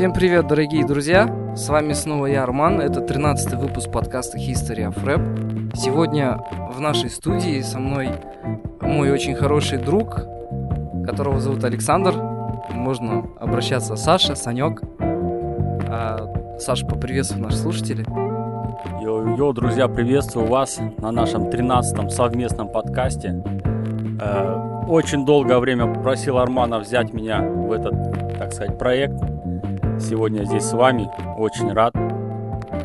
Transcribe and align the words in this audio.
Всем 0.00 0.14
привет, 0.14 0.46
дорогие 0.46 0.86
друзья! 0.86 1.28
С 1.54 1.68
вами 1.68 1.92
снова 1.92 2.24
я, 2.24 2.44
Арман. 2.44 2.80
Это 2.80 3.02
13 3.02 3.52
выпуск 3.52 3.92
подкаста 3.92 4.38
History 4.38 4.90
of 4.90 5.04
Rap. 5.04 5.76
Сегодня 5.76 6.40
в 6.72 6.80
нашей 6.80 7.10
студии 7.10 7.60
со 7.60 7.78
мной 7.78 8.08
мой 8.80 9.10
очень 9.10 9.34
хороший 9.34 9.76
друг, 9.76 10.22
которого 11.04 11.38
зовут 11.38 11.64
Александр. 11.64 12.14
Можно 12.70 13.26
обращаться 13.38 13.94
Саша, 13.96 14.36
Санек. 14.36 14.80
А, 15.00 16.56
Саша, 16.58 16.86
поприветствуй 16.86 17.42
наших 17.42 17.60
слушателей. 17.60 18.06
Йо-йо, 19.02 19.52
друзья, 19.52 19.86
приветствую 19.86 20.46
вас 20.46 20.80
на 20.96 21.10
нашем 21.12 21.50
13-м 21.50 22.08
совместном 22.08 22.72
подкасте. 22.72 23.44
Э, 24.18 24.86
очень 24.88 25.26
долгое 25.26 25.58
время 25.58 25.92
просил 25.92 26.38
Армана 26.38 26.78
взять 26.78 27.12
меня 27.12 27.42
в 27.42 27.70
этот, 27.70 28.38
так 28.38 28.54
сказать, 28.54 28.78
проект. 28.78 29.29
Сегодня 30.00 30.44
здесь 30.44 30.64
с 30.64 30.72
вами, 30.72 31.08
очень 31.38 31.72
рад. 31.72 31.94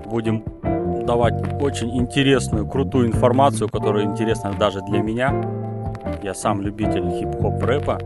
Будем 0.05 0.43
давать 1.05 1.33
очень 1.61 1.97
интересную, 1.97 2.67
крутую 2.67 3.07
информацию, 3.07 3.69
которая 3.69 4.05
интересна 4.05 4.53
даже 4.59 4.81
для 4.81 5.01
меня. 5.01 5.33
Я 6.21 6.33
сам 6.33 6.61
любитель 6.61 7.09
хип-хоп 7.09 7.63
рэпа. 7.63 7.99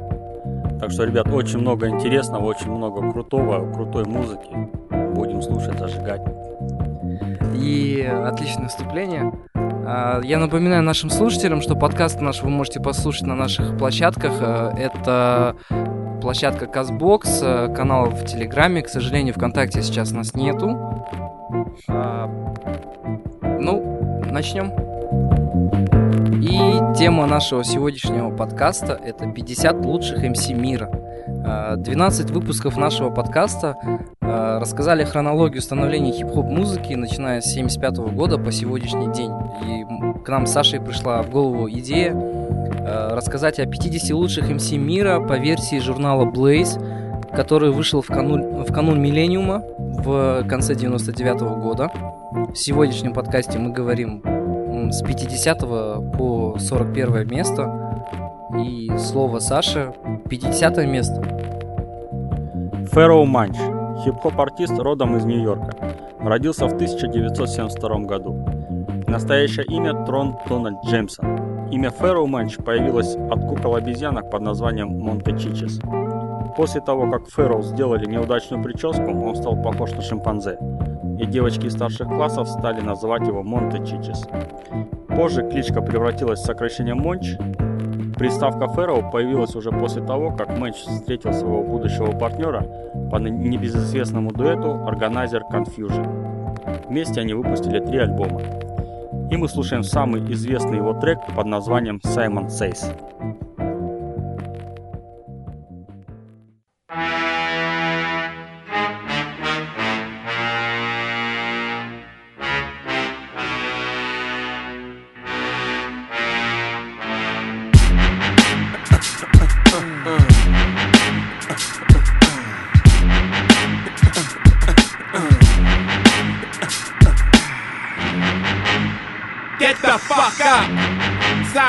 Так 0.79 0.91
что, 0.91 1.03
ребят, 1.03 1.27
очень 1.27 1.59
много 1.59 1.89
интересного, 1.89 2.45
очень 2.45 2.71
много 2.71 3.11
крутого, 3.11 3.71
крутой 3.73 4.05
музыки. 4.05 4.69
Будем 5.15 5.41
слушать, 5.41 5.77
зажигать 5.77 6.21
и 7.55 8.01
отличное 8.01 8.65
выступление. 8.65 9.31
А, 9.91 10.21
я 10.23 10.37
напоминаю 10.37 10.83
нашим 10.83 11.09
слушателям, 11.09 11.61
что 11.61 11.75
подкаст 11.75 12.21
наш 12.21 12.43
вы 12.43 12.49
можете 12.51 12.79
послушать 12.79 13.23
на 13.23 13.33
наших 13.33 13.75
площадках. 13.75 14.33
Э, 14.39 14.71
это 14.77 15.55
площадка 16.21 16.67
Казбокс, 16.67 17.39
э, 17.41 17.73
канал 17.75 18.11
в 18.11 18.23
Телеграме. 18.23 18.83
К 18.83 18.87
сожалению, 18.87 19.33
ВКонтакте 19.33 19.81
сейчас 19.81 20.11
нас 20.11 20.35
нету. 20.35 20.77
А, 21.87 22.27
ну, 23.41 24.21
начнем. 24.29 24.69
И 26.39 26.95
тема 26.95 27.25
нашего 27.25 27.63
сегодняшнего 27.63 28.29
подкаста– 28.29 28.93
это 29.03 29.25
50 29.25 29.85
лучших 29.85 30.21
МС 30.21 30.49
мира. 30.49 30.91
12 31.41 32.29
а, 32.29 32.33
выпусков 32.33 32.77
нашего 32.77 33.09
подкаста 33.09 33.77
а, 34.21 34.59
рассказали 34.59 35.03
хронологию 35.05 35.61
становления 35.61 36.11
хип-хоп 36.11 36.45
музыки, 36.45 36.93
начиная 36.93 37.41
с 37.41 37.45
75 37.45 37.97
года 38.13 38.37
по 38.37 38.51
сегодняшний 38.51 39.11
день. 39.13 39.31
И 39.65 40.23
к 40.23 40.29
нам 40.29 40.45
с 40.45 40.51
Сашей 40.51 40.81
пришла 40.81 41.21
в 41.21 41.29
голову 41.29 41.69
идея 41.69 42.13
а, 42.13 43.15
рассказать 43.15 43.59
о 43.59 43.65
50 43.65 44.11
лучших 44.11 44.49
МС 44.49 44.71
мира 44.71 45.19
по 45.21 45.37
версии 45.37 45.79
журнала 45.79 46.25
Blaze, 46.25 47.33
который 47.33 47.71
вышел 47.71 48.01
в 48.01 48.07
канун, 48.07 48.63
в 48.63 48.73
канун 48.73 49.01
Миллениума 49.01 49.63
в 49.77 50.43
конце 50.47 50.75
99 50.75 51.41
года. 51.61 51.89
В 52.31 52.55
сегодняшнем 52.55 53.13
подкасте 53.13 53.59
мы 53.59 53.71
говорим 53.71 54.23
с 54.91 55.01
50 55.01 55.59
по 56.17 56.57
41 56.59 57.27
место. 57.27 57.88
И 58.57 58.89
слово 58.97 59.39
Саши 59.39 59.93
50 60.27 60.77
место. 60.87 61.21
Фэроу 62.91 63.25
Манч, 63.25 63.55
хип-хоп-артист 64.03 64.79
родом 64.79 65.17
из 65.17 65.25
Нью-Йорка. 65.25 65.75
Родился 66.19 66.65
в 66.67 66.73
1972 66.73 67.99
году. 67.99 68.33
Настоящее 69.07 69.65
имя 69.65 70.03
Трон 70.05 70.35
Дональд 70.47 70.77
Джеймсон. 70.83 71.69
Имя 71.69 71.91
Фэроу 71.91 72.25
Манч 72.25 72.57
появилось 72.57 73.15
от 73.15 73.45
кукол 73.45 73.75
обезьянок 73.75 74.31
под 74.31 74.41
названием 74.41 74.99
Монте 74.99 75.37
Чичес. 75.37 75.79
После 76.57 76.81
того, 76.81 77.09
как 77.11 77.27
Фэроу 77.27 77.61
сделали 77.61 78.05
неудачную 78.05 78.63
прическу, 78.63 79.11
он 79.11 79.35
стал 79.35 79.61
похож 79.61 79.91
на 79.91 80.01
шимпанзе, 80.01 80.57
и 81.19 81.25
девочки 81.27 81.67
из 81.67 81.73
старших 81.73 82.07
классов 82.07 82.49
стали 82.49 82.81
называть 82.81 83.27
его 83.27 83.43
Монте 83.43 83.77
Чичес. 83.85 84.27
Позже 85.07 85.47
кличка 85.47 85.81
превратилась 85.81 86.39
в 86.39 86.45
сокращение 86.45 86.95
Монч, 86.95 87.35
Приставка 88.19 88.67
Фэрроу 88.67 89.09
появилась 89.09 89.55
уже 89.55 89.71
после 89.71 90.05
того, 90.05 90.35
как 90.35 90.57
Мэтч 90.57 90.75
встретил 90.75 91.31
своего 91.31 91.63
будущего 91.63 92.11
партнера 92.11 92.65
по 93.09 93.15
небезызвестному 93.15 94.33
дуэту 94.33 94.67
Organizer 94.67 95.39
Confusion. 95.49 96.85
Вместе 96.89 97.21
они 97.21 97.33
выпустили 97.33 97.79
три 97.79 97.99
альбома. 97.99 98.41
И 99.31 99.37
мы 99.37 99.47
слушаем 99.47 99.83
самый 99.83 100.21
известный 100.33 100.77
его 100.79 100.93
трек 100.99 101.19
под 101.33 101.45
названием 101.45 102.01
Simon 102.03 102.47
Says. 102.47 102.93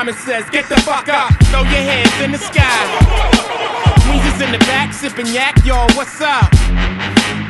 Simon 0.01 0.15
says, 0.15 0.49
get 0.49 0.67
the 0.67 0.81
fuck 0.81 1.07
up, 1.09 1.29
throw 1.53 1.61
your 1.61 1.85
hands 1.85 2.21
in 2.25 2.31
the 2.31 2.37
sky. 2.39 2.81
Weezer's 4.09 4.41
in 4.41 4.51
the 4.51 4.57
back, 4.65 4.95
sipping 4.95 5.27
yak, 5.27 5.63
yo, 5.63 5.85
what's 5.93 6.19
up? 6.19 6.49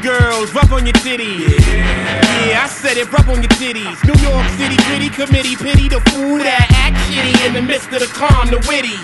Girls, 0.04 0.54
rub 0.54 0.70
on 0.74 0.86
your 0.86 0.92
titties. 1.00 1.48
Yeah. 1.48 2.48
yeah, 2.52 2.64
I 2.64 2.68
said 2.68 2.98
it, 2.98 3.10
rub 3.10 3.30
on 3.30 3.42
your 3.42 3.56
titties. 3.56 3.96
New 4.04 4.20
York 4.20 4.46
City 4.60 4.76
gritty 4.84 5.08
committee, 5.08 5.56
pity 5.56 5.88
the 5.88 6.02
fool 6.12 6.40
that 6.40 6.68
act 6.76 7.00
shitty 7.08 7.48
in 7.48 7.54
the 7.54 7.62
midst 7.62 7.88
of 7.94 8.04
the 8.04 8.12
calm, 8.12 8.52
the 8.52 8.60
witty. 8.68 9.00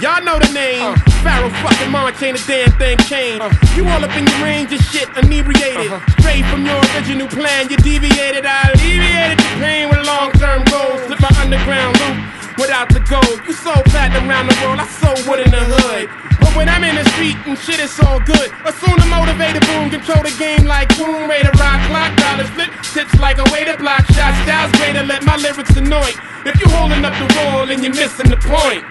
Y'all 0.00 0.20
know 0.20 0.36
the 0.38 0.52
name. 0.52 0.82
Uh. 0.82 0.94
Pharoahe 1.24 1.56
fucking 1.64 1.90
Monch 1.90 2.20
ain't 2.20 2.36
a 2.36 2.46
damn 2.46 2.68
thing 2.76 2.98
changed. 3.08 3.40
Uh. 3.40 3.48
You 3.72 3.88
all 3.88 4.04
up 4.04 4.12
in 4.12 4.28
your 4.28 4.40
range 4.44 4.68
of 4.72 4.80
shit, 4.92 5.08
inebriated. 5.16 5.88
Uh-huh. 5.88 6.20
Straight 6.20 6.44
from 6.52 6.68
your 6.68 6.76
original 6.92 7.28
plan, 7.28 7.72
you 7.72 7.80
deviated. 7.80 8.44
I 8.44 8.76
alleviated 8.76 9.40
the 9.40 9.50
pain 9.56 9.88
with 9.88 10.04
long 10.04 10.32
term 10.36 10.68
goals. 10.68 11.00
Slip 11.08 11.20
my 11.24 11.32
underground 11.40 11.96
loop 11.96 12.16
without 12.60 12.92
the 12.92 13.00
gold. 13.08 13.40
You 13.48 13.56
sold 13.56 13.88
platinum 13.88 14.28
around 14.28 14.52
the 14.52 14.56
world, 14.60 14.84
I 14.84 14.86
sold 15.00 15.16
wood 15.24 15.40
in 15.40 15.48
the 15.48 15.64
hood. 15.64 16.12
But 16.44 16.52
when 16.52 16.68
I'm 16.68 16.84
in 16.84 17.00
the 17.00 17.06
street 17.16 17.40
and 17.48 17.56
shit, 17.56 17.80
it's 17.80 17.96
all 17.96 18.20
good. 18.20 18.52
Assume 18.68 19.00
the 19.00 19.08
motivated 19.08 19.64
boom, 19.64 19.88
control 19.88 20.20
the 20.20 20.34
game 20.36 20.68
like 20.68 20.92
boom, 21.00 21.24
Raider 21.24 21.56
rock, 21.56 21.80
clock, 21.88 22.12
dollars 22.20 22.52
flip, 22.52 22.68
tips 22.92 23.16
like 23.16 23.40
a 23.40 23.48
way 23.48 23.64
to 23.64 23.72
block 23.80 24.04
shots. 24.12 24.36
Styles 24.44 24.72
greater, 24.76 25.08
let 25.08 25.24
my 25.24 25.40
lyrics 25.40 25.72
annoy. 25.72 26.12
If 26.44 26.60
you 26.60 26.68
holding 26.68 27.00
up 27.00 27.16
the 27.16 27.28
wall 27.40 27.64
and 27.64 27.80
you're 27.80 27.96
missing 27.96 28.28
the 28.28 28.36
point. 28.36 28.84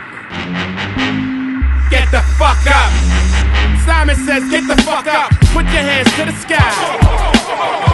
Get 1.89 2.11
the 2.11 2.21
fuck 2.37 2.59
up. 2.67 2.91
Simon 3.85 4.15
says, 4.15 4.49
get 4.49 4.67
the 4.67 4.75
fuck 4.83 5.07
up. 5.07 5.31
Put 5.53 5.65
your 5.71 5.85
hands 5.85 6.09
to 6.17 6.25
the 6.25 6.33
sky. 6.33 6.71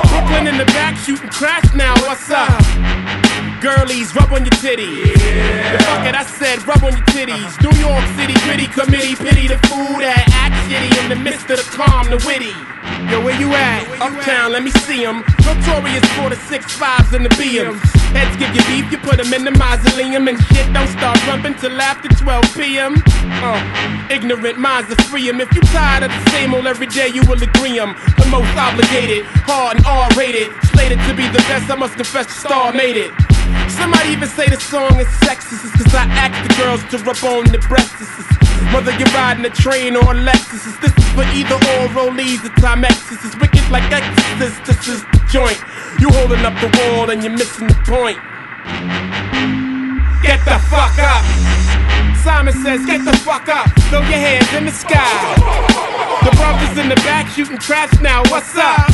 Brooklyn 0.10 0.48
in 0.48 0.58
the 0.58 0.66
back 0.74 0.98
shooting 0.98 1.30
crash 1.30 1.74
now. 1.74 1.94
What's 2.08 2.30
up? 2.32 2.50
Girlies, 3.62 4.16
rub 4.16 4.32
on 4.34 4.42
your 4.42 4.58
titties. 4.58 5.14
Yeah. 5.22 5.78
The 5.78 5.84
fuck 5.84 6.06
it, 6.08 6.16
I 6.16 6.24
said, 6.24 6.66
rub 6.66 6.84
on 6.84 6.94
your 6.98 7.06
titties. 7.14 7.52
New 7.62 7.76
York 7.78 8.06
City 8.18 8.34
gritty 8.42 8.68
committee, 8.68 9.16
pity 9.16 9.48
the 9.48 9.60
fool 9.70 10.00
that 10.02 10.26
act 10.34 10.56
shitty 10.66 10.90
in 11.04 11.10
the 11.10 11.16
midst 11.16 11.50
of 11.52 11.58
the 11.62 11.68
calm, 11.70 12.10
the 12.10 12.18
witty. 12.26 12.56
Yo, 13.10 13.24
where 13.24 13.38
you 13.40 13.54
at? 13.54 13.84
Uptown, 14.02 14.52
let 14.52 14.64
me 14.64 14.72
see 14.88 15.04
them. 15.04 15.24
Notorious 15.44 16.06
for 16.16 16.30
the 16.30 16.40
six 16.48 16.72
fives 16.74 17.14
and 17.14 17.26
the 17.26 17.30
BMs. 17.36 17.80
Heads 18.16 18.36
give 18.38 18.52
you 18.56 18.64
beef, 18.68 18.92
you 18.92 18.98
put 18.98 19.18
them 19.18 19.34
in 19.34 19.44
the 19.44 19.52
mausoleum. 19.52 20.28
And 20.28 20.38
shit 20.52 20.72
don't 20.74 20.88
start 20.88 21.16
rumping 21.28 21.56
till 21.56 21.80
after 21.80 22.10
12 22.10 22.56
p.m. 22.56 22.96
Uh, 23.44 23.60
ignorant 24.10 24.60
minds 24.60 24.92
are 24.92 25.02
free 25.08 25.30
em. 25.30 25.42
If 25.42 25.54
you 25.54 25.62
tired 25.76 26.04
of 26.04 26.12
the 26.12 26.30
same 26.32 26.54
old 26.54 26.68
every 26.68 26.88
day, 26.88 27.08
you 27.08 27.22
will 27.28 27.42
agree 27.42 27.80
em. 27.80 27.96
The 28.18 28.28
most 28.28 28.52
obligated, 28.56 29.26
hard 29.48 29.78
and 29.78 29.86
R-rated. 29.86 30.52
Slated 30.72 31.00
to 31.08 31.14
be 31.14 31.28
the 31.28 31.44
best, 31.48 31.70
I 31.70 31.76
must 31.76 31.96
confess 31.96 32.28
the 32.28 32.34
star 32.34 32.74
made 32.74 32.98
it. 32.98 33.12
Somebody 33.70 34.10
even 34.12 34.30
say 34.30 34.48
the 34.48 34.60
song 34.60 35.00
is 35.00 35.08
sexist, 35.24 35.72
cause 35.76 35.96
I 35.96 36.06
ask 36.16 36.36
the 36.48 36.54
girls 36.62 36.84
to 36.92 36.98
rub 37.04 37.24
on 37.24 37.52
the 37.52 37.60
breasts. 37.68 38.41
Whether 38.70 38.94
you're 38.98 39.12
riding 39.12 39.46
a 39.46 39.50
train 39.50 39.96
or 39.96 40.14
a 40.14 40.16
Lexus, 40.16 40.80
this 40.80 40.94
is 40.96 41.10
for 41.12 41.26
either 41.34 41.56
or 41.56 41.90
rollies 41.98 42.46
or 42.46 42.54
Timexes. 42.62 43.26
It's 43.26 43.36
wicked 43.42 43.70
like 43.70 43.84
Exorcist, 43.92 44.64
this 44.66 44.88
is 44.88 45.02
the 45.12 45.20
joint. 45.30 45.60
You 46.00 46.10
holding 46.14 46.46
up 46.46 46.54
the 46.62 46.70
wall 46.78 47.10
and 47.10 47.24
you're 47.24 47.36
missing 47.36 47.68
the 47.68 47.80
point. 47.84 48.18
Get 50.24 50.40
the 50.46 50.58
fuck 50.70 50.98
up. 51.00 51.26
Simon 52.24 52.54
says, 52.54 52.86
get 52.86 53.04
the 53.04 53.18
fuck 53.18 53.50
up. 53.50 53.68
Throw 53.90 54.02
your 54.02 54.22
hands 54.22 54.54
in 54.54 54.66
the 54.66 54.72
sky. 54.72 55.36
The 56.24 56.32
brothers 56.38 56.78
in 56.78 56.88
the 56.88 56.96
back 57.08 57.28
shooting 57.28 57.58
traps 57.58 58.00
now. 58.00 58.22
What's 58.30 58.56
up? 58.56 58.88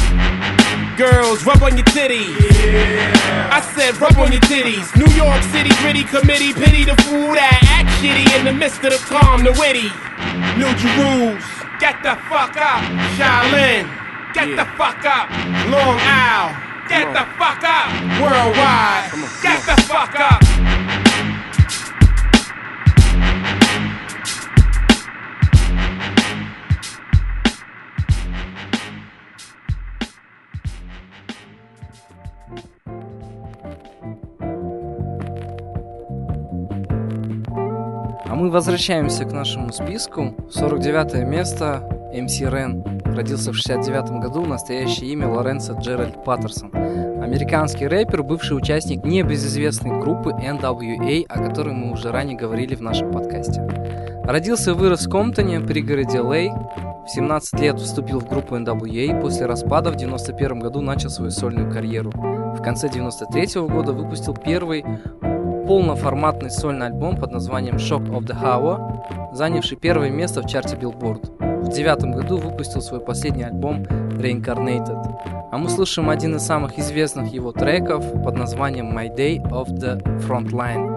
Girls, 0.98 1.46
rub 1.46 1.62
on 1.62 1.78
your 1.78 1.86
titties. 1.94 2.34
Yeah. 2.66 3.54
I 3.54 3.62
said, 3.62 4.02
rub 4.02 4.18
on 4.18 4.32
your 4.32 4.42
titties. 4.50 4.90
New 4.98 5.06
York 5.14 5.44
City 5.54 5.70
gritty 5.78 6.04
committee, 6.04 6.54
pity 6.58 6.86
the 6.86 6.98
fool 7.06 7.38
that 7.38 7.62
act 7.70 8.02
shitty 8.02 8.26
in 8.34 8.46
the 8.46 8.52
midst 8.52 8.82
of 8.82 8.90
the 8.90 8.98
calm, 9.06 9.44
the 9.46 9.54
witty. 9.62 9.94
New 10.58 10.74
Jerusalem. 10.74 11.38
get 11.78 12.02
the 12.02 12.18
fuck 12.26 12.58
up. 12.58 12.82
Shaolin, 13.14 13.86
get 14.34 14.58
the 14.58 14.66
fuck 14.74 15.06
up. 15.06 15.30
Long 15.70 16.02
Isle, 16.02 16.58
get 16.90 17.14
the 17.14 17.30
fuck 17.38 17.62
up. 17.62 17.94
Worldwide, 18.18 19.14
get 19.46 19.62
the 19.70 19.78
fuck 19.86 20.18
up. 20.18 20.42
Мы 38.38 38.52
возвращаемся 38.52 39.26
к 39.26 39.32
нашему 39.32 39.74
списку. 39.74 40.36
49 40.52 41.26
место 41.28 41.82
МС 42.14 42.40
Рен. 42.40 42.84
Родился 43.04 43.52
в 43.52 43.56
69 43.56 44.22
году, 44.22 44.46
настоящее 44.46 45.10
имя 45.14 45.28
Лоренцо 45.28 45.74
Джеральд 45.74 46.24
Паттерсон. 46.24 46.70
Американский 46.72 47.88
рэпер, 47.88 48.22
бывший 48.22 48.56
участник 48.56 49.04
небезызвестной 49.04 50.00
группы 50.00 50.30
NWA, 50.30 51.26
о 51.28 51.40
которой 51.40 51.74
мы 51.74 51.92
уже 51.92 52.12
ранее 52.12 52.38
говорили 52.38 52.76
в 52.76 52.82
нашем 52.82 53.12
подкасте. 53.12 53.68
Родился 54.24 54.72
и 54.72 54.74
вырос 54.76 55.08
в 55.08 55.10
Комптоне, 55.10 55.60
пригороде 55.60 56.20
Лей. 56.20 56.52
В 56.52 57.10
17 57.10 57.60
лет 57.60 57.80
вступил 57.80 58.20
в 58.20 58.30
группу 58.30 58.56
NWA, 58.56 59.20
после 59.20 59.48
распада 59.48 59.90
в 59.90 59.96
91 59.96 60.60
году 60.60 60.82
начал 60.82 61.10
свою 61.10 61.32
сольную 61.32 61.72
карьеру. 61.72 62.12
В 62.12 62.62
конце 62.62 62.88
93 62.88 63.62
года 63.68 63.94
выпустил 63.94 64.36
первый 64.36 64.84
полноформатный 65.68 66.50
сольный 66.50 66.88
альбом 66.88 67.18
под 67.18 67.32
названием 67.32 67.76
Shock 67.76 68.08
of 68.10 68.22
the 68.22 68.42
Hour, 68.42 69.36
занявший 69.36 69.78
первое 69.78 70.10
место 70.10 70.42
в 70.42 70.48
чарте 70.48 70.78
Billboard. 70.78 71.64
В 71.64 71.70
девятом 71.74 72.14
году 72.14 72.38
выпустил 72.38 72.82
свой 72.82 73.02
последний 73.02 73.44
альбом 73.44 73.84
Reincarnated. 73.84 75.04
А 75.52 75.58
мы 75.58 75.70
слушаем 75.70 76.10
один 76.10 76.38
из 76.38 76.44
самых 76.44 76.80
известных 76.80 77.34
его 77.34 77.52
треков 77.52 78.06
под 78.24 78.38
названием 78.38 78.98
My 78.98 79.14
Day 79.14 79.42
of 79.50 79.68
the 79.68 80.02
Frontline. 80.26 80.96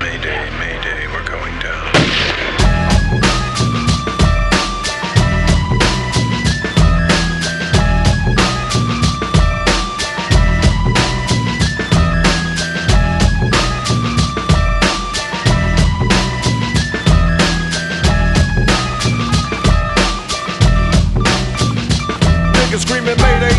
Mayday, 0.00 0.50
Mayday, 0.58 0.67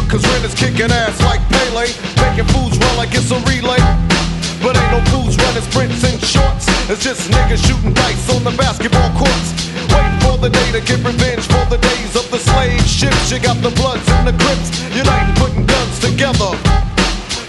cause 0.09 0.25
Ren 0.25 0.41
is 0.43 0.57
kicking 0.57 0.89
ass 0.89 1.21
like 1.21 1.39
Pele. 1.53 1.85
Making 2.17 2.49
fools 2.49 2.75
run 2.81 2.97
like 2.97 3.13
it's 3.13 3.29
a 3.29 3.37
relay. 3.45 3.79
But 4.59 4.75
ain't 4.75 4.91
no 4.91 4.99
fools 5.13 5.37
running 5.37 5.63
sprints 5.63 6.03
in 6.03 6.17
shorts. 6.19 6.65
It's 6.89 7.05
just 7.05 7.29
niggas 7.29 7.61
shooting 7.61 7.93
dice 7.93 8.25
on 8.33 8.43
the 8.43 8.51
basketball 8.57 9.13
courts. 9.15 9.53
Waiting 9.93 10.19
for 10.25 10.35
the 10.41 10.49
day 10.49 10.67
to 10.73 10.81
get 10.81 10.99
revenge 11.05 11.45
for 11.45 11.63
the 11.69 11.77
days 11.77 12.17
of 12.17 12.25
the 12.33 12.41
slave 12.41 12.81
ships. 12.83 13.31
You 13.31 13.39
got 13.39 13.61
the 13.61 13.69
Bloods 13.77 14.03
and 14.17 14.27
the 14.27 14.35
Crips 14.41 14.73
uniting, 14.91 15.35
putting 15.37 15.65
guns 15.69 15.95
together 16.01 16.51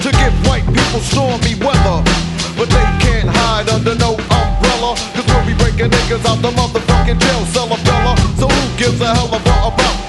to 0.05 0.09
give 0.13 0.35
white 0.47 0.69
people 0.69 1.01
stormy 1.01 1.57
weather. 1.65 2.05
But 2.61 2.69
they 2.69 2.87
can't 3.01 3.29
hide 3.33 3.73
under 3.73 3.97
no 3.97 4.21
umbrella. 4.21 4.93
Cause 5.17 5.27
we'll 5.27 5.47
be 5.49 5.57
breaking 5.57 5.91
niggas 5.91 6.25
out 6.29 6.39
the 6.45 6.53
motherfucking 6.53 7.19
jail 7.19 7.43
cell, 7.57 7.73
fella. 7.89 8.13
So 8.37 8.47
who 8.47 8.63
gives 8.77 9.01
a 9.01 9.09
hell 9.17 9.33
of 9.33 9.41
a 9.41 9.55
about? 9.67 10.00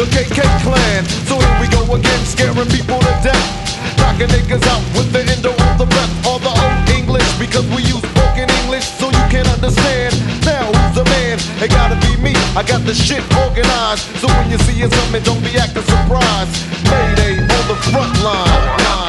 The 0.00 0.06
KK 0.06 0.40
clan. 0.64 1.04
So 1.28 1.36
here 1.36 1.60
we 1.60 1.68
go 1.68 1.84
again, 1.92 2.24
scaring 2.24 2.56
people 2.72 2.98
to 3.00 3.12
death. 3.20 3.36
Knocking 3.98 4.32
niggas 4.32 4.64
out 4.72 4.80
with 4.96 5.12
the 5.12 5.20
endo 5.28 5.52
of 5.52 5.76
the 5.76 5.84
breath 5.84 6.08
or 6.24 6.40
the 6.40 6.48
old 6.48 6.88
English. 6.88 7.28
Because 7.36 7.68
we 7.68 7.84
use 7.84 8.00
broken 8.16 8.48
English 8.64 8.88
so 8.96 9.12
you 9.12 9.26
can 9.28 9.44
understand. 9.52 10.16
Now 10.48 10.72
who's 10.72 10.94
the 10.96 11.04
man? 11.04 11.36
It 11.60 11.68
gotta 11.68 12.00
be 12.00 12.16
me. 12.16 12.32
I 12.56 12.64
got 12.64 12.80
the 12.86 12.94
shit 12.94 13.20
organized. 13.44 14.08
So 14.16 14.28
when 14.40 14.48
you 14.50 14.56
see 14.64 14.80
it 14.80 14.90
coming, 14.90 15.22
don't 15.22 15.44
be 15.44 15.60
acting 15.60 15.84
surprised. 15.84 16.56
Mayday 16.88 17.36
on 17.44 17.64
the 17.68 17.76
front 17.92 18.16
line. 18.24 18.99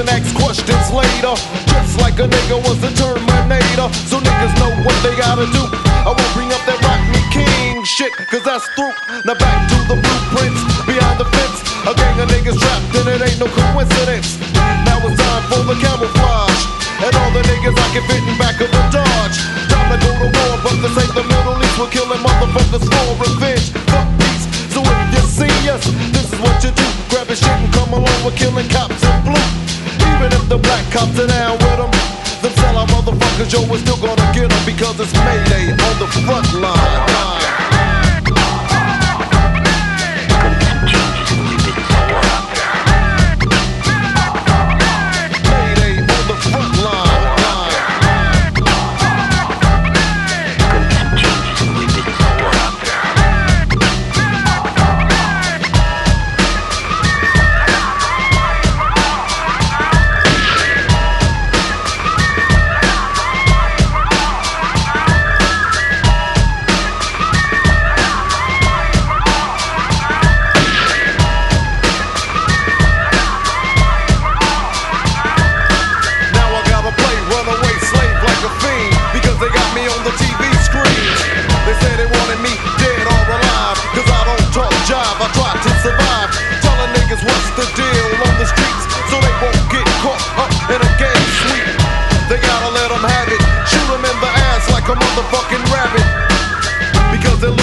And 0.00 0.08
ask 0.08 0.32
questions 0.32 0.88
later. 0.88 1.36
Just 1.68 2.00
like 2.00 2.16
a 2.16 2.24
nigga 2.24 2.56
was 2.64 2.80
a 2.80 2.90
Terminator. 2.96 3.88
So 4.08 4.16
niggas 4.16 4.54
know 4.56 4.72
what 4.80 4.96
they 5.04 5.12
gotta 5.20 5.44
do. 5.52 5.62
I 6.08 6.16
won't 6.16 6.32
bring 6.32 6.48
up 6.48 6.64
that 6.64 6.80
me 7.12 7.20
king 7.28 7.84
shit, 7.84 8.12
cause 8.32 8.40
that's 8.42 8.64
through. 8.72 8.96
Now 9.28 9.36
back 9.36 9.68
to 9.68 9.76
the 9.92 10.00
blueprints 10.00 10.60
behind 10.88 11.20
the 11.20 11.28
fence. 11.28 11.60
A 11.84 11.92
gang 11.92 12.16
of 12.16 12.32
niggas 12.32 12.56
trapped 12.56 12.96
and 12.96 13.08
it 13.12 13.20
ain't 13.20 13.40
no 13.44 13.48
coincidence. 13.52 14.40
Now 14.88 15.04
it's 15.04 15.20
time 15.20 15.44
for 15.52 15.62
the 15.68 15.76
camouflage. 15.76 16.60
And 17.04 17.12
all 17.20 17.30
the 17.36 17.44
niggas 17.44 17.76
I 17.76 17.86
can 17.92 18.04
fit 18.08 18.24
in 18.24 18.36
back 18.40 18.56
of 18.56 18.72
the 18.72 18.82
Dodge. 18.88 19.36
Time 19.68 19.88
to 19.92 19.96
go 20.00 20.10
to 20.16 20.28
war, 20.32 20.52
but 20.64 20.76
this 20.80 20.96
ain't 20.96 21.12
the 21.12 21.24
Middle 21.28 21.60
East. 21.60 21.76
We're 21.76 21.92
killing 21.92 22.24
motherfuckers 22.24 22.88
for 22.88 23.04
revenge. 23.20 23.68
Fuck 23.92 24.08
peace. 24.16 24.48
So 24.72 24.80
if 24.80 25.08
you 25.12 25.22
see 25.28 25.56
us, 25.68 25.84
this 26.16 26.24
is 26.32 26.40
what 26.40 26.56
you 26.64 26.72
do. 26.72 26.88
Grab 27.12 27.28
a 27.28 27.36
shit 27.36 27.52
and 27.52 27.72
come 27.76 27.92
along. 27.92 28.16
We're 28.24 28.36
killing 28.36 28.68
cops 28.72 29.04
in 29.04 29.28
blue. 29.28 29.59
The 30.50 30.58
black 30.58 30.84
cops 30.90 31.16
are 31.16 31.28
down 31.28 31.52
with 31.58 31.78
them. 31.78 31.90
Them 32.42 32.76
our 32.76 32.86
motherfuckers, 32.88 33.52
yo, 33.52 33.70
we're 33.70 33.78
still 33.78 33.96
gonna 33.98 34.32
get 34.34 34.50
them 34.50 34.66
because 34.66 34.98
it's 34.98 35.14
Mayday 35.14 35.70
on 35.70 35.98
the 36.00 36.08
front 36.26 36.52
line. 36.54 37.49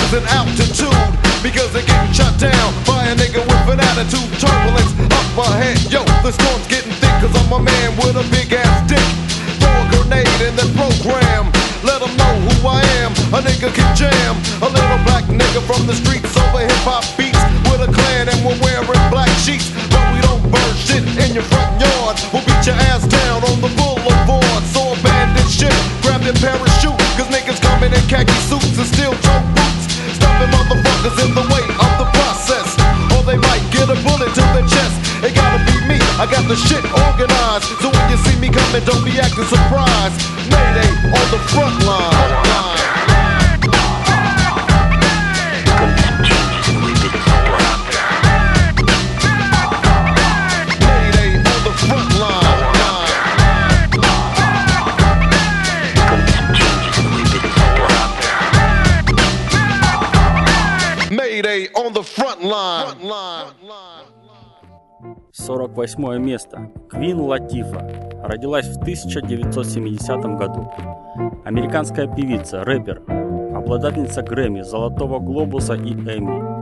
Because 0.07 0.23
they're 0.23 0.37
altitude. 0.39 1.07
Because 1.43 1.71
they're 1.73 1.85
getting 1.85 2.13
shut 2.13 2.31
down 2.39 2.71
by 2.87 3.07
a 3.07 3.15
nigga 3.15 3.43
with 3.43 3.67
an 3.67 3.79
attitude. 3.79 4.27
Turbulence 4.39 4.95
up 5.11 5.51
ahead. 5.51 5.77
Yo, 5.91 6.03
the 6.23 6.31
storm's 6.31 6.67
getting 6.67 6.91
thick 6.99 7.11
because 7.19 7.35
I'm 7.35 7.51
a 7.51 7.59
man 7.59 7.91
with 7.99 8.15
a 8.15 8.25
big 8.31 8.51
ass 8.53 8.87
dick. 8.87 9.03
Throw 9.59 9.71
a 9.71 9.85
grenade 9.91 10.27
in 10.47 10.55
that 10.55 10.71
program. 10.79 11.51
Let 11.83 11.99
them 11.99 12.13
know 12.15 12.33
who 12.47 12.67
I 12.67 12.81
am. 13.03 13.11
A 13.35 13.39
nigga 13.43 13.73
can 13.73 13.89
jam. 13.95 14.35
A 14.63 14.69
little 14.71 15.01
black 15.03 15.25
nigga 15.27 15.59
from 15.67 15.85
the 15.87 15.95
streets 15.95 16.31
over 16.39 16.63
hip 16.63 16.83
hop 16.87 17.03
beats. 17.19 17.39
With 17.67 17.83
a 17.83 17.91
clan 17.91 18.31
and 18.31 18.39
we're 18.47 18.59
wearing 18.63 19.03
black 19.11 19.31
sheets. 19.43 19.71
But 19.91 20.03
we 20.15 20.23
don't 20.23 20.43
burn 20.47 20.73
shit 20.75 21.03
in 21.03 21.35
your 21.35 21.47
front 21.51 21.83
yard. 21.83 22.15
We'll 22.31 22.45
beat 22.47 22.63
your 22.63 22.79
ass 22.91 23.03
down 23.07 23.43
on 23.43 23.59
the 23.59 23.71
boulevard. 23.75 24.63
So 24.71 24.95
abandon 24.95 25.47
shit. 25.51 25.75
Grab 26.01 26.23
your 26.23 26.37
parachute 26.39 26.97
stands 28.17 28.66
the 36.47 36.55
shit 36.55 36.83
organized. 36.85 37.65
So 37.81 37.89
when 37.91 38.09
you 38.09 38.17
see 38.17 38.39
me 38.39 38.49
coming, 38.49 38.83
don't 38.85 39.03
be 39.03 39.19
acting 39.19 39.43
surprised. 39.43 40.15
Mayday 40.49 40.89
on 41.11 41.25
the 41.31 41.39
front 41.51 41.83
line. 41.83 42.76
48 65.47 66.17
место. 66.17 66.69
Квин 66.89 67.21
Латифа. 67.21 67.89
Родилась 68.21 68.67
в 68.67 68.81
1970 68.81 70.37
году. 70.37 70.69
Американская 71.45 72.05
певица, 72.05 72.65
рэпер, 72.65 73.01
обладательница 73.55 74.23
Грэмми, 74.23 74.61
Золотого 74.61 75.19
Глобуса 75.19 75.75
и 75.75 75.93
Эмми. 75.93 76.57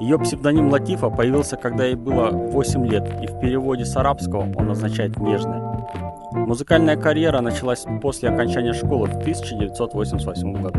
Ее 0.00 0.16
псевдоним 0.20 0.70
Латифа 0.70 1.10
появился, 1.10 1.56
когда 1.56 1.84
ей 1.84 1.96
было 1.96 2.30
8 2.30 2.86
лет, 2.86 3.20
и 3.20 3.26
в 3.26 3.40
переводе 3.40 3.84
с 3.84 3.96
арабского 3.96 4.46
он 4.54 4.70
означает 4.70 5.18
«нежная». 5.18 5.60
Музыкальная 6.32 6.96
карьера 6.96 7.40
началась 7.40 7.84
после 8.00 8.28
окончания 8.28 8.72
школы 8.72 9.08
в 9.08 9.16
1988 9.16 10.52
году. 10.62 10.78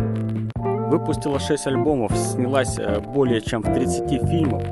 Выпустила 0.90 1.40
6 1.40 1.68
альбомов, 1.68 2.16
снялась 2.16 2.80
э, 2.80 3.02
более 3.02 3.42
чем 3.42 3.62
в 3.62 3.74
30 3.74 4.30
фильмах. 4.30 4.64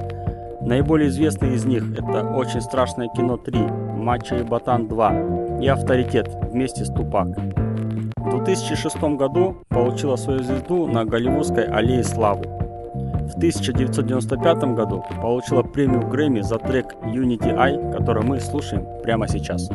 Наиболее 0.61 1.09
известные 1.09 1.55
из 1.55 1.65
них 1.65 1.83
это 1.97 2.33
«Очень 2.35 2.61
страшное 2.61 3.07
кино 3.07 3.35
3», 3.35 3.95
«Мачо 3.97 4.35
и 4.35 4.43
Ботан 4.43 4.87
2» 4.87 5.63
и 5.63 5.67
«Авторитет» 5.67 6.29
вместе 6.51 6.83
с 6.83 6.89
Тупак. 6.89 7.27
В 8.17 8.29
2006 8.29 9.01
году 9.17 9.57
получила 9.69 10.15
свою 10.17 10.43
звезду 10.43 10.85
на 10.85 11.05
Голливудской 11.05 11.65
аллее 11.65 12.03
славы. 12.03 12.43
В 12.43 13.37
1995 13.37 14.75
году 14.75 15.03
получила 15.21 15.63
премию 15.63 16.07
Грэмми 16.07 16.41
за 16.41 16.57
трек 16.57 16.93
Unity 17.03 17.55
Eye, 17.55 17.93
который 17.95 18.23
мы 18.23 18.39
слушаем 18.39 18.85
прямо 19.03 19.27
сейчас. 19.27 19.69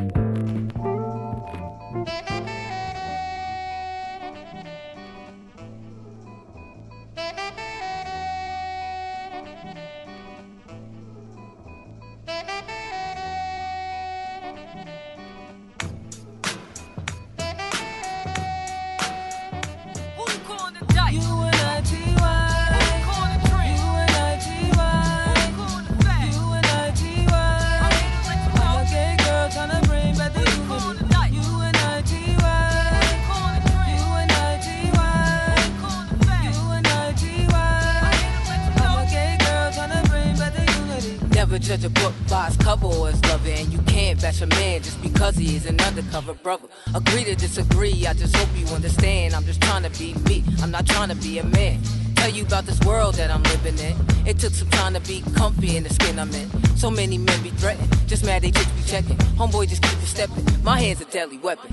Just 48.14 48.36
hope 48.36 48.48
you 48.56 48.66
understand. 48.74 49.34
I'm 49.34 49.44
just 49.44 49.60
trying 49.60 49.82
to 49.82 49.90
be 49.98 50.14
me, 50.28 50.44
I'm 50.62 50.70
not 50.70 50.86
trying 50.86 51.08
to 51.08 51.16
be 51.16 51.38
a 51.38 51.44
man. 51.44 51.80
Tell 52.16 52.30
you 52.30 52.44
about 52.44 52.64
this 52.64 52.80
world 52.80 53.14
that 53.16 53.30
I'm 53.30 53.42
living 53.44 53.78
in. 53.78 53.96
It 54.26 54.38
took 54.38 54.52
some 54.52 54.70
time 54.70 54.94
to 54.94 55.00
be 55.00 55.22
comfy 55.36 55.76
in 55.76 55.82
the 55.82 55.90
skin 55.90 56.18
I'm 56.18 56.32
in. 56.32 56.48
So 56.76 56.90
many 56.90 57.18
men 57.18 57.42
be 57.42 57.50
threatened, 57.50 57.90
just 58.08 58.24
mad 58.24 58.42
they 58.42 58.50
just 58.50 58.74
be 58.76 58.82
checking. 58.82 59.16
Homeboy 59.36 59.68
just 59.68 59.82
keep 59.82 59.92
it 60.02 60.06
stepping. 60.06 60.44
My 60.62 60.80
hand's 60.80 61.00
a 61.00 61.04
deadly 61.04 61.38
weapon. 61.38 61.70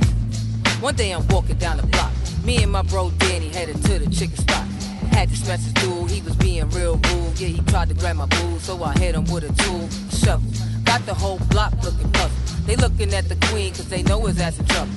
One 0.81 0.95
day 0.95 1.11
I'm 1.11 1.27
walking 1.27 1.57
down 1.57 1.77
the 1.77 1.87
block. 1.87 2.11
Me 2.43 2.63
and 2.63 2.71
my 2.71 2.81
bro 2.81 3.11
Danny 3.11 3.49
headed 3.49 3.83
to 3.85 3.99
the 3.99 4.09
chicken 4.09 4.35
spot. 4.35 4.65
Had 5.11 5.29
to 5.29 5.35
smash 5.35 5.59
his 5.59 5.73
dude, 5.73 6.09
he 6.09 6.21
was 6.21 6.35
being 6.35 6.67
real 6.71 6.95
rude. 6.95 7.39
Yeah, 7.39 7.49
he 7.49 7.61
tried 7.63 7.89
to 7.89 7.93
grab 7.93 8.15
my 8.15 8.25
boo, 8.25 8.59
so 8.59 8.81
I 8.83 8.97
hit 8.97 9.13
him 9.13 9.25
with 9.25 9.43
a 9.43 9.53
tool, 9.63 9.87
shovel. 10.09 10.51
Got 10.83 11.05
the 11.05 11.13
whole 11.13 11.39
block 11.49 11.73
looking 11.83 12.11
puzzled. 12.11 12.65
They 12.65 12.75
looking 12.75 13.13
at 13.13 13.29
the 13.29 13.35
queen, 13.47 13.73
cause 13.73 13.89
they 13.89 14.03
know 14.03 14.25
his 14.25 14.39
ass 14.39 14.57
in 14.57 14.65
trouble. 14.65 14.91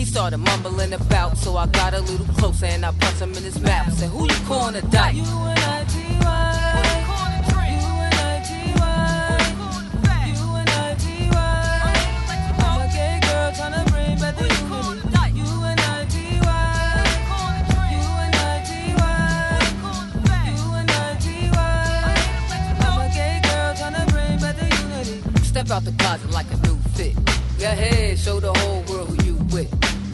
He 0.00 0.06
started 0.06 0.38
mumbling 0.38 0.94
about, 0.94 1.36
so 1.36 1.58
I 1.58 1.66
got 1.66 1.92
a 1.92 2.00
little 2.00 2.24
closer 2.36 2.64
and 2.64 2.86
I 2.86 2.90
punched 2.90 3.20
him 3.20 3.34
in 3.34 3.42
his 3.42 3.60
mouth. 3.60 3.92
Said, 3.92 4.08
Who 4.08 4.22
you 4.24 4.34
calling 4.46 4.76
a 4.76 4.80
dyke? 4.80 5.16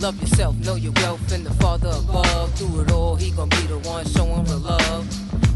Love 0.06 0.20
yourself, 0.20 0.54
know 0.58 0.76
your 0.76 0.92
wealth, 1.02 1.32
and 1.32 1.44
the 1.44 1.52
Father 1.54 1.88
above. 1.88 2.54
Through 2.54 2.82
it 2.82 2.92
all, 2.92 3.16
he 3.16 3.32
gon' 3.32 3.48
be 3.48 3.66
the 3.66 3.78
one 3.78 4.06
showing 4.06 4.44
real 4.44 4.58
love. 4.58 5.04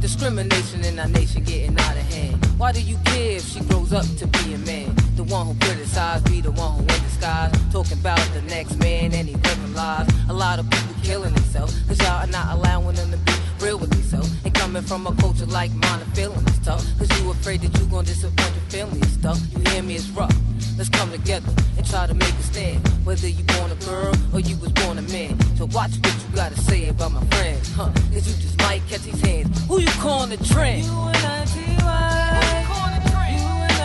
Discrimination 0.00 0.84
in 0.84 0.98
our 0.98 1.06
nation 1.06 1.44
getting 1.44 1.78
out 1.78 1.96
of 1.96 2.02
hand. 2.12 2.44
Why 2.58 2.72
do 2.72 2.80
you 2.80 2.98
care 3.04 3.36
if 3.36 3.44
she 3.44 3.60
grows 3.60 3.92
up 3.92 4.04
to 4.18 4.26
be 4.26 4.54
a 4.54 4.58
man? 4.58 4.92
The 5.14 5.22
one 5.22 5.46
who 5.46 5.54
criticized 5.60 6.24
be 6.24 6.40
the 6.40 6.50
one 6.50 6.72
who 6.72 6.80
in 6.80 6.86
disguise. 6.86 7.52
Talking 7.70 8.00
about 8.00 8.18
the 8.34 8.42
next 8.42 8.76
man 8.80 9.14
and 9.14 9.28
he 9.28 9.36
living 9.36 9.72
lies. 9.72 10.08
A 10.28 10.32
lot 10.32 10.58
of 10.58 10.68
people 10.68 10.96
killing 11.04 11.32
themselves, 11.32 11.80
cause 11.86 12.00
y'all 12.00 12.24
are 12.24 12.26
not 12.26 12.52
allowing 12.52 12.96
them 12.96 13.12
to 13.12 13.18
be 13.18 13.32
real 13.60 13.78
with 13.78 13.90
themselves. 13.90 14.34
Coming 14.70 14.82
from 14.84 15.06
a 15.08 15.14
culture 15.16 15.46
like 15.46 15.72
mine, 15.72 16.00
and 16.00 16.14
feeling 16.14 16.46
is 16.46 16.60
tough. 16.60 16.86
Cause 16.96 17.10
you 17.20 17.28
afraid 17.32 17.60
that 17.62 17.76
you 17.76 17.86
gon' 17.86 18.04
disappoint 18.04 18.52
your 18.54 18.70
family 18.70 19.00
and 19.00 19.10
stuff. 19.10 19.40
You 19.50 19.68
hear 19.72 19.82
me, 19.82 19.96
it's 19.96 20.08
rough. 20.10 20.32
Let's 20.78 20.88
come 20.88 21.10
together 21.10 21.52
and 21.76 21.84
try 21.84 22.06
to 22.06 22.14
make 22.14 22.32
a 22.34 22.42
stand. 22.44 22.86
Whether 23.04 23.26
you 23.26 23.42
born 23.42 23.72
a 23.72 23.74
girl 23.84 24.14
or 24.32 24.38
you 24.38 24.56
was 24.58 24.70
born 24.70 24.98
a 24.98 25.02
man. 25.02 25.40
So 25.56 25.64
watch 25.74 25.90
what 25.98 26.14
you 26.14 26.36
gotta 26.36 26.56
say 26.56 26.88
about 26.88 27.10
my 27.10 27.26
friend, 27.34 27.58
huh? 27.74 27.90
Cause 28.14 28.28
you 28.28 28.40
just 28.40 28.58
might 28.58 28.86
catch 28.88 29.02
these 29.02 29.20
hands. 29.20 29.66
Who 29.66 29.80
you 29.80 29.90
calling 29.98 30.30
the 30.30 30.36
trend? 30.36 30.84
You 30.84 30.92
and 30.92 31.16
I, 31.16 31.44
Who 31.46 31.58
you 31.58 31.76
T.Y. 31.78 32.64
calling 32.68 33.02
the 33.02 33.10
trend? 33.10 33.40
You 33.40 33.46
and 33.48 33.80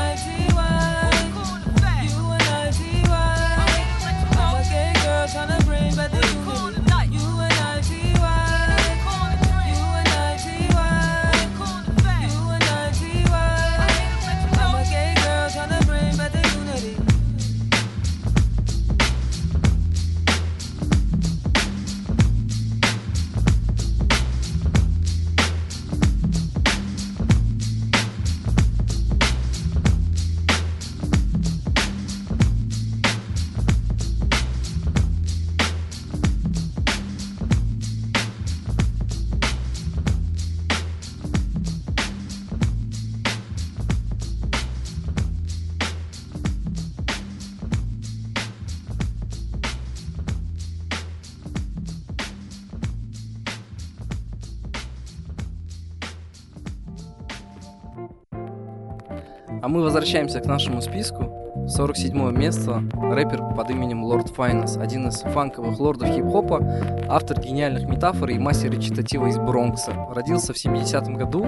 мы 59.75 59.81
возвращаемся 59.81 60.39
к 60.39 60.45
нашему 60.45 60.81
списку. 60.81 61.29
47 61.67 62.31
место 62.31 62.81
рэпер 62.93 63.55
под 63.57 63.69
именем 63.71 64.05
Лорд 64.05 64.29
Файнес, 64.29 64.77
один 64.77 65.09
из 65.09 65.19
фанковых 65.19 65.77
лордов 65.81 66.15
хип-хопа, 66.15 66.61
автор 67.09 67.41
гениальных 67.41 67.83
метафор 67.83 68.29
и 68.29 68.39
мастер 68.39 68.71
речитатива 68.71 69.25
из 69.27 69.37
Бронкса. 69.37 69.91
Родился 70.15 70.53
в 70.53 70.65
70-м 70.65 71.15
году, 71.15 71.45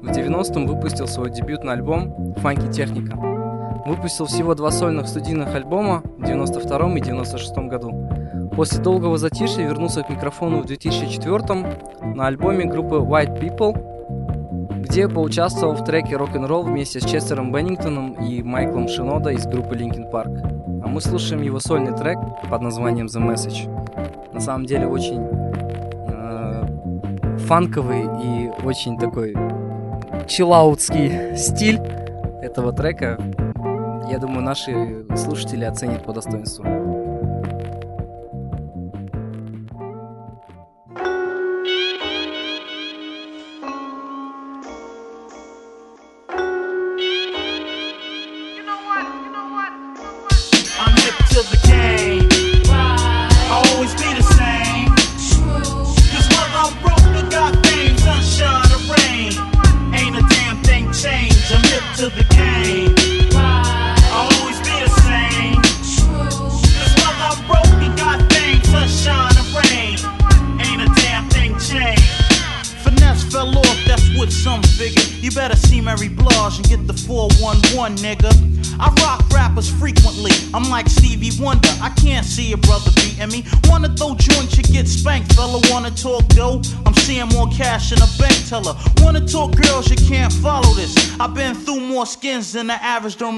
в 0.00 0.08
90-м 0.08 0.66
выпустил 0.66 1.06
свой 1.06 1.30
дебютный 1.30 1.74
альбом 1.74 2.34
«Фанки 2.38 2.68
Техника». 2.72 3.16
Выпустил 3.86 4.26
всего 4.26 4.56
два 4.56 4.72
сольных 4.72 5.06
студийных 5.06 5.54
альбома 5.54 6.02
в 6.18 6.24
92 6.24 6.98
и 6.98 7.00
96 7.00 7.58
году. 7.68 8.08
После 8.56 8.82
долгого 8.82 9.18
затишья 9.18 9.62
вернулся 9.62 10.02
к 10.02 10.10
микрофону 10.10 10.62
в 10.62 10.66
2004 10.66 12.14
на 12.14 12.26
альбоме 12.26 12.64
группы 12.64 12.96
White 12.96 13.40
People, 13.40 13.91
где 14.92 15.08
поучаствовал 15.08 15.74
в 15.74 15.84
треке 15.84 16.16
рок-н-ролл 16.16 16.64
вместе 16.64 17.00
с 17.00 17.04
Честером 17.06 17.50
Беннингтоном 17.50 18.12
и 18.12 18.42
Майклом 18.42 18.88
Шинода 18.88 19.30
из 19.30 19.46
группы 19.46 19.74
Linkin 19.74 20.10
Park. 20.12 20.82
А 20.84 20.86
мы 20.86 21.00
слушаем 21.00 21.40
его 21.40 21.60
сольный 21.60 21.96
трек 21.96 22.18
под 22.50 22.60
названием 22.60 23.06
The 23.06 23.26
Message. 23.26 24.34
На 24.34 24.40
самом 24.40 24.66
деле 24.66 24.86
очень 24.86 25.26
э, 26.08 27.38
фанковый 27.46 28.02
и 28.02 28.50
очень 28.66 28.98
такой 28.98 29.34
чиллаутский 30.28 31.36
стиль 31.38 31.80
этого 32.42 32.74
трека. 32.74 33.18
Я 34.10 34.18
думаю, 34.18 34.42
наши 34.42 35.06
слушатели 35.16 35.64
оценят 35.64 36.04
по 36.04 36.12
достоинству. 36.12 36.66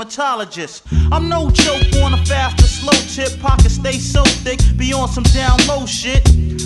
Dermatologist. 0.05 0.83
I'm 1.13 1.29
no 1.29 1.51
joke 1.51 1.83
on 2.03 2.15
a 2.15 2.25
fast 2.25 2.61
or 2.61 2.67
slow 2.67 3.25
tip. 3.25 3.41
Pockets 3.41 3.75
stay 3.75 3.99
so 3.99 4.23
thick, 4.25 4.61
be 4.77 4.93
on 4.93 5.09
some 5.09 5.25
down 5.25 5.59
low 5.67 5.87
shit. 5.87 6.23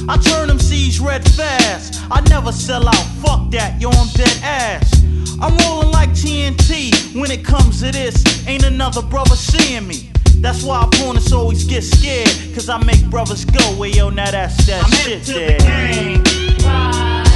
I 0.09 0.17
turn 0.17 0.49
them 0.49 0.59
C's 0.59 1.01
red 1.01 1.25
fast. 1.33 2.03
I 2.11 2.21
never 2.29 2.53
sell 2.53 2.87
out. 2.89 3.07
Fuck 3.23 3.51
that, 3.53 3.81
yo, 3.81 3.91
I'm 3.91 4.09
dead 4.09 4.39
ass. 4.43 5.05
I'm 5.41 5.57
rolling 5.59 5.91
like 5.91 6.11
TNT 6.11 7.21
when 7.21 7.31
it 7.31 7.45
comes 7.45 7.81
to 7.81 7.93
this. 7.93 8.47
Ain't 8.47 8.65
another 8.65 9.03
brother 9.03 9.37
seeing 9.37 9.87
me. 9.87 10.11
That's 10.41 10.63
why 10.63 10.85
opponents 10.85 11.33
always 11.33 11.65
get 11.65 11.83
scared. 11.83 12.55
Cause 12.55 12.69
I 12.69 12.83
make 12.85 13.05
brothers 13.11 13.45
go, 13.45 13.77
well, 13.79 13.91
yo, 13.91 14.11
now 14.11 14.31
that's 14.31 14.67
that 14.67 14.85
I'm 14.85 14.91
shit 14.91 15.19
hip 15.19 15.23
to 15.27 15.33
there. 15.33 15.59
the 15.59 15.65
game. 15.65 16.59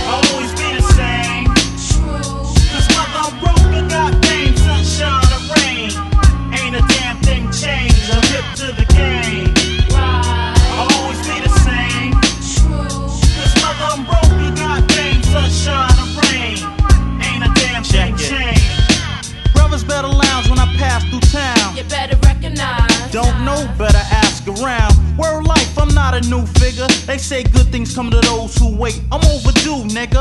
Always 0.06 0.52
be 0.52 0.76
the 0.76 0.81
to 8.74 8.80
the 8.80 8.92
game. 8.94 9.52
I'll 9.92 10.88
always 11.00 11.20
be 11.26 11.40
the 11.40 11.52
same. 11.66 12.12
Cause 12.12 13.54
whether 13.60 13.86
I'm 13.92 14.04
broke 14.04 14.32
or 14.40 14.54
got 14.56 14.90
fame, 14.92 15.22
sunshine 15.22 15.96
or 16.02 16.08
rain, 16.22 16.58
ain't 17.20 17.44
a 17.44 17.50
damn 17.60 17.84
thing 17.84 18.16
changed. 18.16 19.34
Brothers 19.54 19.84
better 19.84 20.08
lounge 20.08 20.48
when 20.48 20.58
I 20.58 20.66
pass 20.76 21.04
through 21.10 21.20
town. 21.20 21.76
You 21.76 21.84
better 21.84 22.16
recognize. 22.24 23.10
Don't 23.10 23.44
know, 23.44 23.68
better 23.78 24.01
not 26.12 26.26
a 26.26 26.28
new 26.28 26.44
figure. 26.60 26.86
They 27.06 27.18
say 27.18 27.42
good 27.42 27.68
things 27.68 27.94
come 27.94 28.10
to 28.10 28.20
those 28.20 28.56
who 28.56 28.76
wait. 28.76 29.00
I'm 29.10 29.20
overdue, 29.30 29.84
nigga. 29.94 30.20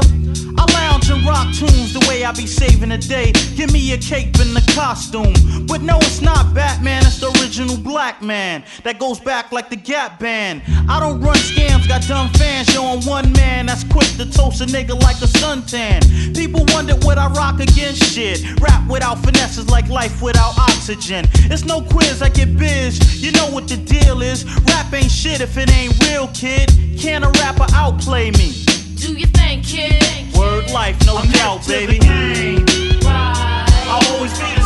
I 0.57 0.73
lounge 0.73 1.09
and 1.09 1.25
rock 1.25 1.47
tunes 1.55 1.93
the 1.93 2.05
way 2.07 2.23
I 2.23 2.31
be 2.31 2.47
saving 2.47 2.89
the 2.89 2.97
day. 2.97 3.31
Give 3.55 3.71
me 3.71 3.93
a 3.93 3.97
cape 3.97 4.35
and 4.39 4.55
a 4.57 4.61
costume. 4.73 5.33
But 5.67 5.81
no, 5.81 5.97
it's 5.97 6.21
not 6.21 6.53
Batman, 6.53 7.03
it's 7.05 7.19
the 7.19 7.27
original 7.41 7.77
black 7.77 8.21
man. 8.21 8.63
That 8.83 8.99
goes 8.99 9.19
back 9.19 9.51
like 9.51 9.69
the 9.69 9.75
Gap 9.75 10.19
Band. 10.19 10.61
I 10.87 10.99
don't 10.99 11.19
run 11.19 11.35
scams, 11.35 11.87
got 11.87 12.01
dumb 12.07 12.29
fans 12.33 12.67
showing 12.69 13.01
one 13.05 13.31
man 13.33 13.65
that's 13.65 13.83
quick 13.83 14.07
to 14.17 14.29
toast 14.29 14.61
a 14.61 14.65
nigga 14.65 14.99
like 15.01 15.17
a 15.17 15.29
suntan. 15.39 16.01
People 16.35 16.63
wonder 16.69 16.95
what 17.05 17.17
I 17.17 17.27
rock 17.27 17.59
against 17.59 18.03
shit. 18.13 18.59
Rap 18.61 18.87
without 18.89 19.19
finesses 19.19 19.69
like 19.69 19.89
life 19.89 20.21
without 20.21 20.57
oxygen. 20.57 21.25
It's 21.51 21.65
no 21.65 21.81
quiz, 21.81 22.21
I 22.21 22.29
get 22.29 22.55
biz. 22.57 23.21
You 23.21 23.31
know 23.31 23.49
what 23.49 23.67
the 23.67 23.77
deal 23.77 24.21
is. 24.21 24.45
Rap 24.65 24.93
ain't 24.93 25.11
shit 25.11 25.41
if 25.41 25.57
it 25.57 25.71
ain't 25.71 25.80
real, 25.89 26.27
kid. 26.29 26.71
Can 26.99 27.23
a 27.23 27.29
rapper 27.31 27.65
outplay 27.73 28.31
me? 28.31 28.53
Do 28.95 29.13
you 29.13 29.25
think, 29.27 29.65
kid? 29.65 30.35
Word 30.37 30.69
life, 30.71 30.97
no 31.05 31.17
I'm 31.17 31.29
doubt, 31.31 31.67
baby. 31.67 31.99
game. 31.99 32.65
I'll 33.03 34.15
always 34.15 34.37
be 34.39 34.60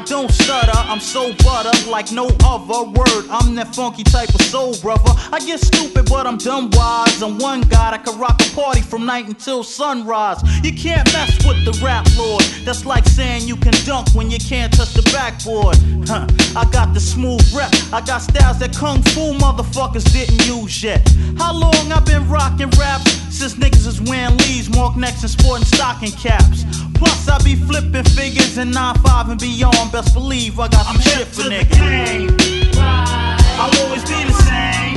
I 0.00 0.04
don't 0.04 0.30
stutter, 0.30 0.72
I'm 0.74 0.98
so 0.98 1.30
butter 1.44 1.90
like 1.90 2.10
no 2.10 2.30
other 2.42 2.88
word. 2.88 3.26
I'm 3.28 3.54
that 3.56 3.74
funky 3.74 4.02
type 4.02 4.30
of 4.34 4.40
soul 4.40 4.74
brother. 4.80 5.12
I 5.30 5.40
get 5.44 5.60
stupid, 5.60 6.08
but 6.08 6.26
I'm 6.26 6.38
dumb 6.38 6.70
wise. 6.72 7.20
I'm 7.20 7.36
one 7.36 7.60
guy 7.60 7.90
that 7.90 8.06
can 8.06 8.18
rock 8.18 8.40
a 8.40 8.54
party 8.54 8.80
from 8.80 9.04
night 9.04 9.26
until 9.28 9.62
sunrise. 9.62 10.40
You 10.64 10.72
can't 10.72 11.04
mess 11.12 11.36
with 11.44 11.66
the 11.66 11.78
rap 11.84 12.06
lord. 12.16 12.42
That's 12.64 12.86
like 12.86 13.04
saying 13.04 13.46
you 13.46 13.56
can 13.56 13.74
dunk 13.84 14.08
when 14.14 14.30
you 14.30 14.38
can't 14.38 14.72
touch 14.72 14.94
the 14.94 15.02
backboard. 15.12 15.76
Huh. 16.08 16.26
I 16.56 16.64
got 16.70 16.94
the 16.94 17.00
smooth 17.00 17.44
rep. 17.52 17.70
I 17.92 18.00
got 18.00 18.22
styles 18.22 18.58
that 18.60 18.74
kung 18.74 19.02
fu 19.02 19.34
motherfuckers 19.34 20.10
didn't 20.10 20.46
use 20.46 20.82
yet. 20.82 21.06
How 21.36 21.52
long 21.52 21.92
I 21.92 22.00
been 22.00 22.26
rocking 22.26 22.70
rap? 22.80 23.06
Since 23.28 23.56
niggas 23.56 23.86
is 23.86 24.00
wearing 24.00 24.38
leaves, 24.38 24.70
mark 24.70 24.96
necks, 24.96 25.20
and 25.20 25.30
sporting 25.30 25.66
stocking 25.66 26.12
caps. 26.12 26.64
Plus, 27.00 27.28
I 27.28 27.42
be 27.42 27.54
flipping 27.54 28.04
figures 28.04 28.58
in 28.58 28.72
9-5 28.72 29.30
and 29.30 29.40
beyond. 29.40 29.89
Best 29.92 30.14
believe 30.14 30.60
I 30.60 30.68
got 30.68 30.86
some 30.86 31.00
shit 31.00 31.26
for 31.26 31.42
niggas. 31.42 31.70
game. 31.72 32.30
I'll 32.78 33.76
always 33.82 34.04
be 34.04 34.22
the 34.22 34.32
same. 34.32 34.96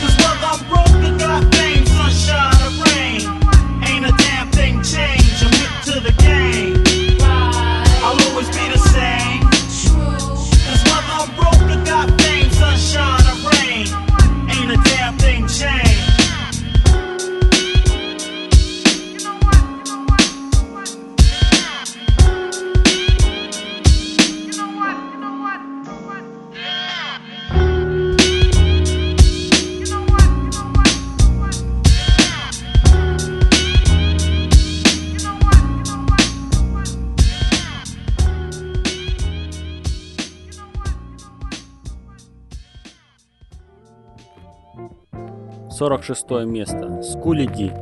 Cause 0.00 0.16
whether 0.18 0.48
I'm 0.50 0.58
broke 0.68 0.88
or 1.06 1.16
got 1.18 1.54
fame, 1.54 1.86
sunshine 1.86 2.60
or 2.66 2.72
rain, 2.84 3.20
ain't 3.86 4.06
a 4.06 4.12
damn 4.18 4.50
thing 4.50 4.82
changed. 4.82 5.44
I'm 5.44 5.52
hip 5.52 5.84
to 5.84 6.00
the 6.00 6.12
game. 6.20 6.39
46 45.80 46.44
место. 46.44 47.00
Скули 47.00 47.46
Ди. 47.46 47.72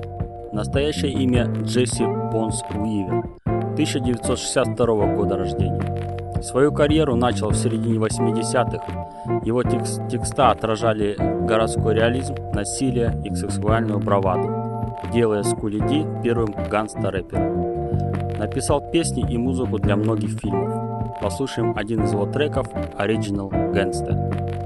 Настоящее 0.53 1.11
имя 1.11 1.47
Джесси 1.65 2.05
Бонс 2.33 2.63
Уивер. 2.73 3.25
1962 3.45 5.17
года 5.17 5.37
рождения. 5.37 6.41
Свою 6.41 6.71
карьеру 6.71 7.17
начал 7.17 7.49
в 7.49 7.57
середине 7.57 7.99
80-х. 7.99 9.43
Его 9.45 9.65
текст, 9.65 10.01
текста 10.09 10.53
отражали 10.53 11.17
городской 11.45 11.95
реализм, 11.95 12.37
насилие 12.55 13.21
и 13.25 13.35
сексуальную 13.35 13.99
браваду, 13.99 14.95
делая 15.13 15.43
Скули 15.43 15.81
Ди 15.89 16.07
первым 16.23 16.55
гангста-рэпером. 16.71 18.39
Написал 18.39 18.81
песни 18.93 19.27
и 19.29 19.37
музыку 19.37 19.81
для 19.81 19.97
многих 19.97 20.39
фильмов. 20.39 21.19
Послушаем 21.21 21.77
один 21.77 22.05
из 22.05 22.13
его 22.13 22.27
треков 22.27 22.69
«Original 22.97 23.51
Gangster». 23.75 24.58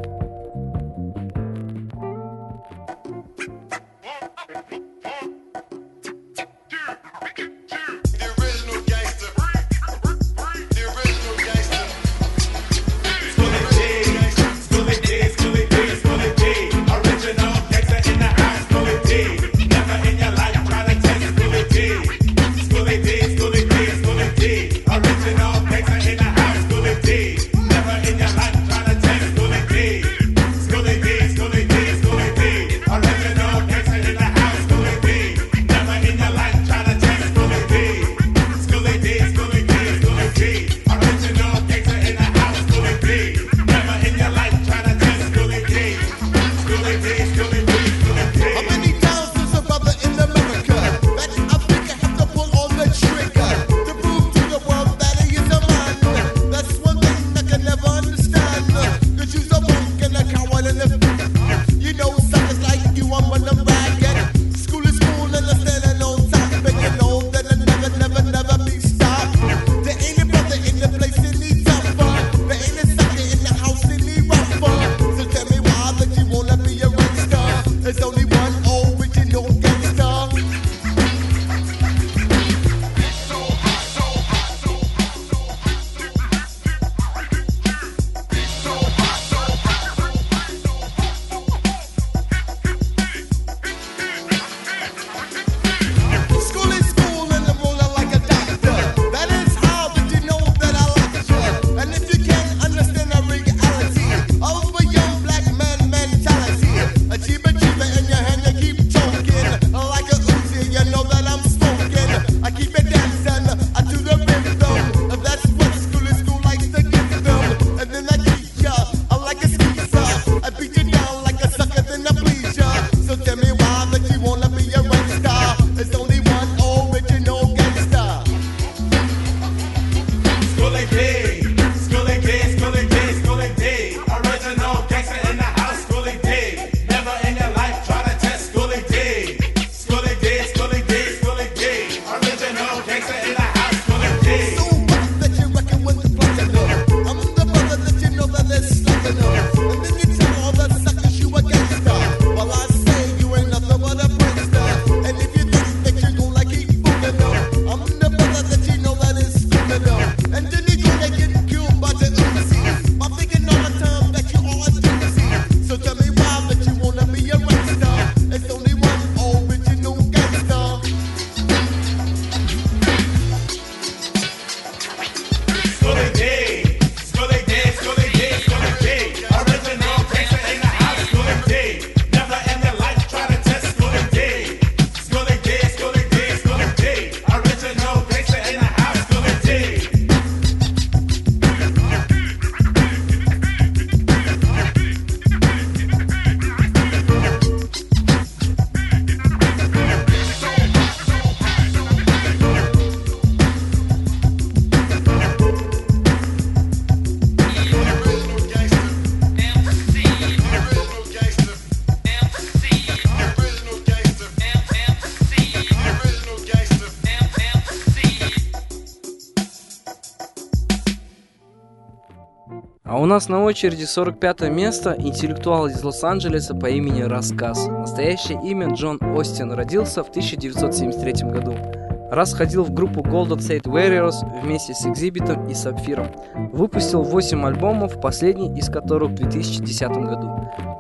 нас 223.13 223.29
на 223.29 223.45
очереди 223.45 223.85
45 223.85 224.49
место 224.49 224.97
интеллектуал 224.99 225.67
из 225.67 225.85
Лос-Анджелеса 225.85 226.55
по 226.55 226.71
имени 226.71 227.03
рассказ. 227.03 227.67
Настоящее 227.69 228.41
имя 228.43 228.73
Джон 228.73 228.99
Остин 229.03 229.53
родился 229.53 230.03
в 230.03 230.09
1973 230.09 231.29
году 231.29 231.82
раз 232.13 232.35
ходил 232.35 232.63
в 232.65 232.73
группу 232.73 233.01
Golden 233.01 233.39
State 233.39 233.65
Warriors 233.65 234.15
вместе 234.43 234.75
с 234.75 234.87
Экзибитом 234.87 235.47
и 235.47 235.55
Сапфиром. 235.55 236.09
Выпустил 236.53 237.03
8 237.03 237.47
альбомов, 237.47 238.01
последний 238.01 238.55
из 238.57 238.69
которых 238.69 239.13
в 239.13 239.15
2010 239.15 239.89
году. 239.89 240.31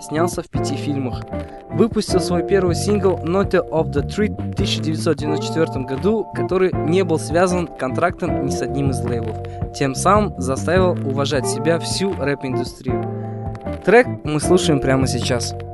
Снялся 0.01 0.43
в 0.43 0.49
пяти 0.49 0.75
фильмах. 0.75 1.23
Выпустил 1.71 2.21
свой 2.21 2.47
первый 2.47 2.75
сингл 2.75 3.19
Note 3.25 3.67
of 3.71 3.93
the 3.93 4.07
Tree 4.07 4.29
в 4.29 4.53
1994 4.53 5.85
году, 5.87 6.27
который 6.35 6.71
не 6.73 7.03
был 7.03 7.19
связан 7.19 7.67
контрактом 7.67 8.45
ни 8.45 8.51
с 8.51 8.61
одним 8.61 8.91
из 8.91 9.01
лейблов. 9.03 9.39
Тем 9.75 9.95
самым 9.95 10.35
заставил 10.39 10.93
уважать 11.09 11.47
себя 11.47 11.79
всю 11.79 12.13
рэп-индустрию. 12.15 13.03
Трек 13.85 14.07
мы 14.25 14.39
слушаем 14.39 14.81
прямо 14.81 15.07
сейчас. 15.07 15.23
Сейчас. 15.23 15.72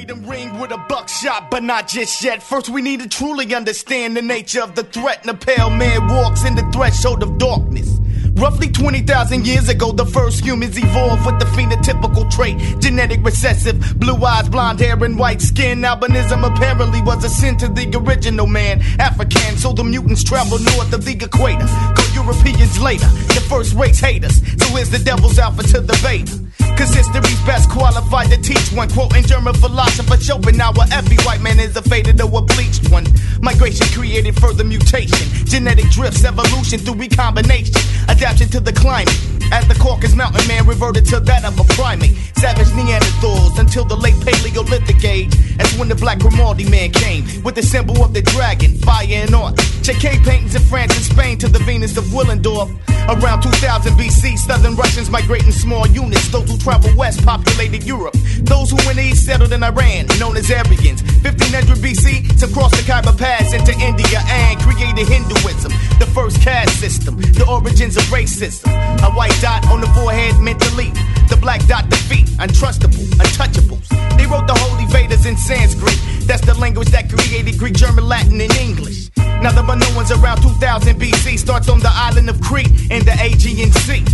freedom 0.00 0.24
ring 0.24 0.58
with 0.58 0.70
a 0.70 0.78
buckshot, 0.88 1.50
but 1.50 1.62
not 1.62 1.86
just 1.86 2.24
yet. 2.24 2.42
First, 2.42 2.70
we 2.70 2.80
need 2.80 3.00
to 3.00 3.08
truly 3.08 3.54
understand 3.54 4.16
the 4.16 4.22
nature 4.22 4.62
of 4.62 4.74
the 4.74 4.82
threat. 4.82 5.20
And 5.20 5.30
a 5.30 5.34
pale 5.34 5.68
man 5.68 6.08
walks 6.08 6.42
in 6.44 6.54
the 6.54 6.62
threshold 6.72 7.22
of 7.22 7.36
darkness. 7.36 7.89
Roughly 8.34 8.68
20,000 8.70 9.46
years 9.46 9.68
ago, 9.68 9.92
the 9.92 10.06
first 10.06 10.44
humans 10.44 10.78
evolved 10.78 11.26
with 11.26 11.38
the 11.38 11.44
phenotypical 11.46 12.30
trait 12.30 12.56
genetic 12.80 13.24
recessive, 13.24 13.98
blue 13.98 14.16
eyes, 14.24 14.48
blonde 14.48 14.80
hair, 14.80 15.02
and 15.04 15.18
white 15.18 15.40
skin. 15.40 15.80
Albinism 15.82 16.44
apparently 16.44 17.02
was 17.02 17.24
a 17.24 17.28
sin 17.28 17.56
to 17.58 17.68
the 17.68 17.90
original 17.96 18.46
man, 18.46 18.80
African, 18.98 19.56
so 19.56 19.72
the 19.72 19.84
mutants 19.84 20.24
traveled 20.24 20.64
north 20.64 20.92
of 20.92 21.04
the 21.04 21.12
equator. 21.12 21.66
Go 21.94 22.02
Europeans 22.14 22.80
later, 22.80 23.08
the 23.34 23.44
first 23.48 23.74
race 23.74 24.00
haters. 24.00 24.40
So 24.58 24.76
is 24.76 24.90
the 24.90 24.98
devil's 24.98 25.38
alpha 25.38 25.62
to 25.62 25.80
the 25.80 25.98
beta. 26.02 26.40
Cause 26.80 26.94
history's 26.94 27.40
best 27.44 27.68
qualified 27.68 28.30
to 28.30 28.40
teach 28.40 28.72
one. 28.72 28.88
Quoting 28.88 29.24
German 29.24 29.52
philosopher 29.54 30.16
Schopenhauer, 30.16 30.86
every 30.92 31.16
white 31.26 31.42
man 31.42 31.60
is 31.60 31.76
a 31.76 31.82
faded 31.82 32.18
or 32.22 32.38
a 32.38 32.42
bleached 32.42 32.90
one. 32.90 33.04
Migration 33.42 33.86
created 33.88 34.34
further 34.40 34.64
mutation, 34.64 35.28
genetic 35.44 35.90
drifts, 35.90 36.24
evolution 36.24 36.78
through 36.78 36.94
recombination. 36.94 37.74
A 38.08 38.14
Adaptation 38.20 38.52
to 38.52 38.60
the 38.60 38.72
climate. 38.72 39.16
As 39.50 39.66
the 39.66 39.74
Caucasus 39.74 40.14
mountain 40.14 40.46
man 40.46 40.66
reverted 40.66 41.06
to 41.06 41.20
that 41.20 41.44
of 41.44 41.58
a 41.58 41.64
primate. 41.72 42.14
Savage 42.36 42.68
Neanderthals 42.68 43.58
until 43.58 43.84
the 43.84 43.96
late 43.96 44.14
Paleolithic 44.20 45.02
age. 45.04 45.32
That's 45.56 45.74
when 45.78 45.88
the 45.88 45.94
black 45.94 46.18
Grimaldi 46.18 46.68
man 46.68 46.92
came. 46.92 47.24
With 47.42 47.54
the 47.54 47.62
symbol 47.62 48.04
of 48.04 48.12
the 48.12 48.20
dragon, 48.20 48.76
fire 48.78 49.06
and 49.08 49.34
art. 49.34 49.56
Check 49.82 49.96
paintings 49.96 50.54
in 50.54 50.62
France 50.62 50.94
and 50.94 51.04
Spain 51.04 51.38
to 51.38 51.48
the 51.48 51.60
Venus 51.60 51.96
of 51.96 52.04
Willendorf. 52.12 52.68
Around 53.08 53.42
2000 53.42 53.94
BC, 53.94 54.38
southern 54.38 54.76
Russians 54.76 55.10
migrating 55.10 55.52
small 55.52 55.86
units. 55.88 56.28
Those 56.28 56.50
who 56.50 56.58
traveled 56.58 56.94
west 56.96 57.24
populated 57.24 57.84
Europe. 57.84 58.14
Those 58.42 58.70
who 58.70 58.76
went 58.86 58.98
east 58.98 59.24
settled 59.24 59.52
in 59.52 59.62
Iran, 59.62 60.06
known 60.18 60.36
as 60.36 60.50
Aryans. 60.50 61.02
1500 61.24 61.78
BC, 61.78 62.38
some 62.38 62.52
crossed 62.52 62.76
the 62.76 62.82
Khyber 62.82 63.16
Pass 63.16 63.52
into 63.52 63.72
India 63.80 64.20
and 64.28 64.60
created 64.60 65.08
Hinduism. 65.08 65.72
The 65.98 66.06
first 66.14 66.40
caste 66.40 66.78
system, 66.78 67.16
the 67.20 67.46
origins 67.48 67.96
of 67.96 68.09
racism. 68.10 68.66
A 69.02 69.10
white 69.12 69.34
dot 69.40 69.66
on 69.68 69.80
the 69.80 69.86
forehead 69.88 70.38
mentally. 70.40 70.90
The 71.28 71.38
black 71.40 71.64
dot 71.66 71.88
defeat, 71.88 72.26
untrustable, 72.38 73.06
untouchables. 73.22 73.88
They 74.18 74.26
wrote 74.26 74.46
the 74.46 74.54
holy 74.58 74.86
Vedas 74.86 75.26
in 75.26 75.36
Sanskrit. 75.36 75.98
That's 76.26 76.44
the 76.44 76.54
language 76.54 76.88
that 76.88 77.08
created 77.08 77.58
Greek, 77.58 77.74
German, 77.74 78.06
Latin, 78.06 78.40
and 78.40 78.52
English. 78.56 79.10
Now 79.16 79.52
the 79.52 79.62
Minoans 79.62 80.10
around 80.10 80.42
2000 80.42 81.00
BC 81.00 81.38
starts 81.38 81.68
on 81.68 81.80
the 81.80 81.90
island 81.90 82.28
of 82.28 82.40
Crete 82.40 82.70
in 82.90 83.04
the 83.04 83.16
Aegean 83.18 83.72
Sea. 83.72 84.04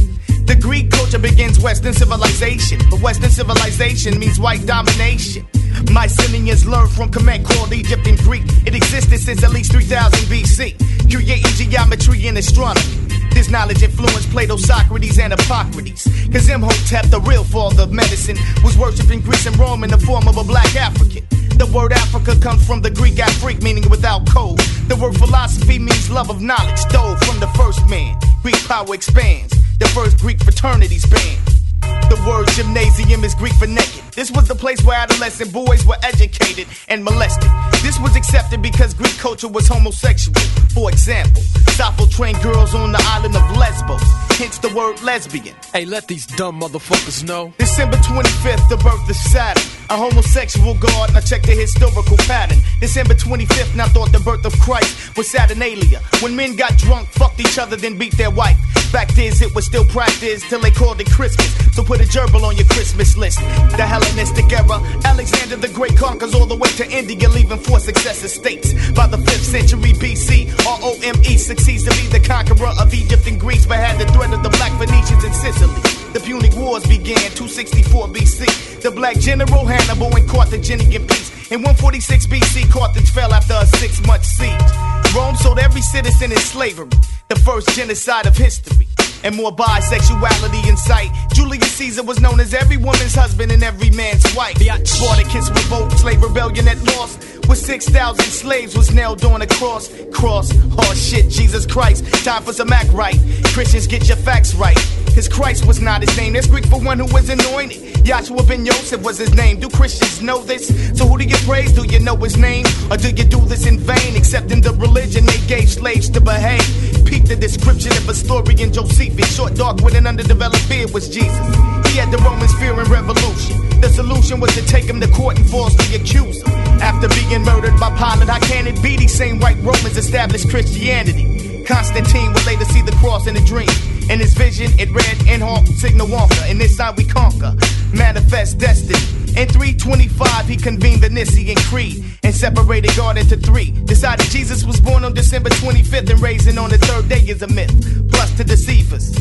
The 0.46 0.54
Greek 0.54 0.90
culture 0.92 1.18
begins 1.18 1.58
Western 1.58 1.92
civilization, 1.92 2.80
but 2.88 3.00
Western 3.00 3.30
civilization 3.30 4.18
means 4.18 4.38
white 4.38 4.64
domination. 4.64 5.44
Mycenaeans 5.90 6.64
learned 6.64 6.90
from 6.92 7.10
command 7.10 7.44
called 7.44 7.72
Egypt 7.72 8.06
and 8.06 8.18
Greek. 8.18 8.44
It 8.64 8.74
existed 8.74 9.18
since 9.18 9.42
at 9.42 9.50
least 9.50 9.72
3000 9.72 10.18
BC, 10.30 11.10
creating 11.10 11.70
geometry 11.70 12.28
and 12.28 12.38
astronomy. 12.38 13.05
This 13.32 13.50
knowledge 13.50 13.82
influenced 13.82 14.30
Plato, 14.30 14.56
Socrates, 14.56 15.18
and 15.18 15.32
Hippocrates. 15.32 16.04
Cause 16.30 16.48
Imhotep, 16.48 17.06
the 17.06 17.20
real 17.20 17.44
father 17.44 17.82
of 17.82 17.92
medicine, 17.92 18.36
was 18.64 18.76
worshipped 18.76 19.10
in 19.10 19.20
Greece 19.20 19.46
and 19.46 19.56
Rome 19.58 19.84
in 19.84 19.90
the 19.90 19.98
form 19.98 20.28
of 20.28 20.36
a 20.36 20.44
black 20.44 20.74
African. 20.76 21.24
The 21.58 21.66
word 21.66 21.92
Africa 21.92 22.38
comes 22.38 22.66
from 22.66 22.82
the 22.82 22.90
Greek 22.90 23.14
Afrik, 23.14 23.62
meaning 23.62 23.88
without 23.88 24.28
code. 24.28 24.58
The 24.88 24.96
word 24.96 25.16
philosophy 25.16 25.78
means 25.78 26.10
love 26.10 26.28
of 26.28 26.42
knowledge, 26.42 26.78
stole 26.78 27.16
from 27.16 27.40
the 27.40 27.48
first 27.56 27.88
man. 27.88 28.18
Greek 28.42 28.62
power 28.68 28.94
expands. 28.94 29.54
The 29.78 29.88
first 29.88 30.18
Greek 30.18 30.42
fraternities 30.42 31.06
band. 31.06 31.65
The 31.82 32.22
word 32.26 32.48
gymnasium 32.54 33.24
is 33.24 33.34
Greek 33.34 33.54
for 33.54 33.66
naked. 33.66 34.04
This 34.14 34.30
was 34.30 34.48
the 34.48 34.54
place 34.54 34.82
where 34.82 34.96
adolescent 34.96 35.52
boys 35.52 35.84
were 35.84 35.96
educated 36.02 36.66
and 36.88 37.04
molested. 37.04 37.50
This 37.82 37.98
was 37.98 38.16
accepted 38.16 38.62
because 38.62 38.94
Greek 38.94 39.16
culture 39.18 39.48
was 39.48 39.66
homosexual. 39.68 40.38
For 40.72 40.88
example, 40.90 41.42
Sappho 41.76 42.06
trained 42.06 42.40
girls 42.42 42.74
on 42.74 42.92
the 42.92 43.02
island 43.12 43.36
of 43.36 43.42
Lesbos, 43.56 44.02
hence 44.38 44.58
the 44.58 44.72
word 44.74 45.02
lesbian. 45.02 45.54
Hey, 45.72 45.84
let 45.84 46.06
these 46.06 46.26
dumb 46.26 46.60
motherfuckers 46.60 47.24
know. 47.24 47.52
December 47.58 47.96
25th, 47.98 48.68
the 48.68 48.76
birth 48.76 49.08
of 49.08 49.16
Saturn, 49.16 49.62
a 49.90 49.96
homosexual 49.96 50.74
god. 50.74 51.12
Now 51.12 51.20
check 51.20 51.42
the 51.42 51.52
historical 51.52 52.16
pattern. 52.18 52.58
December 52.80 53.14
25th, 53.14 53.74
now 53.74 53.88
thought 53.88 54.12
the 54.12 54.20
birth 54.20 54.44
of 54.44 54.52
Christ 54.60 55.16
was 55.16 55.28
Saturnalia. 55.28 56.00
When 56.20 56.36
men 56.36 56.56
got 56.56 56.76
drunk, 56.78 57.08
fucked 57.08 57.40
each 57.40 57.58
other, 57.58 57.76
then 57.76 57.98
beat 57.98 58.16
their 58.16 58.30
wife. 58.30 58.56
Fact 58.90 59.18
is, 59.18 59.42
it 59.42 59.54
was 59.54 59.66
still 59.66 59.84
practiced 59.84 60.46
till 60.48 60.60
they 60.60 60.70
called 60.70 61.00
it 61.00 61.10
Christmas. 61.10 61.52
So 61.76 61.84
put 61.84 62.00
a 62.00 62.04
gerbil 62.04 62.42
on 62.42 62.56
your 62.56 62.64
Christmas 62.68 63.18
list. 63.18 63.38
The 63.76 63.84
Hellenistic 63.84 64.50
era, 64.50 64.80
Alexander 65.04 65.56
the 65.56 65.68
Great 65.68 65.94
conquers 65.94 66.34
all 66.34 66.46
the 66.46 66.56
way 66.56 66.70
to 66.80 66.90
India, 66.90 67.28
leaving 67.28 67.58
four 67.58 67.80
successive 67.80 68.30
states. 68.30 68.72
By 68.92 69.06
the 69.08 69.18
5th 69.18 69.44
century 69.44 69.92
BC, 69.92 70.56
R-O-M-E 70.64 71.36
succeeds 71.36 71.84
to 71.84 71.90
be 71.90 72.08
the 72.08 72.18
conqueror 72.18 72.72
of 72.80 72.94
Egypt 72.94 73.26
and 73.26 73.38
Greece, 73.38 73.66
but 73.66 73.76
had 73.76 74.00
the 74.00 74.10
threat 74.14 74.32
of 74.32 74.42
the 74.42 74.48
Black 74.56 74.72
Phoenicians 74.80 75.22
in 75.22 75.34
Sicily. 75.34 75.76
The 76.14 76.20
Punic 76.24 76.56
Wars 76.56 76.86
began 76.86 77.28
264 77.36 78.08
BC. 78.08 78.80
The 78.80 78.90
Black 78.90 79.18
General 79.20 79.66
Hannibal 79.66 80.16
and 80.16 80.26
Carthaginian 80.26 81.06
peace. 81.06 81.28
In 81.52 81.60
146 81.60 82.26
BC, 82.26 82.72
Carthage 82.72 83.10
fell 83.10 83.34
after 83.34 83.52
a 83.52 83.66
six-month 83.76 84.24
siege. 84.24 84.72
Rome 85.14 85.36
sold 85.36 85.58
every 85.58 85.82
citizen 85.82 86.32
in 86.32 86.38
slavery, 86.38 86.88
the 87.28 87.36
first 87.36 87.68
genocide 87.76 88.24
of 88.24 88.34
history. 88.34 88.88
And 89.26 89.34
more 89.34 89.50
bisexuality 89.50 90.68
in 90.68 90.76
sight. 90.76 91.10
Julius 91.32 91.72
Caesar 91.72 92.04
was 92.04 92.20
known 92.20 92.38
as 92.38 92.54
every 92.54 92.76
woman's 92.76 93.12
husband 93.12 93.50
and 93.50 93.60
every 93.64 93.90
man's 93.90 94.22
wife. 94.36 94.56
Spartacus 94.86 95.50
revolt, 95.50 95.90
slave 95.98 96.22
rebellion 96.22 96.68
at 96.68 96.80
loss. 96.94 97.16
With 97.48 97.58
6,000 97.58 98.24
slaves 98.24 98.76
was 98.76 98.94
nailed 98.94 99.24
on 99.24 99.42
a 99.42 99.46
cross. 99.48 99.90
Cross, 100.12 100.52
oh 100.78 100.94
shit, 100.94 101.28
Jesus 101.28 101.66
Christ. 101.66 102.04
Time 102.24 102.44
for 102.44 102.52
some 102.52 102.72
act 102.72 102.92
right. 102.92 103.18
Christians, 103.46 103.88
get 103.88 104.06
your 104.06 104.16
facts 104.16 104.54
right. 104.54 104.78
His 105.16 105.28
Christ 105.28 105.64
was 105.64 105.80
not 105.80 106.02
his 106.02 106.14
name. 106.14 106.34
That's 106.34 106.46
Greek 106.46 106.66
for 106.66 106.78
one 106.78 106.98
who 106.98 107.06
was 107.06 107.30
anointed. 107.30 108.04
Yahshua 108.04 108.46
ben 108.46 108.66
Yosef 108.66 109.02
was 109.02 109.16
his 109.16 109.32
name. 109.34 109.58
Do 109.58 109.70
Christians 109.70 110.20
know 110.20 110.42
this? 110.42 110.68
So 110.96 111.06
who 111.06 111.16
do 111.16 111.24
you 111.24 111.38
praise? 111.48 111.72
Do 111.72 111.84
you 111.86 112.00
know 112.00 112.16
his 112.16 112.36
name? 112.36 112.66
Or 112.90 112.98
do 112.98 113.08
you 113.08 113.24
do 113.24 113.40
this 113.46 113.64
in 113.64 113.78
vain? 113.78 114.14
Accepting 114.14 114.60
the 114.60 114.74
religion 114.74 115.24
they 115.24 115.40
gave 115.46 115.70
slaves 115.70 116.10
to 116.10 116.20
behave. 116.20 116.60
Peep 117.06 117.24
the 117.24 117.34
description 117.34 117.92
of 117.92 118.04
historian 118.04 118.74
Josephus. 118.74 119.34
Short, 119.34 119.54
dark, 119.54 119.80
with 119.80 119.94
an 119.94 120.06
underdeveloped 120.06 120.68
beard 120.68 120.92
was 120.92 121.08
Jesus. 121.08 121.46
He 121.88 121.96
had 121.96 122.10
the 122.12 122.18
Romans 122.18 122.52
fearing 122.60 122.84
revolution. 122.90 123.56
The 123.80 123.88
solution 123.88 124.38
was 124.38 124.54
to 124.54 124.66
take 124.66 124.84
him 124.84 125.00
to 125.00 125.08
court 125.08 125.38
and 125.38 125.48
falsely 125.48 125.96
accuse 125.96 126.42
him. 126.42 126.52
After 126.84 127.08
being 127.08 127.42
murdered 127.42 127.80
by 127.80 127.88
Pilate, 127.96 128.28
how 128.28 128.38
can 128.40 128.66
it 128.66 128.82
be 128.82 128.98
these 128.98 129.14
same 129.14 129.40
white 129.40 129.56
Romans 129.62 129.96
established 129.96 130.50
Christianity? 130.50 131.64
Constantine 131.64 132.34
would 132.34 132.44
later 132.44 132.66
see 132.66 132.82
the 132.82 132.92
cross 133.00 133.26
in 133.26 133.34
a 133.34 133.40
dream. 133.40 133.95
In 134.08 134.20
his 134.20 134.34
vision, 134.34 134.70
it 134.78 134.90
read, 134.90 135.26
In 135.26 135.40
Hawk, 135.40 135.66
Signal 135.66 136.06
Wonka. 136.06 136.48
In 136.48 136.58
this 136.58 136.76
side 136.76 136.96
we 136.96 137.04
conquer, 137.04 137.54
manifest 137.92 138.58
destiny. 138.58 138.98
In 139.36 139.48
325, 139.48 140.46
he 140.46 140.56
convened 140.56 141.02
the 141.02 141.10
Nicene 141.10 141.56
Creed 141.68 142.02
and 142.22 142.34
separated 142.34 142.96
God 142.96 143.18
into 143.18 143.36
three. 143.36 143.72
Decided 143.84 144.26
Jesus 144.30 144.64
was 144.64 144.80
born 144.80 145.04
on 145.04 145.12
December 145.12 145.50
25th 145.50 146.08
and 146.08 146.20
raising 146.20 146.56
on 146.56 146.70
the 146.70 146.78
third 146.78 147.08
day 147.08 147.20
is 147.20 147.42
a 147.42 147.48
myth. 147.48 148.08
Plus 148.10 148.34
to 148.36 148.44
deceive 148.44 148.92
us. 148.92 149.12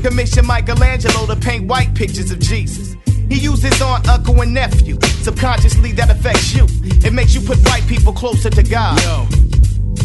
Commissioned 0.00 0.46
Michelangelo 0.46 1.26
to 1.26 1.36
paint 1.36 1.66
white 1.66 1.94
pictures 1.94 2.30
of 2.30 2.38
Jesus. 2.38 2.96
He 3.28 3.40
used 3.40 3.62
his 3.62 3.82
aunt, 3.82 4.08
uncle, 4.08 4.40
and 4.40 4.54
nephew. 4.54 4.98
Subconsciously, 5.22 5.92
that 5.92 6.10
affects 6.10 6.54
you. 6.54 6.66
It 7.04 7.12
makes 7.12 7.34
you 7.34 7.42
put 7.42 7.58
white 7.68 7.86
people 7.86 8.12
closer 8.12 8.48
to 8.48 8.62
God. 8.62 9.02
Yo, 9.02 9.26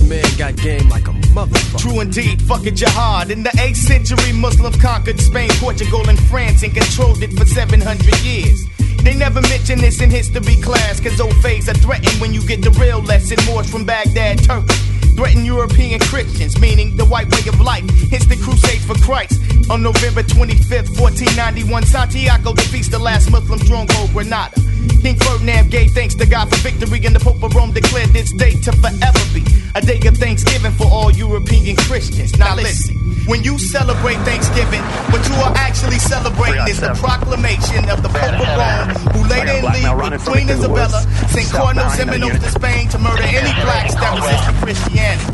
man 0.08 0.26
got 0.38 0.56
game 0.58 0.90
like 0.90 1.08
a 1.08 1.14
motherfucker. 1.34 1.80
True 1.80 2.02
indeed, 2.02 2.42
fuck 2.42 2.66
a 2.66 2.72
jihad. 2.72 3.32
In 3.32 3.44
the 3.44 3.50
8th 3.50 3.76
century, 3.78 4.34
Muslims 4.34 4.78
conquered 4.78 5.20
Spain, 5.20 5.50
Portugal, 5.60 6.08
and 6.10 6.20
France 6.28 6.64
and 6.64 6.74
controlled 6.74 7.24
it 7.24 7.32
for 7.34 7.46
700 7.46 8.20
years. 8.24 8.60
They 9.04 9.16
never 9.16 9.42
mention 9.42 9.80
this 9.80 10.02
in 10.02 10.10
history 10.10 10.56
class, 10.62 11.00
cause 11.00 11.20
old 11.20 11.36
faiths 11.44 11.68
are 11.68 11.74
threatened 11.74 12.20
when 12.22 12.34
you 12.34 12.42
get 12.48 12.62
the 12.62 12.72
real 12.72 13.02
lesson. 13.02 13.38
Moors 13.46 13.70
from 13.70 13.84
Baghdad, 13.86 14.44
Turkey. 14.44 14.74
Threaten 15.16 15.46
European 15.46 16.00
Christians, 16.00 16.60
meaning 16.60 16.96
the 16.96 17.06
white 17.06 17.30
way 17.30 17.48
of 17.48 17.60
life. 17.60 17.84
Hence 18.10 18.26
the 18.26 18.38
crusade 18.38 18.82
for 18.82 18.96
Christ. 18.96 19.40
On 19.70 19.84
November 19.84 20.24
25th, 20.24 20.98
1491, 21.00 21.86
Santiago 21.86 22.54
defeats 22.54 22.88
the 22.88 22.98
last 22.98 23.30
Muslim 23.30 23.60
stronghold, 23.60 24.12
Granada. 24.12 24.56
King 25.02 25.16
Ferdinand 25.18 25.70
gave 25.70 25.92
thanks 25.92 26.16
to 26.16 26.26
God 26.26 26.50
for 26.50 26.56
victory, 26.58 27.06
and 27.06 27.16
the 27.16 27.20
Pope 27.20 27.44
of 27.44 27.54
Rome 27.54 27.72
declared 27.72 28.10
this 28.10 28.32
day 28.32 28.56
to 28.62 28.72
forever 28.72 29.20
be 29.34 29.44
a 29.76 29.82
day 29.82 30.00
of 30.08 30.18
thanksgiving 30.18 30.72
for 30.72 30.88
all 30.88 31.12
European 31.12 31.76
Christians. 31.76 32.38
Now 32.38 32.56
listen, 32.56 32.96
when 33.28 33.44
you 33.44 33.58
celebrate 33.58 34.18
Thanksgiving, 34.28 34.82
what 35.12 35.28
you 35.28 35.36
are 35.36 35.54
actually 35.56 36.00
celebrating 36.00 36.68
is 36.68 36.80
the 36.80 36.94
proclamation 36.96 37.90
of 37.90 38.04
the 38.04 38.10
Pope 38.10 38.38
of 38.38 38.50
Rome, 38.58 38.93
who 39.14 39.22
later 39.28 39.58
in 39.58 39.66
league 39.74 39.90
with 40.12 40.26
Queen 40.26 40.50
Isabella 40.50 41.02
sent 41.30 41.50
Cardinal 41.52 41.90
Ximenes 41.90 42.40
to 42.40 42.50
Spain 42.50 42.90
to 42.90 42.98
murder 43.00 43.24
any 43.24 43.54
blacks 43.64 43.96
that 43.96 44.12
resisted 44.18 44.56
Christianity. 44.62 45.34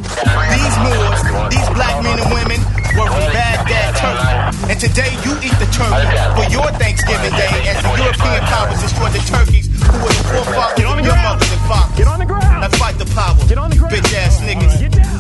These 0.56 0.78
Moors, 0.84 1.22
these 1.52 1.70
black 1.76 1.96
men 2.04 2.18
and 2.20 2.30
women, 2.32 2.60
were 2.96 3.10
from 3.10 3.28
Baghdad, 3.36 3.96
Turkey. 4.00 4.72
And 4.72 4.78
today 4.80 5.12
you 5.26 5.34
eat 5.44 5.56
the 5.60 5.70
turkey 5.70 6.08
for 6.36 6.46
your 6.50 6.68
Thanksgiving 6.80 7.34
Day 7.36 7.52
as 7.70 7.78
the 7.84 7.92
European 8.00 8.42
powers 8.50 8.80
destroyed 8.82 9.14
the 9.14 9.24
turkeys 9.28 9.68
who 9.68 9.98
were 10.04 10.14
the 10.14 10.26
forefathers 10.32 10.86
of 10.86 11.00
your 11.06 11.18
mothers 11.20 11.52
and 11.52 11.64
fathers. 11.68 11.98
Get 11.98 12.08
on 12.08 12.20
the 12.20 12.26
ground. 12.26 12.66
Fight 12.76 12.98
the 12.98 13.06
power. 13.14 13.38
Get 13.48 13.58
on 13.58 13.70
the 13.70 13.78
ground. 13.78 13.94
Bitch 13.94 14.14
ass 14.16 14.40
niggas. 14.42 15.20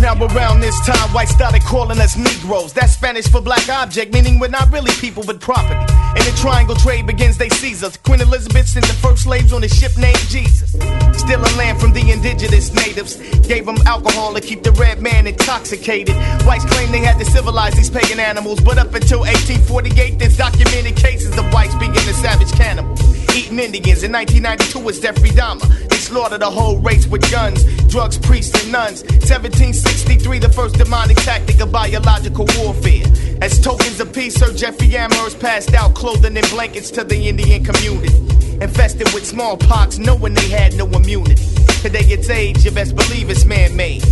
Now 0.00 0.12
around 0.14 0.60
this 0.60 0.78
time 0.84 1.08
whites 1.14 1.32
started 1.32 1.62
calling 1.62 1.98
us 1.98 2.16
Negroes. 2.16 2.72
That's 2.74 2.92
Spanish 2.92 3.28
for 3.28 3.40
black 3.40 3.66
object, 3.68 4.12
meaning 4.12 4.38
we're 4.38 4.48
not 4.48 4.70
really 4.70 4.92
people 5.00 5.24
but 5.24 5.40
property. 5.40 5.80
The 6.26 6.32
triangle 6.32 6.74
trade 6.74 7.06
begins, 7.06 7.38
they 7.38 7.48
seize 7.50 7.84
us. 7.84 7.96
Queen 7.98 8.20
Elizabeth 8.20 8.66
sent 8.66 8.84
the 8.88 8.94
first 8.94 9.22
slaves 9.22 9.52
on 9.52 9.62
a 9.62 9.68
ship 9.68 9.96
named 9.96 10.18
Jesus. 10.26 10.72
Stealing 11.14 11.56
land 11.56 11.80
from 11.80 11.92
the 11.92 12.02
indigenous 12.10 12.74
natives. 12.74 13.14
Gave 13.46 13.64
them 13.64 13.76
alcohol 13.86 14.34
to 14.34 14.40
keep 14.40 14.64
the 14.64 14.72
red 14.72 15.00
man 15.00 15.28
intoxicated. 15.28 16.16
Whites 16.44 16.64
claim 16.64 16.90
they 16.90 16.98
had 16.98 17.16
to 17.20 17.24
civilize 17.24 17.74
these 17.74 17.90
pagan 17.90 18.18
animals, 18.18 18.58
but 18.58 18.76
up 18.76 18.92
until 18.92 19.20
1848, 19.20 20.18
there's 20.18 20.36
documented 20.36 20.96
cases 20.96 21.38
of 21.38 21.46
whites 21.54 21.76
being 21.76 21.92
the 21.92 22.18
savage 22.20 22.50
cannibals. 22.58 23.00
Eating 23.36 23.60
Indians. 23.60 24.02
In 24.02 24.10
1992, 24.10 24.88
it's 24.88 24.98
Jeffrey 24.98 25.30
Dahmer. 25.30 25.62
They 25.88 25.96
slaughtered 25.96 26.42
a 26.42 26.50
whole 26.50 26.78
race 26.78 27.06
with 27.06 27.22
guns, 27.30 27.62
drugs, 27.86 28.18
priests, 28.18 28.64
and 28.64 28.72
nuns. 28.72 29.04
1763, 29.30 30.40
the 30.40 30.48
first 30.48 30.74
demonic 30.74 31.18
tactic 31.18 31.60
of 31.60 31.70
biological 31.70 32.46
warfare. 32.58 33.06
As 33.42 33.60
tokens 33.60 34.00
of 34.00 34.12
peace, 34.12 34.34
Sir 34.34 34.52
Jeffrey 34.52 34.96
Amherst 34.96 35.38
passed 35.40 35.74
out 35.74 35.94
clothing 35.94 36.36
and 36.36 36.50
blankets 36.50 36.90
to 36.92 37.04
the 37.04 37.28
Indian 37.28 37.62
community. 37.62 38.14
Infested 38.60 39.12
with 39.12 39.26
smallpox, 39.26 39.98
knowing 39.98 40.32
they 40.32 40.48
had 40.48 40.74
no 40.74 40.86
immunity. 40.86 41.44
Today 41.82 42.06
it's 42.08 42.30
age, 42.30 42.64
you 42.64 42.70
best 42.70 42.96
believe 42.96 43.28
it's 43.28 43.44
man-made. 43.44 44.02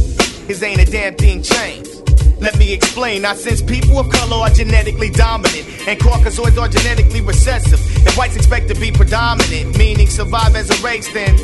His 0.46 0.62
ain't 0.62 0.80
a 0.80 0.84
damn 0.84 1.14
thing 1.14 1.42
changed. 1.42 1.90
Let 2.40 2.58
me 2.58 2.74
explain. 2.74 3.22
Now, 3.22 3.32
since 3.32 3.62
people 3.62 3.98
of 3.98 4.10
color 4.10 4.36
are 4.36 4.50
genetically 4.50 5.08
dominant 5.08 5.66
and 5.88 5.98
Caucasoids 5.98 6.60
are 6.60 6.68
genetically 6.68 7.22
recessive, 7.22 7.80
if 8.06 8.18
whites 8.18 8.36
expect 8.36 8.68
to 8.68 8.74
be 8.78 8.92
predominant, 8.92 9.78
meaning 9.78 10.08
survive 10.08 10.54
as 10.54 10.68
a 10.68 10.84
race, 10.84 11.10
then 11.14 11.34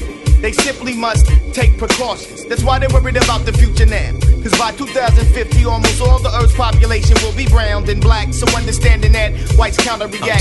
they 0.41 0.53
simply 0.53 0.95
must 0.95 1.27
take 1.53 1.77
precautions. 1.79 2.45
That's 2.47 2.63
why 2.63 2.79
they're 2.79 2.89
worried 2.89 3.17
about 3.17 3.45
the 3.45 3.53
future 3.53 3.87
now. 3.87 4.13
Cause 4.43 4.59
by 4.59 4.73
2050, 4.73 5.65
almost 5.67 6.01
all 6.01 6.19
the 6.19 6.31
Earth's 6.41 6.57
population 6.57 7.17
will 7.23 7.37
be 7.37 7.47
brown 7.47 7.89
and 7.89 8.01
black. 8.01 8.33
So 8.33 8.47
understanding 8.57 9.13
that, 9.13 9.33
whites 9.57 9.77
counter 9.77 10.07
react. 10.07 10.23
I'm 10.23 10.33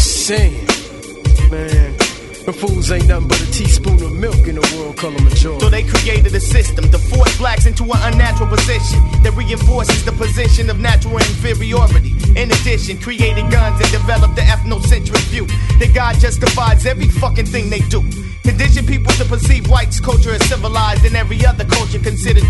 man, 1.52 2.09
the 2.52 2.68
fools 2.68 2.90
ain't 2.90 3.08
nothing 3.08 3.28
but 3.28 3.40
a 3.40 3.52
teaspoon 3.52 4.02
of 4.02 4.12
milk 4.12 4.48
in 4.48 4.56
the 4.56 4.66
world 4.74 4.98
color 4.98 5.20
majority. 5.22 5.62
So 5.62 5.70
they 5.70 5.84
created 5.84 6.34
a 6.34 6.40
system 6.40 6.90
to 6.90 6.98
force 6.98 7.38
blacks 7.38 7.68
into 7.68 7.84
an 7.84 8.00
unnatural 8.02 8.50
position 8.50 8.98
that 9.22 9.34
reinforces 9.38 10.04
the 10.04 10.12
position 10.14 10.68
of 10.72 10.80
natural 10.80 11.18
inferiority. 11.18 12.16
In 12.36 12.50
addition, 12.50 12.98
created 12.98 13.46
guns 13.52 13.78
and 13.82 13.92
developed 13.92 14.36
the 14.36 14.42
ethnocentric 14.42 15.22
view 15.30 15.46
that 15.78 15.92
God 15.94 16.20
justifies 16.20 16.88
every 16.88 17.08
fucking 17.22 17.46
thing 17.46 17.70
they 17.70 17.86
do. 17.86 18.02
Condition 18.42 18.88
people 18.88 19.14
to 19.22 19.26
perceive 19.26 19.70
whites' 19.70 20.00
culture 20.00 20.32
as 20.32 20.42
civilized 20.50 21.06
and 21.06 21.16
every 21.16 21.46
other 21.46 21.66
culture 21.66 22.00
considered. 22.00 22.49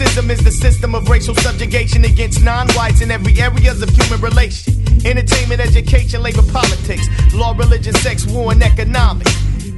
Racism 0.00 0.30
is 0.30 0.42
the 0.42 0.50
system 0.50 0.94
of 0.94 1.10
racial 1.10 1.34
subjugation 1.34 2.06
against 2.06 2.42
non-whites 2.42 3.02
in 3.02 3.10
every 3.10 3.38
areas 3.38 3.82
of 3.82 3.90
human 3.90 4.18
relation. 4.22 4.72
Entertainment, 5.04 5.60
education, 5.60 6.22
labor, 6.22 6.42
politics, 6.52 7.06
law, 7.34 7.52
religion, 7.52 7.92
sex, 7.96 8.26
war, 8.26 8.52
and 8.52 8.62
economics. 8.62 9.30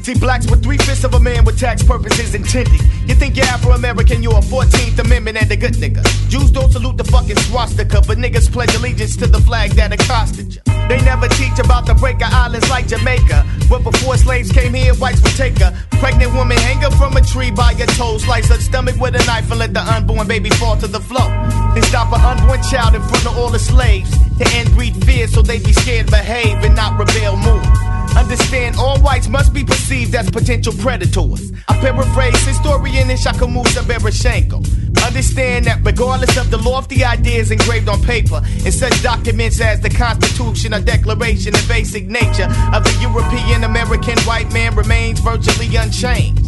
See, 0.03 0.15
blacks 0.15 0.49
were 0.49 0.59
three 0.59 0.79
fifths 0.79 1.03
of 1.03 1.15
a 1.15 1.19
man 1.19 1.45
with 1.45 1.59
tax 1.59 1.83
purposes 1.83 2.37
intended. 2.37 2.81
You 3.07 3.15
think 3.15 3.37
you're 3.37 3.47
Afro 3.47 3.73
American, 3.73 4.23
you're 4.23 4.39
a 4.39 4.41
14th 4.41 4.99
Amendment 4.99 5.37
and 5.37 5.51
a 5.51 5.57
good 5.57 5.75
nigga. 5.75 6.03
Jews 6.29 6.51
don't 6.51 6.71
salute 6.71 6.97
the 6.97 7.05
fucking 7.05 7.37
swastika, 7.37 8.01
but 8.07 8.19
niggas 8.19 8.51
pledge 8.51 8.75
allegiance 8.75 9.17
to 9.17 9.27
the 9.27 9.41
flag 9.41 9.73
that 9.73 9.93
accosted 9.93 10.55
you. 10.55 10.63
They 10.89 11.01
never 11.03 11.29
teach 11.29 11.59
about 11.59 11.87
the 11.87 11.95
breaker 11.95 12.27
islands 12.27 12.69
like 12.71 12.87
Jamaica. 12.87 13.47
But 13.69 13.83
before 13.83 14.17
slaves 14.17 14.53
came 14.53 14.75
here, 14.75 14.95
whites 14.95 15.23
would 15.23 15.37
take 15.37 15.59
her. 15.59 15.73
Pregnant 15.93 16.35
woman 16.35 16.59
hang 16.59 16.81
her 16.83 16.91
from 16.91 17.17
a 17.17 17.21
tree 17.21 17.51
by 17.51 17.75
her 17.75 17.87
toes, 17.87 18.25
slice 18.25 18.49
her 18.49 18.61
stomach 18.61 18.97
with 19.01 19.15
a 19.15 19.25
knife 19.27 19.51
and 19.51 19.59
let 19.59 19.73
the 19.75 19.81
unborn 19.81 20.29
baby 20.29 20.51
fall 20.51 20.77
to 20.77 20.87
the 20.87 21.01
floor. 21.01 21.29
Then 21.75 21.83
stop 21.85 22.13
an 22.13 22.21
unborn 22.21 22.63
child 22.71 22.95
in 22.95 23.03
front 23.03 23.27
of 23.27 23.39
all 23.39 23.51
the 23.51 23.59
slaves 23.59 24.11
to 24.39 24.47
end 24.55 24.71
breed 24.73 24.95
fear 25.05 25.27
so 25.29 25.43
they 25.43 25.59
be 25.59 25.73
scared, 25.73 26.11
behave, 26.11 26.63
and 26.65 26.77
not 26.77 26.99
rebel, 26.99 27.37
move. 27.37 27.92
Understand 28.17 28.77
all 28.77 29.01
whites 29.01 29.29
must 29.29 29.53
be 29.53 29.65
perceived 29.65 30.15
as 30.15 30.31
potential 30.31 30.73
predators. 30.75 31.53
I 31.69 31.79
paraphrase 31.81 32.45
historian 32.47 33.09
Ishakamusa 33.09 33.83
Barashango. 33.83 34.59
Understand 35.05 35.65
that 35.67 35.81
regardless 35.85 36.37
of 36.37 36.51
the 36.51 36.59
lofty 36.59 37.05
ideas 37.05 37.51
engraved 37.51 37.89
on 37.89 38.01
paper, 38.03 38.41
in 38.65 38.73
such 38.73 39.03
documents 39.03 39.61
as 39.61 39.81
the 39.81 39.91
Constitution 39.91 40.75
or 40.75 40.81
Declaration, 40.81 41.53
the 41.53 41.65
basic 41.69 42.07
nature 42.07 42.49
of 42.73 42.85
the 42.85 42.97
European 43.01 43.65
American 43.65 44.19
white 44.21 44.53
man 44.53 44.75
remains 44.77 45.19
virtually 45.21 45.75
unchanged. 45.75 46.47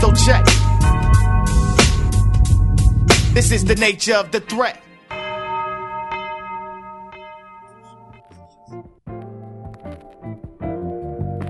So 0.00 0.12
check. 0.12 0.44
This 3.34 3.52
is 3.52 3.64
the 3.64 3.76
nature 3.78 4.14
of 4.14 4.32
the 4.32 4.40
threat. 4.40 4.82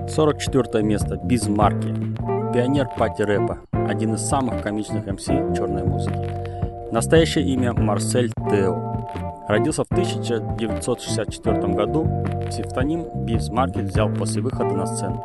44 0.09 0.83
место. 0.83 1.17
Без 1.23 1.47
марки. 1.47 1.93
Пионер 2.53 2.89
пати-рэпа. 2.97 3.59
Один 3.71 4.15
из 4.15 4.21
самых 4.21 4.61
комичных 4.63 5.05
МС 5.05 5.25
черной 5.25 5.83
музыки. 5.83 6.17
Настоящее 6.91 7.45
имя 7.45 7.73
Марсель 7.73 8.31
Тео. 8.49 9.45
Родился 9.47 9.83
в 9.83 9.91
1964 9.91 11.73
году. 11.73 12.07
Псевдоним 12.49 13.05
Бивс 13.25 13.49
Маркет 13.49 13.85
взял 13.85 14.09
после 14.09 14.41
выхода 14.41 14.75
на 14.75 14.85
сцену. 14.87 15.23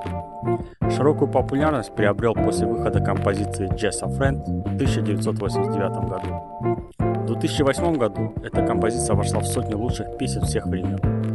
Широкую 0.91 1.31
популярность 1.31 1.95
приобрел 1.95 2.35
после 2.35 2.67
выхода 2.67 3.01
композиции 3.01 3.69
Jazz 3.73 4.03
a 4.03 4.09
Friend 4.09 4.45
в 4.45 4.75
1989 4.75 6.09
году. 6.09 6.85
В 6.99 7.27
2008 7.27 7.97
году 7.97 8.35
эта 8.43 8.67
композиция 8.67 9.17
вошла 9.17 9.41
в 9.41 9.47
сотню 9.47 9.79
лучших 9.79 10.19
песен 10.19 10.43
всех 10.43 10.67
времен. 10.67 11.34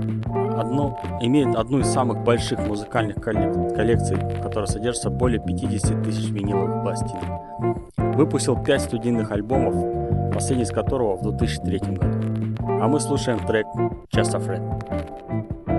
Одно, 0.60 1.00
имеет 1.22 1.56
одну 1.56 1.80
из 1.80 1.88
самых 1.88 2.22
больших 2.26 2.60
музыкальных 2.68 3.16
коллек- 3.18 3.74
коллекций, 3.76 4.18
в 4.18 4.42
которой 4.42 4.68
содержится 4.68 5.10
более 5.10 5.40
50 5.40 6.04
тысяч 6.04 6.30
виниловых 6.32 6.84
пластинок. 6.84 7.24
Выпустил 8.18 8.62
5 8.62 8.82
студийных 8.82 9.32
альбомов, 9.32 10.34
последний 10.34 10.66
из 10.66 10.72
которого 10.72 11.16
в 11.16 11.22
2003 11.22 11.80
году. 11.96 12.18
А 12.68 12.88
мы 12.90 13.00
слушаем 13.00 13.40
трек 13.40 13.68
Just 14.14 14.36
a 14.36 14.40
Friend. 14.40 15.79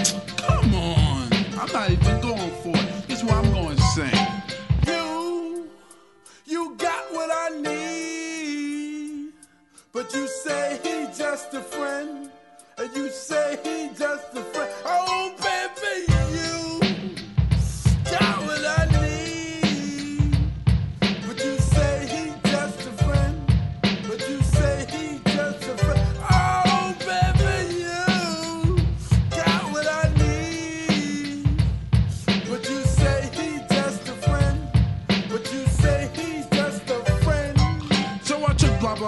Come 0.61 0.75
on. 0.75 1.27
I'm 1.59 1.71
not 1.73 1.89
even 1.89 2.21
going 2.21 2.51
for 2.61 2.69
it. 2.69 3.07
This 3.07 3.19
is 3.19 3.23
what 3.23 3.33
I'm 3.33 3.51
going 3.51 3.75
to 3.75 3.81
sing. 3.81 4.27
You, 4.85 5.67
you 6.45 6.75
got 6.77 7.11
what 7.11 7.31
I 7.33 7.49
need. 7.61 9.33
But 9.91 10.13
you 10.13 10.27
say 10.27 10.79
he 10.83 11.07
just 11.17 11.51
a 11.55 11.61
friend. 11.61 12.29
And 12.77 12.95
you 12.95 13.09
say 13.09 13.57
he 13.63 13.89
just 13.97 14.35
a 14.35 14.43
friend. 14.43 14.71
Oh, 14.85 15.30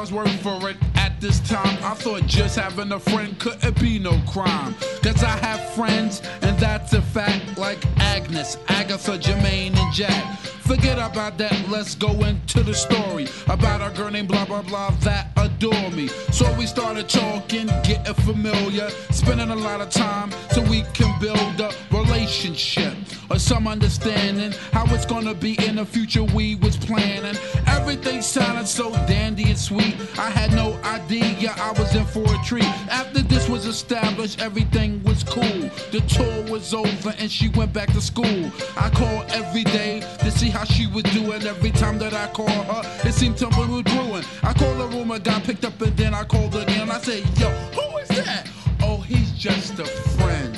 blah's 0.04 0.12
word 0.12 0.30
for 0.42 0.70
it. 0.70 0.78
At 0.96 1.20
this 1.22 1.40
time, 1.42 1.78
I 1.84 1.94
thought 1.94 2.26
just 2.26 2.58
having 2.58 2.92
a 2.92 3.00
friend 3.00 3.38
couldn't 3.40 3.80
be 3.80 4.00
no 4.00 4.20
crime. 4.28 4.76
Cause 5.02 5.24
I 5.24 5.38
have 5.38 5.74
friends, 5.74 6.22
and 6.42 6.58
that's 6.60 6.94
a 6.94 7.02
fact, 7.02 7.58
like 7.58 7.80
Agnes, 7.98 8.58
Agatha, 8.68 9.18
Jermaine, 9.18 9.76
and 9.76 9.94
Jack. 9.94 10.53
Forget 10.74 10.98
about 10.98 11.38
that, 11.38 11.70
let's 11.70 11.94
go 11.94 12.10
into 12.24 12.64
the 12.64 12.74
story 12.74 13.28
about 13.46 13.82
our 13.82 13.92
girl 13.92 14.10
named 14.10 14.28
blah 14.28 14.44
blah 14.44 14.64
blah 14.64 14.90
that 15.02 15.28
adore 15.38 15.92
me. 15.92 16.08
So 16.32 16.52
we 16.58 16.66
started 16.66 17.08
talking, 17.08 17.68
getting 17.84 18.16
familiar, 18.26 18.90
spending 19.12 19.52
a 19.52 19.56
lot 19.56 19.82
of 19.82 19.92
time 19.92 20.32
so 20.50 20.64
we 20.64 20.82
can 20.96 21.14
build 21.20 21.62
a 21.62 21.72
relationship 21.92 22.96
or 23.30 23.38
some 23.38 23.68
understanding 23.68 24.52
how 24.72 24.86
it's 24.96 25.06
gonna 25.06 25.36
be 25.36 25.54
in 25.64 25.76
the 25.76 25.86
future 25.86 26.24
we 26.24 26.56
was 26.56 26.76
planning. 26.76 27.38
Everything 27.68 28.24
sounded 28.24 28.68
so 28.68 28.92
dandy 29.06 29.44
and 29.44 29.58
sweet. 29.60 29.96
I 30.18 30.32
had 30.32 30.54
no 30.54 30.74
idea 30.84 31.54
I 31.56 31.72
was 31.78 31.94
in 31.96 32.06
for 32.06 32.24
a 32.24 32.44
treat. 32.44 32.66
After 32.90 33.22
this 33.22 33.48
was 33.48 33.68
established, 33.68 34.42
everything 34.42 35.04
was 35.04 35.24
cool. 35.24 35.70
The 35.92 36.04
tour 36.08 36.52
was 36.52 36.74
over 36.74 37.14
and 37.20 37.30
she 37.32 37.50
went 37.50 37.74
back 37.74 37.94
to 37.94 38.02
school. 38.02 38.52
I 38.76 38.90
called 38.90 39.26
every 39.30 39.66
day 39.66 40.00
to 40.20 40.32
see 40.32 40.50
how 40.50 40.63
she 40.66 40.88
was 40.88 41.04
doing. 41.04 41.44
Every 41.44 41.72
time 41.72 41.98
that 42.00 42.14
I 42.14 42.28
call 42.28 42.48
her, 42.48 42.82
it 43.08 43.14
seemed 43.14 43.38
something 43.40 43.70
was 43.72 43.84
brewing. 43.84 44.24
I 44.44 44.54
called 44.54 44.80
the 44.80 44.88
room, 44.88 45.12
oh 45.12 45.16
I 45.16 45.20
got 45.20 45.44
picked 45.44 45.66
up, 45.66 45.80
and 45.82 45.96
then 45.96 46.14
I 46.14 46.24
called 46.24 46.56
again. 46.56 46.90
I 46.90 47.00
said, 47.00 47.24
Yo, 47.40 47.50
who 47.50 47.98
is 47.98 48.10
that? 48.10 48.50
Oh, 48.82 48.98
he's 48.98 49.32
just 49.32 49.80
a 49.80 49.86
friend. 49.86 50.56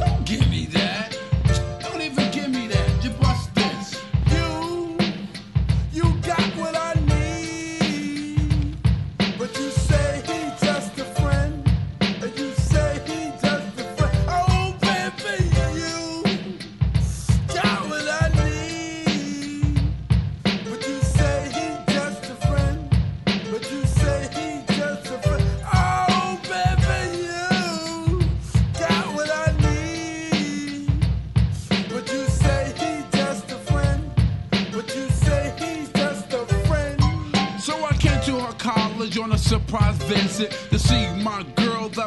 Don't 0.00 0.24
give 0.24 0.48
me 0.50 0.66
that. 0.66 1.17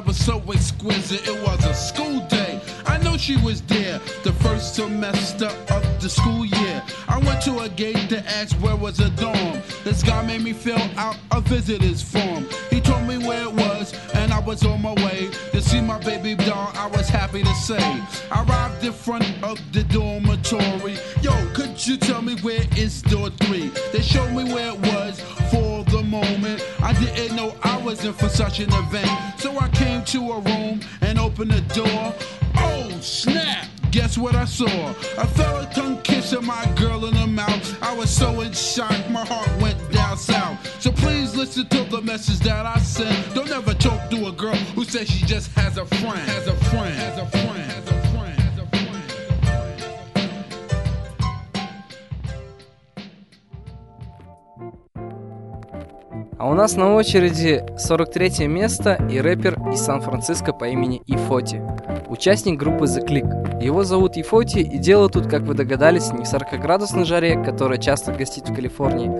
Girl 0.02 0.08
was 0.08 0.18
so 0.18 0.42
exquisite. 0.52 1.28
It 1.28 1.42
was 1.44 1.66
a 1.66 1.74
school 1.74 2.26
day. 2.28 2.60
I 2.86 2.98
know 3.00 3.18
she 3.18 3.38
was 3.38 3.62
there 3.64 4.00
the 4.24 4.34
first 4.34 4.76
semester 4.76 5.50
of 5.70 6.02
the 6.02 6.10
school 6.10 6.46
year. 6.46 6.84
I 7.08 7.18
went 7.20 7.42
to 7.44 7.60
a 7.60 7.70
gate 7.70 8.10
to 8.10 8.20
ask 8.28 8.56
where 8.58 8.76
was 8.76 9.00
a 9.00 9.10
dorm. 9.12 9.62
This 9.84 10.04
guy 10.04 10.26
made 10.26 10.42
me 10.42 10.54
fill 10.54 10.82
out 10.98 11.18
a 11.32 11.42
visitor's 11.42 12.02
form. 12.02 12.48
He 12.70 12.82
told 12.82 13.08
me 13.08 13.18
where 13.18 13.44
it 13.44 13.54
was, 13.54 13.94
and 14.14 14.34
I 14.34 14.40
was 14.40 14.66
on 14.66 14.82
my 14.82 14.94
way 14.94 15.30
to 15.52 15.62
see 15.62 15.82
my 15.82 16.00
baby 16.00 16.36
doll. 16.36 16.72
I 16.76 16.88
was 16.88 17.08
happy 17.10 17.44
to 17.44 17.54
say. 17.56 17.84
I 18.32 18.44
arrived 18.48 18.84
in 18.84 18.94
front 18.94 19.26
of 19.44 19.60
the 19.72 19.84
dormitory. 19.84 20.98
Yo, 21.22 21.34
could 21.54 21.86
you 21.86 21.98
tell 21.98 22.22
me 22.22 22.36
where 22.42 22.64
is 22.76 23.02
door 23.04 23.30
three? 23.42 23.72
For 28.10 28.30
such 28.30 28.60
an 28.60 28.74
event. 28.74 29.40
So 29.40 29.58
I 29.60 29.70
came 29.70 30.04
to 30.06 30.32
a 30.32 30.40
room 30.40 30.82
and 31.02 31.20
opened 31.20 31.52
the 31.52 31.62
door. 31.74 32.14
Oh, 32.56 32.90
snap! 33.00 33.68
Guess 33.92 34.18
what 34.18 34.34
I 34.36 34.46
saw? 34.46 34.66
I 35.20 35.28
felt 35.28 35.70
a 35.70 35.76
tongue 35.76 36.02
kissing 36.02 36.44
my 36.46 36.66
girl 36.76 37.06
in 37.06 37.14
the 37.14 37.28
mouth. 37.28 37.84
I 37.84 37.94
was 37.94 38.10
so 38.10 38.42
in 38.42 38.54
shock, 38.54 38.98
my 39.12 39.24
heart 39.24 39.50
went 39.62 39.78
down 39.92 40.18
south. 40.18 40.82
So 40.82 40.92
please 40.92 41.36
listen 41.36 41.68
to 41.68 41.84
the 41.84 42.02
message 42.02 42.40
that 42.40 42.66
I 42.66 42.80
sent. 42.80 43.36
Don't 43.36 43.52
ever 43.52 43.74
talk 43.76 44.10
to 44.10 44.28
a 44.28 44.32
girl 44.32 44.56
who 44.76 44.84
says 44.84 45.08
she 45.08 45.24
just 45.26 45.52
has 45.52 45.78
a 45.78 45.86
friend. 45.86 46.20
Has 46.20 46.48
a 46.48 46.56
friend. 46.56 46.96
Has 46.96 47.18
a 47.20 47.28
friend. 47.28 47.41
А 56.42 56.50
у 56.50 56.56
нас 56.56 56.76
на 56.76 56.96
очереди 56.96 57.64
43 57.78 58.48
место 58.48 58.96
и 59.12 59.20
рэпер 59.20 59.60
из 59.72 59.82
Сан-Франциско 59.82 60.54
по 60.54 60.66
имени 60.66 61.04
Ифоти. 61.06 61.62
Участник 62.08 62.58
группы 62.58 62.86
The 62.86 63.06
Click. 63.06 63.64
Его 63.64 63.84
зовут 63.84 64.18
Ифоти, 64.18 64.58
и 64.58 64.80
дело 64.80 65.08
тут, 65.08 65.28
как 65.28 65.44
вы 65.44 65.54
догадались, 65.54 66.12
не 66.12 66.26
в 66.26 66.34
40-градусной 66.34 67.06
жаре, 67.06 67.44
которая 67.44 67.78
часто 67.78 68.12
гостит 68.12 68.50
в 68.50 68.56
Калифорнии, 68.56 69.12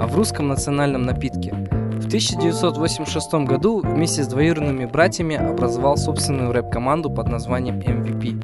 а 0.00 0.06
в 0.06 0.16
русском 0.16 0.48
национальном 0.48 1.02
напитке. 1.02 1.52
В 1.52 2.06
1986 2.06 3.34
году 3.46 3.82
вместе 3.84 4.24
с 4.24 4.28
двоюродными 4.28 4.86
братьями 4.86 5.36
образовал 5.36 5.98
собственную 5.98 6.50
рэп-команду 6.50 7.10
под 7.10 7.28
названием 7.28 7.78
MVP. 7.80 8.42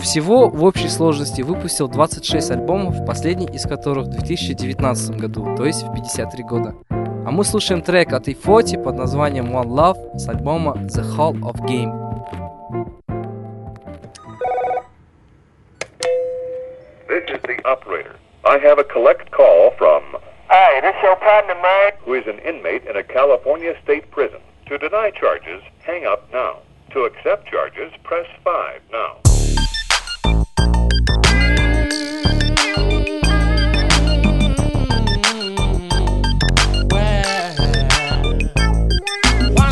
Всего 0.00 0.48
в 0.48 0.64
общей 0.64 0.88
сложности 0.88 1.42
выпустил 1.42 1.86
26 1.86 2.50
альбомов, 2.50 3.06
последний 3.06 3.46
из 3.46 3.62
которых 3.62 4.08
в 4.08 4.10
2019 4.10 5.20
году, 5.20 5.54
то 5.56 5.64
есть 5.64 5.84
в 5.84 5.94
53 5.94 6.42
года. 6.42 6.74
А 7.25 7.31
мы 7.31 7.43
слушаем 7.43 7.81
трек 7.81 8.13
от 8.13 8.27
Ифоти 8.27 8.75
под 8.75 8.95
названием 8.95 9.55
One 9.55 9.67
Love 9.67 10.17
с 10.17 10.27
альбома 10.27 10.73
The 10.87 11.03
Hall 11.15 11.39
of 11.41 11.63
Game. 11.67 11.93
This 17.07 17.29
is 17.29 17.41
the 17.43 17.61
operator. 17.65 18.15
I 18.43 18.57
have 18.59 18.79
a 18.79 18.83
collect 18.83 19.31
call 19.31 19.71
from. 19.77 20.03
Hi, 20.47 20.81
this 20.81 20.95
your 21.03 21.15
partner, 21.17 21.55
Mike. 21.61 21.99
Who 22.05 22.15
is 22.15 22.25
an 22.25 22.39
inmate 22.39 22.85
in 22.89 22.95
a 22.95 23.03
California 23.03 23.75
state 23.83 24.09
prison. 24.09 24.39
To 24.67 24.77
deny 24.77 25.11
charges, 25.11 25.61
hang 25.83 26.05
up 26.05 26.27
now. 26.33 26.59
To 26.93 27.05
accept 27.05 27.47
charges, 27.47 27.91
press 28.03 28.25
5 28.43 28.81
now. 28.91 29.17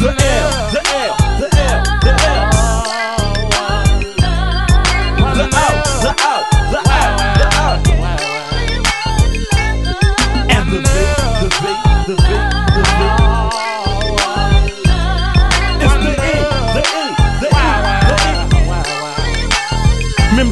The 0.03 0.52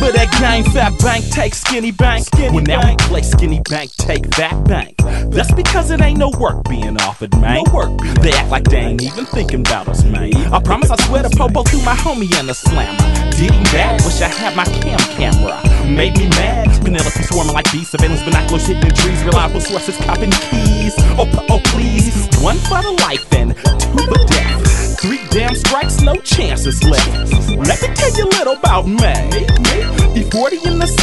Remember 0.01 0.17
that 0.17 0.33
game, 0.41 0.65
Fat 0.73 0.99
Bank, 1.01 1.29
take 1.29 1.53
Skinny 1.53 1.91
Bank? 1.91 2.27
well, 2.33 2.63
now 2.63 2.89
we 2.89 2.97
play 3.05 3.21
Skinny 3.21 3.61
Bank, 3.69 3.91
take 3.97 4.35
Fat 4.35 4.65
Bank. 4.65 4.97
That's 5.29 5.53
because 5.53 5.91
it 5.91 6.01
ain't 6.01 6.19
no 6.19 6.31
work 6.41 6.65
being 6.71 6.99
offered, 7.03 7.39
man. 7.39 7.63
No 7.63 7.75
work. 7.75 8.01
They 8.23 8.33
act 8.33 8.49
like 8.49 8.65
they 8.65 8.79
ain't 8.79 9.03
even 9.03 9.27
thinking 9.27 9.61
about 9.61 9.89
us, 9.89 10.03
man. 10.05 10.35
I 10.55 10.59
promise 10.63 10.91
I 10.91 10.97
swear 11.05 11.23
to 11.23 11.29
Popo 11.29 11.65
through 11.65 11.83
my 11.83 11.93
homie 11.93 12.33
and 12.41 12.49
the 12.49 12.55
slammer. 12.55 12.97
Did 13.33 13.53
he 13.53 13.63
bad? 13.77 14.01
Wish 14.01 14.23
I 14.23 14.29
had 14.29 14.57
my 14.57 14.65
cam 14.65 14.99
camera. 15.21 15.61
Made 15.87 16.17
me 16.17 16.31
mad. 16.31 16.83
Penelope 16.83 17.23
swarming 17.25 17.53
like 17.53 17.71
bees. 17.71 17.91
Surveillance 17.91 18.23
binoculars 18.23 18.67
hitting 18.67 18.91
trees. 18.93 19.23
Reliable 19.23 19.61
sources 19.61 19.99
copping 19.99 20.31
keys. 20.31 20.95
Oh, 21.21 21.29
oh, 21.51 21.61
please. 21.67 22.27
One 22.41 22.57
for 22.57 22.81
the 22.81 22.97
life 23.05 23.31
and 23.35 23.55
two 23.79 23.99
for 24.09 24.25
death. 24.33 24.99
Three 25.01 25.21
damn 25.31 25.55
strikes, 25.55 26.01
no 26.01 26.15
chances 26.17 26.83
left. 26.85 27.33
Let 27.51 27.83
me 27.83 27.95
tell 27.95 28.17
you 28.17 28.25
a 28.25 28.33
little 28.37 28.55
about 28.55 28.87
me. 28.87 29.60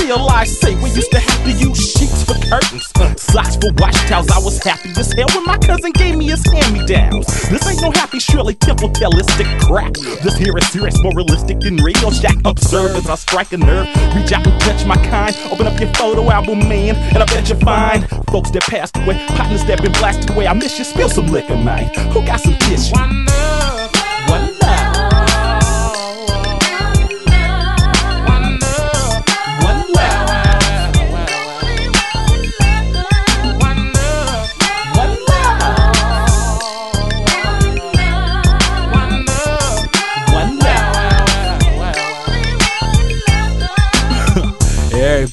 E40 0.08 0.14
in 0.14 0.16
the 0.16 0.16
seal, 0.16 0.28
I 0.30 0.43
say 0.45 0.76
we 0.76 0.89
used 0.91 1.12
to 1.12 1.20
have 1.20 1.43
to 1.43 1.51
use 1.51 1.91
sheets 1.91 2.24
for 2.24 2.34
curtains, 2.49 2.88
socks 3.20 3.55
for 3.55 3.72
wash 3.78 3.97
towels. 4.08 4.30
I 4.32 4.39
was 4.39 4.64
happy 4.64 4.89
as 4.97 5.12
hell 5.14 5.28
when 5.36 5.45
my 5.45 5.58
cousin 5.58 5.91
gave 5.91 6.16
me 6.18 6.26
his 6.28 6.43
hand-me-downs. 6.45 7.28
This 7.49 7.68
ain't 7.68 7.82
no 7.82 7.91
happy 7.91 8.20
Shirley 8.20 8.55
Temple 8.55 8.91
realistic 8.99 9.47
crap. 9.62 9.93
This 10.24 10.38
here 10.38 10.58
is 10.58 10.68
serious, 10.70 10.95
more 11.03 11.14
realistic 11.16 11.60
than 11.60 11.78
real. 11.78 12.12
Jack 12.12 12.38
observe 12.45 12.95
as 12.95 13.10
I 13.10 13.16
strike 13.16 13.51
a 13.53 13.58
nerve. 13.58 13.88
Reach 14.16 14.32
out 14.32 14.47
and 14.47 14.60
touch 14.62 14.86
my 14.86 14.97
kind. 15.08 15.36
Open 15.51 15.68
up 15.68 15.80
your 15.80 15.93
photo 15.93 16.30
album, 16.32 16.60
man, 16.60 16.95
and 17.14 17.24
I 17.24 17.26
bet 17.26 17.49
you 17.49 17.55
find 17.55 18.08
folks 18.32 18.51
that 18.51 18.64
passed 18.64 18.95
away, 18.97 19.18
partners 19.36 19.66
that 19.66 19.82
been 19.82 19.91
blasted 19.93 20.30
away. 20.30 20.47
I 20.47 20.53
miss 20.53 20.78
you. 20.78 20.86
Spill 20.86 21.10
some 21.10 21.28
liquor, 21.28 21.58
man. 21.58 21.93
Who 22.12 22.26
got 22.26 22.39
some 22.39 22.58
tissue? 22.60 22.95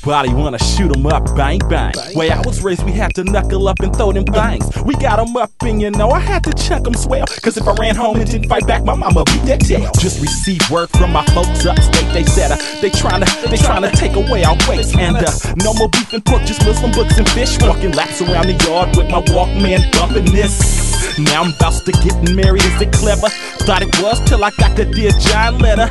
Everybody 0.05 0.35
wanna 0.35 0.59
shoot 0.59 0.95
'em 0.95 1.07
up, 1.07 1.35
bang 1.35 1.61
bang. 1.71 1.95
Way 2.15 2.31
I 2.31 2.39
was 2.43 2.61
raised, 2.63 2.83
we 2.85 2.93
had 2.93 3.15
to 3.15 3.25
knuckle 3.25 3.67
up 3.69 3.81
and 3.81 3.91
throw 3.97 4.13
them 4.13 4.25
bangs. 4.25 4.67
We 4.85 4.95
got 4.97 5.19
'em 5.19 5.35
up, 5.35 5.51
and 5.63 5.81
you 5.81 5.91
know 5.93 6.11
I 6.11 6.21
had 6.21 6.45
to 6.45 6.53
chuck 6.53 6.87
'em 6.87 6.93
swell. 6.93 7.25
Cause 7.41 7.57
if 7.57 7.67
I 7.67 7.73
ran 7.73 7.97
home 7.97 8.21
and 8.21 8.31
didn't 8.31 8.51
fight 8.51 8.67
back, 8.67 8.85
my 8.85 8.95
mama 8.95 9.25
beat 9.25 9.47
that 9.47 9.61
tail. 9.61 9.91
Just 9.99 10.21
received 10.21 10.69
word 10.69 10.91
from 10.91 11.11
my 11.11 11.25
folks 11.33 11.65
upstate. 11.65 12.13
They 12.13 12.25
said 12.25 12.53
uh, 12.53 12.57
they 12.83 12.91
tryna 12.91 13.25
they 13.49 13.57
tryna 13.57 13.93
take 13.93 14.15
away 14.15 14.45
our 14.45 14.59
weights. 14.69 14.95
And 14.95 15.17
uh, 15.17 15.33
no 15.65 15.73
more 15.73 15.89
beef 15.89 16.13
and 16.13 16.23
pork, 16.23 16.45
just 16.45 16.63
Muslim 16.67 16.91
books 16.93 17.17
and 17.17 17.27
fish. 17.31 17.57
Walking 17.63 17.93
laps 17.93 18.21
around 18.21 18.49
the 18.49 18.63
yard 18.69 18.95
with 18.99 19.09
my 19.11 19.23
Walkman 19.33 19.91
bumping 19.97 20.27
this. 20.27 20.94
Now 21.19 21.43
I'm 21.43 21.53
about 21.55 21.85
to 21.85 21.93
get 21.93 22.17
married, 22.35 22.65
is 22.65 22.81
it 22.81 22.93
clever? 22.93 23.29
Thought 23.65 23.83
it 23.83 23.93
was 24.03 24.21
till 24.29 24.43
I 24.45 24.51
got 24.59 24.77
the 24.77 24.85
Dear 24.85 25.11
John 25.21 25.59
letter. 25.59 25.89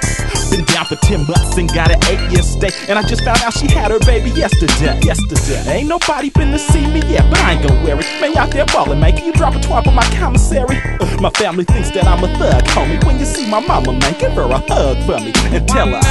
Been 0.52 0.66
down 0.66 0.86
for 0.86 0.96
10 0.98 1.26
months 1.26 1.58
and 1.58 1.68
got 1.74 1.90
an 1.92 2.00
8 2.06 2.32
year 2.32 2.44
stay. 2.44 2.70
And 2.90 3.00
I 3.00 3.04
just 3.04 3.24
found 3.24 3.40
out 3.42 3.54
she 3.54 3.68
had 3.68 3.92
her 3.92 4.00
baby 4.00 4.30
yesterday. 4.32 5.00
Yesterday. 5.02 5.62
Ain't 5.72 5.88
nobody 5.90 6.30
been 6.30 6.52
to 6.52 6.60
see 6.60 6.86
me 6.88 7.02
yet, 7.08 7.26
but 7.30 7.40
I 7.40 7.54
ain't 7.54 7.68
gonna 7.68 7.84
wear 7.84 8.00
it. 8.00 8.06
Man, 8.22 8.38
out 8.38 8.52
there 8.52 8.66
ballin', 8.68 9.00
man. 9.00 9.16
Can 9.18 9.26
you 9.26 9.34
drop 9.34 9.56
a 9.56 9.60
twat 9.60 9.88
on 9.88 9.96
my 9.96 10.06
commissary? 10.20 10.78
Uh, 11.00 11.22
My 11.22 11.32
family 11.32 11.64
thinks 11.64 11.90
that 11.92 12.06
I'm 12.06 12.24
a 12.24 12.28
thug, 12.38 12.64
homie. 12.76 13.04
When 13.06 13.18
you 13.20 13.26
see 13.26 13.50
my 13.50 13.60
mama, 13.60 13.94
man, 13.94 14.14
give 14.20 14.34
her 14.34 14.44
a 14.50 14.60
hug 14.68 14.98
for 15.06 15.20
me 15.20 15.32
and 15.56 15.68
tell 15.68 15.88
her. 15.88 16.02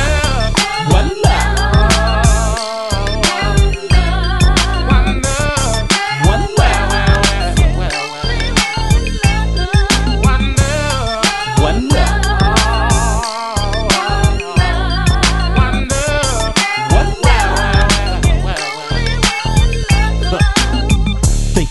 One 0.90 1.09
love. 1.22 1.41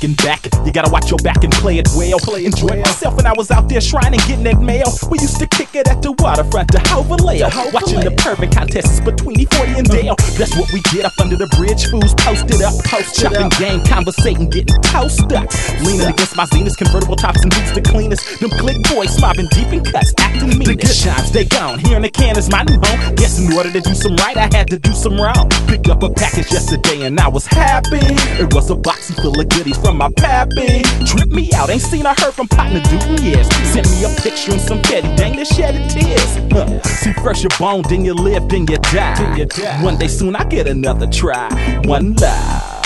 Thinking 0.01 0.25
back, 0.25 0.60
you 0.71 0.73
gotta 0.73 0.91
watch 0.91 1.11
your 1.11 1.19
back 1.19 1.43
and 1.43 1.51
play 1.51 1.79
it 1.79 1.89
well. 1.95 2.17
Play 2.19 2.45
it 2.45 2.55
enjoy 2.55 2.79
myself 2.79 3.17
when 3.17 3.25
I 3.25 3.33
was 3.33 3.51
out 3.51 3.67
there 3.67 3.81
shrine 3.81 4.13
and 4.13 4.23
getting 4.23 4.45
that 4.45 4.61
mail. 4.61 4.87
We 5.11 5.19
used 5.19 5.37
to 5.39 5.47
kick 5.47 5.75
it 5.75 5.87
at 5.91 6.01
the 6.01 6.13
waterfront 6.13 6.71
to 6.71 6.79
Hovaleo. 6.87 7.51
Watching 7.73 7.99
the 7.99 8.11
perfect 8.15 8.55
contests 8.55 9.01
between 9.01 9.35
E40 9.35 9.79
and 9.79 9.87
Dale. 9.89 10.15
Uh-huh. 10.15 10.37
That's 10.39 10.55
what 10.55 10.71
we 10.71 10.79
did 10.95 11.03
up 11.03 11.11
under 11.19 11.35
the 11.35 11.47
bridge. 11.59 11.91
Fools 11.91 12.15
posted 12.15 12.61
up, 12.63 12.71
post 12.87 13.19
chopping 13.19 13.51
game, 13.59 13.83
conversating, 13.83 14.49
getting 14.49 14.79
toast 14.79 15.27
up. 15.35 15.51
Leaning 15.83 16.07
against 16.07 16.37
my 16.37 16.45
Zenith 16.45 16.77
convertible 16.77 17.17
tops 17.19 17.43
and 17.43 17.51
boots 17.51 17.75
the 17.75 17.83
cleanest. 17.83 18.39
Them 18.39 18.51
click 18.55 18.79
boys 18.87 19.19
mobbing 19.19 19.51
deep 19.51 19.75
in 19.75 19.83
cuts, 19.83 20.15
acting 20.19 20.55
mean. 20.55 20.71
The 20.71 20.79
good 20.79 20.95
times 21.03 21.31
they 21.35 21.43
gone. 21.43 21.79
Here 21.83 21.97
in 21.99 22.03
the 22.03 22.09
can 22.09 22.37
is 22.37 22.47
my 22.49 22.63
new 22.63 22.79
home. 22.79 23.15
Guess 23.19 23.43
in 23.43 23.51
order 23.51 23.71
to 23.75 23.81
do 23.81 23.93
some 23.93 24.15
right, 24.23 24.37
I 24.37 24.47
had 24.55 24.71
to 24.71 24.79
do 24.79 24.93
some 24.95 25.19
wrong. 25.19 25.51
Picked 25.67 25.89
up 25.91 26.01
a 26.03 26.09
package 26.09 26.47
yesterday 26.47 27.03
and 27.03 27.19
I 27.19 27.27
was 27.27 27.45
happy. 27.45 27.99
It 28.39 28.53
was 28.55 28.71
a 28.71 28.75
boxy 28.75 29.19
full 29.19 29.35
of 29.35 29.49
goodies 29.49 29.77
from 29.77 29.97
my 29.97 30.09
pappy. 30.15 30.60
Tripped 31.05 31.31
me 31.31 31.51
out, 31.53 31.69
ain't 31.69 31.81
seen 31.81 32.05
or 32.05 32.13
heard 32.17 32.33
from 32.33 32.47
partner 32.47 32.81
dude 32.81 33.03
in 33.03 33.23
years. 33.23 33.47
Sent 33.73 33.89
me 33.91 34.03
a 34.03 34.09
picture 34.21 34.51
and 34.51 34.61
some 34.61 34.81
petty 34.81 35.13
dang 35.15 35.35
that 35.37 35.47
shedded 35.47 35.89
tears. 35.89 36.37
Huh. 36.51 36.81
See, 36.83 37.13
first 37.13 37.43
you're 37.43 37.49
bone, 37.59 37.83
then 37.89 38.05
you 38.05 38.13
live, 38.13 38.47
then 38.49 38.67
you 38.67 38.77
die. 38.77 39.83
One 39.83 39.97
day 39.97 40.07
soon 40.07 40.35
I 40.35 40.43
get 40.45 40.67
another 40.67 41.07
try. 41.07 41.49
One 41.85 42.13
love. 42.15 42.80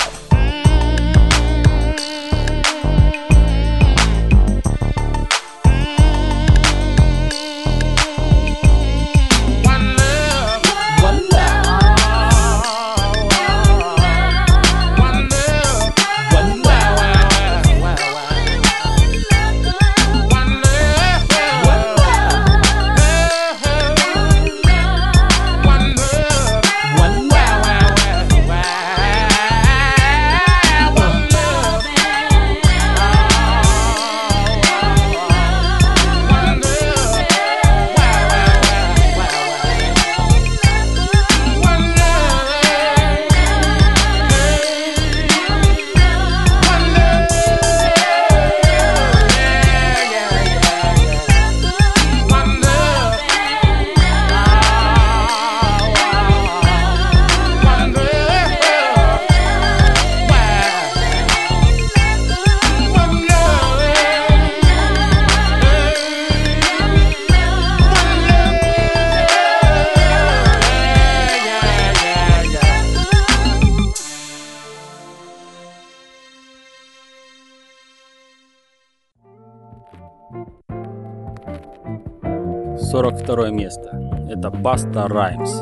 42 82.96 83.50
место. 83.50 83.89
Это 84.30 84.50
Баста 84.50 85.10
Раймс. 85.10 85.62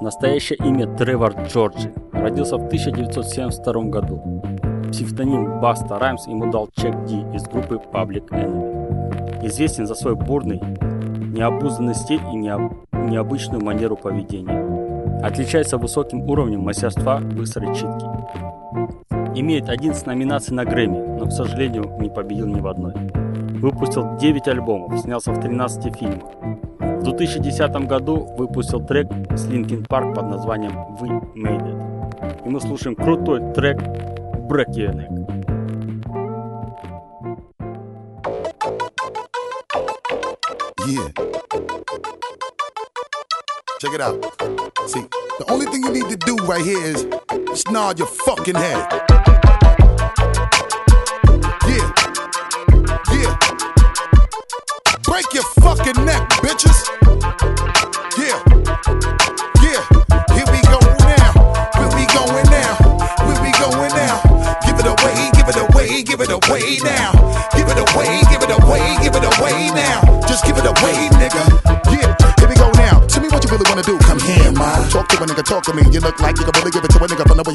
Настоящее 0.00 0.56
имя 0.58 0.86
Тревор 0.86 1.34
Джорджи. 1.42 1.92
Родился 2.12 2.58
в 2.58 2.66
1972 2.66 3.82
году. 3.86 4.22
Псевдоним 4.92 5.60
Баста 5.60 5.98
Раймс 5.98 6.28
ему 6.28 6.48
дал 6.52 6.68
Чек 6.76 6.94
Ди 7.06 7.22
из 7.34 7.42
группы 7.48 7.80
Public 7.92 8.28
Enemy. 8.28 9.46
Известен 9.48 9.88
за 9.88 9.96
свой 9.96 10.14
бурный, 10.14 10.60
необузданный 11.34 11.96
стиль 11.96 12.22
и 12.32 12.36
необ... 12.36 12.72
необычную 12.92 13.64
манеру 13.64 13.96
поведения. 13.96 15.24
Отличается 15.24 15.76
высоким 15.76 16.22
уровнем 16.30 16.60
мастерства 16.60 17.18
быстрой 17.18 17.74
читки. 17.74 18.06
Имеет 19.34 19.68
11 19.68 20.06
номинаций 20.06 20.54
на 20.54 20.64
Грэмми, 20.64 21.18
но, 21.18 21.26
к 21.26 21.32
сожалению, 21.32 21.96
не 21.98 22.10
победил 22.10 22.46
ни 22.46 22.60
в 22.60 22.68
одной 22.68 22.94
выпустил 23.60 24.16
9 24.16 24.48
альбомов, 24.48 24.98
снялся 25.00 25.32
в 25.32 25.40
13 25.40 25.94
фильмах. 25.94 26.39
В 27.00 27.02
2010 27.02 27.86
году 27.86 28.28
выпустил 28.36 28.78
трек 28.84 29.08
с 29.34 29.46
Linkin 29.46 29.88
Park 29.88 30.14
под 30.14 30.28
названием 30.28 30.72
We 31.00 31.08
Made 31.34 31.64
It. 31.64 32.46
И 32.46 32.48
мы 32.50 32.60
слушаем 32.60 32.94
крутой 32.94 33.40
трек 33.54 33.78
Break 33.78 34.68
Your 34.74 34.92
Neck. 34.94 35.10
Yeah. 40.86 41.10
Check 43.80 43.94
it 43.94 44.02
out. 44.02 44.22
See, 44.86 45.06
the 45.38 45.46
only 45.48 45.64
thing 45.72 45.82
you 45.82 45.92
need 45.92 46.10
to 46.10 46.16
do 46.16 46.36
right 46.44 46.62
here 46.62 46.84
is 46.84 47.06
nod 47.70 47.98
your 47.98 48.08
fucking 48.08 48.56
head. 48.56 49.39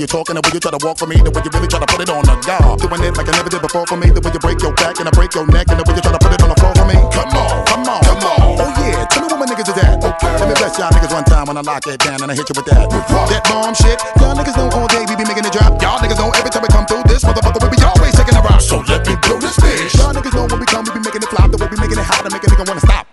You're 0.06 0.22
talking, 0.22 0.38
the 0.38 0.41
way 0.45 0.53
you 0.53 0.62
try 0.62 0.70
to 0.70 0.78
walk 0.86 1.01
for 1.01 1.10
me, 1.10 1.18
the 1.18 1.34
way 1.34 1.41
you 1.41 1.49
really 1.49 1.66
try 1.66 1.82
to 1.82 1.89
put 1.89 1.97
it 1.97 2.10
on 2.14 2.22
the 2.22 2.38
guard. 2.45 2.78
Doing 2.78 3.01
it 3.01 3.18
like 3.18 3.26
I 3.26 3.34
never 3.41 3.49
did 3.49 3.62
before 3.66 3.89
for 3.89 3.97
me, 3.97 4.14
the 4.14 4.22
way 4.22 4.30
you 4.30 4.38
break 4.38 4.62
your 4.62 4.70
back 4.78 5.01
and 5.01 5.10
I 5.10 5.12
break 5.18 5.34
your 5.34 5.49
neck, 5.49 5.66
and 5.74 5.82
the 5.82 5.86
way 5.89 5.97
you 5.97 6.03
try 6.06 6.14
to 6.14 6.22
put 6.22 6.30
it 6.30 6.41
on 6.45 6.49
the 6.53 6.58
floor 6.62 6.74
for 6.78 6.86
me. 6.86 6.97
Come 7.10 7.34
on, 7.34 7.66
come 7.66 7.84
on, 7.89 8.01
come 8.06 8.22
on. 8.22 8.38
Oh 8.62 8.70
yeah, 8.86 9.10
tell 9.10 9.26
me 9.26 9.34
what 9.34 9.41
my 9.41 9.47
niggas 9.49 9.66
is 9.66 9.78
at. 9.82 9.97
Okay. 9.97 10.30
Let 10.38 10.45
me 10.45 10.56
bless 10.62 10.78
y'all 10.78 10.93
niggas 10.93 11.10
one 11.10 11.26
time 11.26 11.49
when 11.49 11.58
I 11.58 11.66
lock 11.66 11.89
it 11.89 11.97
down 12.06 12.22
and 12.22 12.30
I 12.30 12.36
hit 12.38 12.45
you 12.45 12.53
with 12.53 12.70
that. 12.70 12.86
That 12.86 13.41
bomb 13.49 13.74
shit. 13.74 13.97
Y'all 14.22 14.38
niggas 14.38 14.53
know 14.53 14.70
all 14.78 14.86
day 14.86 15.01
we 15.10 15.18
be 15.18 15.26
making 15.26 15.49
it 15.49 15.53
drop. 15.58 15.74
Y'all 15.82 15.97
niggas 15.97 16.22
know 16.22 16.30
every 16.38 16.53
time 16.53 16.62
we 16.62 16.70
come 16.70 16.86
through 16.86 17.01
this 17.10 17.26
motherfucker 17.26 17.66
we 17.66 17.74
be 17.74 17.82
always 17.82 18.14
taking 18.14 18.38
a 18.38 18.43
rock. 18.45 18.62
So 18.62 18.86
let 18.86 19.01
me 19.10 19.18
blow 19.26 19.41
this 19.41 19.58
bitch. 19.58 19.97
Y'all 19.97 20.14
niggas 20.14 20.38
know 20.38 20.45
when 20.45 20.62
we 20.62 20.70
come 20.70 20.86
we 20.86 20.93
be 20.93 21.01
making 21.01 21.26
it 21.26 21.30
flop, 21.34 21.49
the 21.49 21.58
way 21.58 21.66
we 21.66 21.78
making 21.82 21.97
it 21.97 22.06
hot 22.06 22.22
to 22.22 22.30
make 22.30 22.45
a 22.45 22.49
nigga 22.53 22.68
wanna 22.70 22.86
stop. 22.86 23.10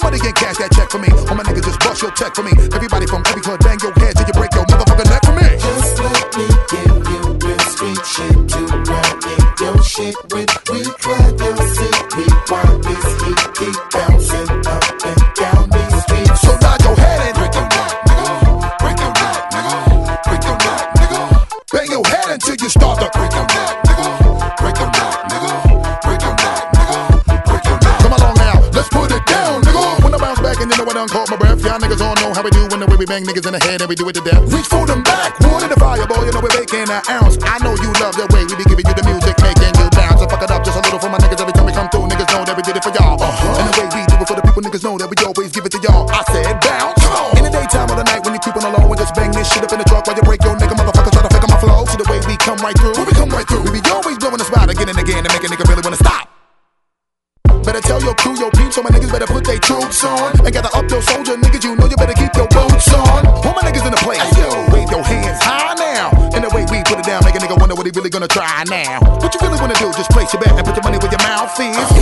Money 0.00 0.16
get 0.26 0.34
cash 0.34 0.56
that 0.56 0.72
check 0.72 0.88
for 0.90 0.98
me. 0.98 1.12
All 1.28 1.36
my 1.36 1.44
niggas 1.44 1.62
just 1.62 1.78
bust 1.78 2.00
your 2.00 2.10
check 2.16 2.34
for 2.34 2.42
me. 2.42 2.50
Everybody 2.72 3.06
from 3.06 3.22
every 3.30 3.44
hood, 3.44 3.59
shit 10.00 10.16
with. 10.32 10.50
We 10.70 10.84
cry 11.02 11.28
your 11.44 11.56
shit, 11.74 11.96
we 12.16 12.24
want 12.48 12.82
this 12.84 13.06
heat 13.22 13.42
keep 13.58 13.76
bouncing 13.92 14.50
up 14.66 14.84
and 15.04 15.20
down 15.36 15.64
these 15.74 15.96
streets. 16.04 16.40
So 16.40 16.52
nod 16.62 16.80
your 16.84 16.96
head 16.96 17.20
and 17.26 17.34
break 17.36 17.54
your 17.54 17.68
neck, 17.68 17.92
nigga. 18.06 18.28
Break 18.80 18.98
your 19.00 19.12
neck, 19.20 19.38
nigga. 19.50 19.76
Break 20.24 20.42
your 20.46 20.58
neck, 20.64 20.82
nigga. 20.96 21.20
Bang 21.72 21.90
your 21.90 22.04
head 22.06 22.28
until 22.30 22.56
you 22.56 22.68
start 22.68 22.96
to 23.00 23.08
break 23.18 23.32
your 23.34 23.46
neck, 23.50 23.72
nigga. 23.86 24.06
Break 24.62 24.76
your 24.78 24.90
neck, 24.94 25.16
nigga. 25.30 25.52
Break 26.06 26.22
your 26.22 26.36
neck, 26.38 26.62
nigga. 26.76 26.98
Break 27.50 27.64
your 27.66 27.78
neck. 27.84 27.98
Come 28.00 28.14
along 28.14 28.36
now, 28.38 28.56
let's 28.72 28.88
put 28.88 29.10
it 29.10 29.24
down, 29.26 29.62
nigga. 29.62 30.04
When 30.04 30.14
I 30.14 30.18
bounce 30.18 30.40
back 30.40 30.60
and 30.60 30.70
know 30.70 30.86
I 30.86 30.94
done 30.94 31.08
caught 31.08 31.28
my 31.30 31.36
breath, 31.36 31.60
y'all 31.64 31.78
niggas 31.78 32.00
all 32.00 32.14
know 32.22 32.32
how 32.32 32.42
we 32.42 32.50
do 32.50 32.62
when 32.70 32.80
the 32.80 32.86
way 32.86 32.96
we 32.96 33.06
bang 33.06 33.24
niggas 33.24 33.46
in 33.46 33.52
the 33.52 33.62
head 33.66 33.80
and 33.82 33.88
we 33.88 33.96
do 33.96 34.08
it 34.08 34.14
to 34.14 34.22
death. 34.22 34.40
Reach 34.52 34.66
for 34.66 34.86
them 34.86 35.02
back, 35.02 35.38
wood 35.40 35.62
in 35.64 35.68
the 35.68 35.76
fire, 35.76 36.06
boy. 36.06 36.24
You 36.24 36.32
know 36.32 36.40
we're 36.40 36.54
baking 36.54 36.88
an 36.88 37.02
ounce. 37.10 37.36
I 37.42 37.58
know 37.58 37.74
you 37.74 37.90
love 38.00 38.14
the 38.14 38.30
way 38.32 38.46
we 38.46 38.54
be 38.54 38.64
giving 38.64 38.86
you 38.86 38.94
the 38.94 38.99
fuck 40.90 40.98
it 40.98 40.98
up 40.98 40.98
just 40.98 40.98
a 40.98 40.98
little 40.98 40.98
for 40.98 41.10
my 41.10 41.18
niggas 41.18 41.40
every 41.40 41.54
time 41.54 41.66
we 41.66 41.72
come 41.72 41.88
through. 41.90 42.06
Niggas 42.10 42.30
know 42.34 42.42
that 42.44 42.56
we 42.56 42.62
did 42.62 42.76
it 42.76 42.82
for 42.82 42.90
y'all. 42.90 43.14
Uh-huh. 43.20 43.60
And 43.60 43.66
the 43.70 43.74
way 43.78 43.86
we 43.94 44.00
do 44.06 44.16
it 44.18 44.26
for 44.26 44.34
the 44.34 44.42
people, 44.42 44.62
niggas 44.62 44.82
know 44.82 44.98
that 44.98 45.08
we 45.08 45.16
always 45.22 45.50
give 45.52 45.64
it 45.66 45.72
to 45.72 45.80
y'all. 45.82 46.10
I 46.10 46.22
said 46.30 46.54
bounce. 46.60 46.98
In 47.38 47.42
the 47.46 47.52
daytime 47.52 47.90
or 47.90 47.96
the 47.96 48.06
night 48.06 48.22
when 48.24 48.34
you 48.34 48.40
creep 48.42 48.56
on 48.56 48.64
the 48.66 48.72
low 48.74 48.86
and 48.86 48.98
just 48.98 49.14
bang 49.14 49.30
this 49.30 49.46
shit 49.50 49.62
up 49.62 49.72
in 49.72 49.78
the 49.78 49.86
truck 49.86 50.06
while 50.06 50.16
you 50.16 50.24
break 50.26 50.42
your 50.42 50.54
nigga 50.58 50.74
motherfuckers 50.74 51.14
try 51.14 51.22
to 51.22 51.30
fake 51.30 51.46
on 51.46 51.50
my 51.50 51.60
flow. 51.60 51.86
See 51.86 51.98
the 51.98 52.08
way 52.10 52.18
we 52.26 52.34
come 52.38 52.58
right 52.58 52.76
through. 52.76 52.94
When 52.98 53.06
we 53.06 53.14
come 53.14 53.30
right 53.30 53.46
through, 53.46 53.62
we 53.66 53.78
be 53.78 53.82
always 53.90 54.18
blowing 54.18 54.40
the 54.40 54.46
spot 54.46 54.70
again 54.70 54.88
and 54.90 54.98
again 54.98 55.22
to 55.22 55.30
make 55.30 55.44
a 55.44 55.48
nigga 55.50 55.64
really 55.68 55.84
wanna 55.84 56.00
stop. 56.00 56.26
Better 57.62 57.82
tell 57.82 58.00
your 58.02 58.16
crew, 58.16 58.34
your 58.40 58.50
peeps, 58.50 58.74
so 58.74 58.82
my 58.82 58.90
niggas 58.90 59.12
better 59.12 59.28
put 59.28 59.44
their 59.44 59.60
troops 59.60 60.02
on. 60.02 60.32
And 60.42 60.50
gather 60.50 60.72
up 60.72 60.90
your 60.90 61.02
soldier 61.02 61.36
niggas, 61.36 61.62
you 61.62 61.76
know 61.76 61.86
you 61.86 61.96
better 61.96 62.16
keep 62.16 62.32
your 62.34 62.48
boots 62.48 62.88
on. 62.94 63.26
All 63.26 63.54
my 63.54 63.62
niggas 63.62 63.84
in 63.84 63.92
the 63.92 64.02
place, 64.02 64.24
yo, 64.34 64.48
wave 64.72 64.90
your 64.90 65.04
hands 65.04 65.38
high 65.44 65.74
now. 65.76 66.08
And 66.32 66.42
the 66.42 66.50
way 66.50 66.64
we 66.72 66.82
put 66.82 66.98
it 66.98 67.04
down, 67.04 67.22
make 67.22 67.34
a 67.34 67.38
nigga 67.38 67.58
wonder 67.60 67.74
what 67.74 67.84
he 67.84 67.92
really 67.94 68.08
gonna 68.08 68.26
try 68.26 68.64
now. 68.66 68.98
What 69.20 69.34
you 69.34 69.40
really 69.44 69.60
wanna 69.60 69.78
do, 69.78 69.92
just 69.92 70.09
where 71.60 71.99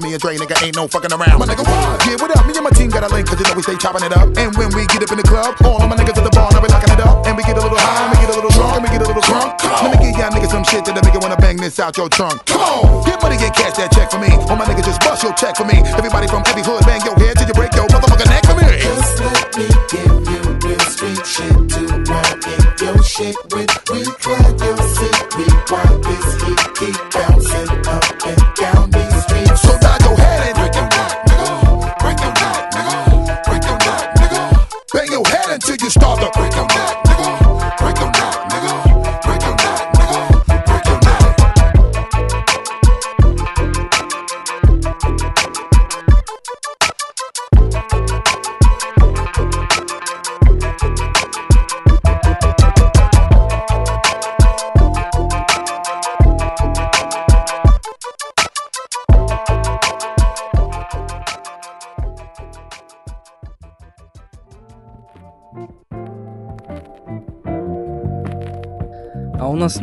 through 0.00 0.08
like 0.08 0.10
a 0.10 0.10
steamroller. 0.10 0.10
Me 0.10 0.12
and 0.12 0.20
Dre, 0.20 0.36
nigga, 0.36 0.56
ain't 0.64 0.76
no 0.76 0.88
fucking 0.88 1.12
around. 1.12 1.38
My 1.38 1.46
nigga, 1.46 1.64
what? 1.64 2.06
Yeah, 2.06 2.16
what 2.20 2.30
up? 2.36 2.46
Me 2.46 2.52
and 2.54 2.64
my 2.64 2.70
team 2.70 2.90
got 2.90 3.04
a 3.04 3.10
link, 3.12 3.26
cause 3.28 3.38
you 3.38 3.46
know 3.46 3.54
we 3.56 3.62
stay 3.62 3.76
chopping 3.76 4.04
it 4.04 4.12
up. 4.12 4.28
And 4.36 4.54
when 4.56 4.68
we 4.74 4.86
get 4.86 5.02
up 5.02 5.10
in 5.12 5.18
the 5.18 5.26
club, 5.26 5.56
all 5.64 5.80
of 5.80 5.88
my 5.88 5.96
niggas 5.96 6.16
at 6.16 6.24
the 6.24 6.34
bar, 6.34 6.50
now 6.52 6.60
we 6.60 6.68
locking 6.68 6.92
it 6.92 7.00
up. 7.00 7.26
And 7.26 7.36
we 7.36 7.42
get 7.44 7.56
a 7.56 7.62
little 7.62 7.78
high, 7.78 8.04
and 8.04 8.10
we 8.12 8.18
get 8.20 8.30
a 8.30 8.36
little 8.36 8.50
drunk, 8.50 8.76
and 8.76 8.82
we 8.84 8.90
get 8.90 9.02
a 9.02 9.08
little 9.08 9.22
drunk. 9.22 9.62
Let 9.62 9.90
me 9.92 9.98
give 10.04 10.16
y'all 10.16 10.32
niggas 10.32 10.52
some 10.52 10.64
shit 10.64 10.84
that'll 10.84 11.02
make 11.02 11.14
you 11.14 11.20
wanna 11.20 11.36
bang 11.36 11.56
this 11.56 11.78
out 11.78 11.96
your 11.96 12.08
trunk. 12.08 12.44
Come 12.46 12.60
on, 12.60 13.04
get 13.04 13.20
money, 13.22 13.36
get 13.36 13.54
cash 13.54 13.76
that 13.76 13.92
check 13.92 14.10
for 14.10 14.18
me. 14.18 14.30
All 14.48 14.56
my 14.56 14.66
niggas 14.66 14.86
just 14.86 15.00
bust 15.00 15.22
your 15.22 15.32
check 15.34 15.56
for 15.56 15.64
me. 15.64 15.80
Everybody 15.96 16.26
from 16.28 16.42
every 16.46 16.62
hood, 16.62 16.84
bang 16.84 17.02
your 17.04 17.16
head 17.16 17.36
till 17.38 17.48
you 17.48 17.54
break 17.54 17.72
your 17.74 17.86
motherfucking 17.88 18.30
neck 18.30 18.44
for 18.44 18.56
me. 18.56 18.66
Just 18.80 19.20
let 19.20 19.48
me 19.56 19.66
give 19.90 20.16
you 20.28 20.42
real 20.64 20.84
street 20.92 21.22
shit 21.24 21.56
to 21.72 21.82
run 22.10 22.36
in 22.44 22.62
your 22.80 22.98
shit 23.02 23.36
with. 23.52 23.72
We 23.90 24.04
cry 24.20 24.46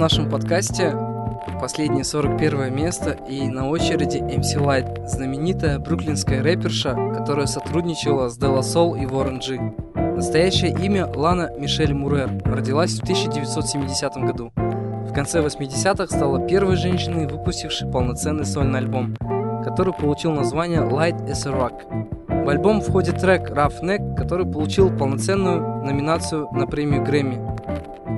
нашем 0.03 0.29
подкасте 0.29 0.93
последнее 1.61 2.03
41 2.03 2.75
место 2.75 3.11
и 3.11 3.47
на 3.47 3.69
очереди 3.69 4.17
MC 4.17 4.61
Light, 4.61 5.07
знаменитая 5.07 5.79
бруклинская 5.79 6.43
рэперша, 6.43 6.93
которая 7.15 7.45
сотрудничала 7.45 8.27
с 8.27 8.37
Дела 8.37 8.63
Сол 8.63 8.95
и 8.95 9.05
Warren 9.05 9.39
G. 9.39 9.73
Настоящее 9.95 10.71
имя 10.71 11.07
Лана 11.07 11.51
Мишель 11.57 11.93
Мурер, 11.93 12.37
родилась 12.43 12.99
в 12.99 13.03
1970 13.03 14.17
году. 14.17 14.51
В 14.57 15.13
конце 15.13 15.39
80-х 15.39 16.07
стала 16.07 16.45
первой 16.49 16.75
женщиной, 16.75 17.25
выпустившей 17.25 17.89
полноценный 17.89 18.45
сольный 18.45 18.79
альбом, 18.79 19.15
который 19.63 19.93
получил 19.93 20.33
название 20.33 20.81
Light 20.81 21.29
as 21.29 21.47
a 21.47 21.57
Rock. 21.57 22.43
В 22.43 22.49
альбом 22.49 22.81
входит 22.81 23.21
трек 23.21 23.49
Rough 23.51 23.81
Neck, 23.81 24.17
который 24.17 24.45
получил 24.45 24.89
полноценную 24.89 25.85
номинацию 25.85 26.49
на 26.51 26.67
премию 26.67 27.05
Грэмми 27.05 27.52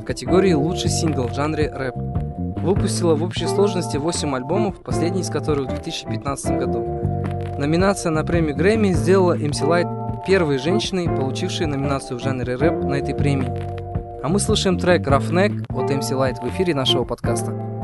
категории 0.05 0.53
«Лучший 0.53 0.89
сингл» 0.89 1.27
в 1.27 1.33
жанре 1.33 1.69
рэп. 1.73 1.95
Выпустила 1.95 3.15
в 3.15 3.23
общей 3.23 3.47
сложности 3.47 3.97
8 3.97 4.35
альбомов, 4.35 4.81
последний 4.81 5.21
из 5.21 5.29
которых 5.29 5.67
в 5.67 5.73
2015 5.73 6.57
году. 6.57 6.83
Номинация 7.57 8.11
на 8.11 8.23
премию 8.23 8.55
Грэмми 8.55 8.93
сделала 8.93 9.37
MC 9.37 9.67
Light 9.67 10.25
первой 10.25 10.57
женщиной, 10.57 11.07
получившей 11.07 11.65
номинацию 11.65 12.19
в 12.19 12.23
жанре 12.23 12.55
рэп 12.55 12.83
на 12.83 12.95
этой 12.95 13.15
премии. 13.15 13.51
А 14.23 14.29
мы 14.29 14.39
слушаем 14.39 14.79
трек 14.79 15.07
Rough 15.07 15.31
Neck 15.31 15.65
от 15.69 15.91
MC 15.91 16.11
Light 16.11 16.41
в 16.41 16.49
эфире 16.49 16.73
нашего 16.73 17.03
подкаста. 17.03 17.74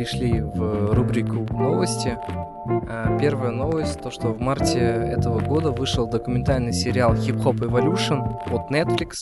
Перешли 0.00 0.40
в 0.40 0.94
рубрику 0.94 1.46
новости. 1.50 2.16
А, 2.88 3.18
Первая 3.18 3.50
новость, 3.50 4.00
то 4.00 4.10
что 4.10 4.28
в 4.28 4.40
марте 4.40 4.78
этого 4.78 5.40
года 5.40 5.72
вышел 5.72 6.06
документальный 6.06 6.72
сериал 6.72 7.12
Hop 7.12 7.58
Evolution 7.58 8.22
от 8.50 8.70
Netflix. 8.70 9.18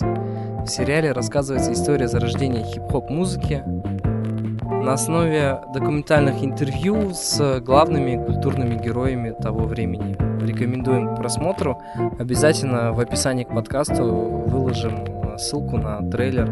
В 0.64 0.68
сериале 0.68 1.10
рассказывается 1.10 1.72
история 1.72 2.06
зарождения 2.06 2.62
хип-хоп 2.62 3.10
музыки 3.10 3.64
на 3.66 4.92
основе 4.92 5.60
документальных 5.74 6.44
интервью 6.44 7.10
с 7.12 7.60
главными 7.60 8.24
культурными 8.24 8.80
героями 8.80 9.30
того 9.30 9.66
времени. 9.66 10.16
Рекомендуем 10.40 11.14
к 11.14 11.16
просмотру. 11.16 11.82
Обязательно 12.20 12.92
в 12.92 13.00
описании 13.00 13.42
к 13.42 13.48
подкасту 13.48 14.04
выложим 14.04 15.36
ссылку 15.38 15.76
на 15.76 16.08
трейлер 16.08 16.48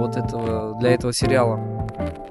вот 0.00 0.16
этого, 0.16 0.78
для 0.78 0.92
этого 0.92 1.12
сериала. 1.12 1.79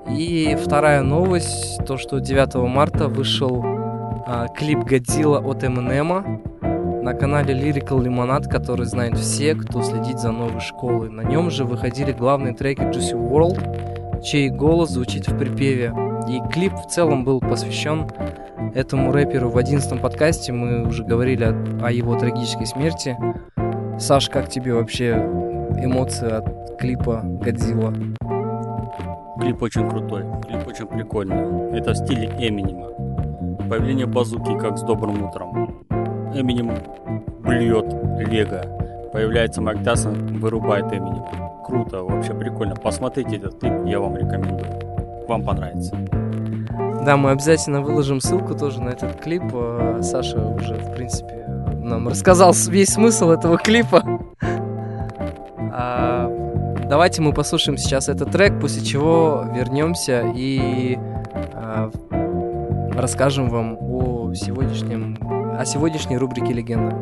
И 0.09 0.57
вторая 0.61 1.01
новость, 1.01 1.85
то 1.85 1.97
что 1.97 2.19
9 2.19 2.55
марта 2.67 3.07
вышел 3.07 3.63
а, 3.63 4.47
клип 4.47 4.79
Годзилла 4.79 5.39
от 5.39 5.63
Эминема 5.63 6.41
на 6.61 7.13
канале 7.13 7.53
Lyrical 7.53 8.03
Lemonade, 8.03 8.49
который 8.49 8.85
знают 8.85 9.17
все, 9.17 9.55
кто 9.55 9.81
следит 9.81 10.19
за 10.19 10.31
новой 10.31 10.61
школой. 10.61 11.09
На 11.09 11.21
нем 11.21 11.49
же 11.49 11.65
выходили 11.65 12.11
главные 12.11 12.53
треки 12.53 12.81
Juicy 12.81 13.13
World, 13.13 14.21
чей 14.23 14.49
голос 14.49 14.91
звучит 14.91 15.27
в 15.27 15.37
припеве. 15.37 15.93
И 16.27 16.41
клип 16.51 16.73
в 16.73 16.87
целом 16.87 17.23
был 17.23 17.39
посвящен 17.39 18.07
этому 18.75 19.11
рэперу 19.11 19.49
в 19.49 19.57
11 19.57 20.01
подкасте. 20.01 20.51
Мы 20.51 20.87
уже 20.87 21.03
говорили 21.03 21.43
о, 21.43 21.85
о 21.85 21.91
его 21.91 22.17
трагической 22.17 22.67
смерти. 22.67 23.17
Саш, 23.99 24.29
как 24.29 24.49
тебе 24.49 24.73
вообще 24.73 25.13
эмоции 25.81 26.29
от 26.29 26.77
клипа 26.77 27.21
Годзилла? 27.23 27.93
Клип 29.39 29.61
очень 29.61 29.89
крутой, 29.89 30.25
клип 30.47 30.67
очень 30.67 30.85
прикольный. 30.85 31.77
Это 31.77 31.91
в 31.91 31.95
стиле 31.95 32.27
Эминема. 32.39 32.89
Появление 33.69 34.05
базуки, 34.05 34.57
как 34.59 34.77
с 34.77 34.81
добрым 34.81 35.23
утром. 35.23 35.85
Эминем 36.33 36.71
блюет 37.39 37.85
Лего. 38.27 38.61
Появляется 39.13 39.61
Майк 39.61 39.79
вырубает 39.79 40.91
Эминем. 40.91 41.23
Круто, 41.65 42.03
вообще 42.03 42.33
прикольно. 42.33 42.75
Посмотрите 42.75 43.37
этот 43.37 43.59
клип, 43.59 43.85
я 43.85 43.99
вам 43.99 44.17
рекомендую. 44.17 44.65
Вам 45.27 45.43
понравится. 45.43 45.95
Да, 47.05 47.15
мы 47.15 47.31
обязательно 47.31 47.81
выложим 47.81 48.19
ссылку 48.19 48.55
тоже 48.55 48.81
на 48.81 48.89
этот 48.89 49.21
клип. 49.21 49.43
Э, 49.53 49.99
Саша 50.01 50.37
уже, 50.39 50.75
в 50.75 50.95
принципе, 50.95 51.45
нам 51.81 52.07
рассказал 52.09 52.53
весь 52.67 52.89
смысл 52.89 53.29
этого 53.31 53.57
клипа. 53.57 54.03
Давайте 56.89 57.21
мы 57.21 57.33
послушаем 57.33 57.77
сейчас 57.77 58.09
этот 58.09 58.31
трек, 58.31 58.59
после 58.59 58.83
чего 58.83 59.45
вернемся 59.53 60.33
и 60.35 60.97
а, 61.53 61.91
расскажем 62.95 63.47
вам 63.47 63.77
о 63.79 64.33
сегодняшнем, 64.33 65.15
о 65.55 65.63
сегодняшней 65.65 66.17
рубрике 66.17 66.51
«Легенда». 66.51 66.95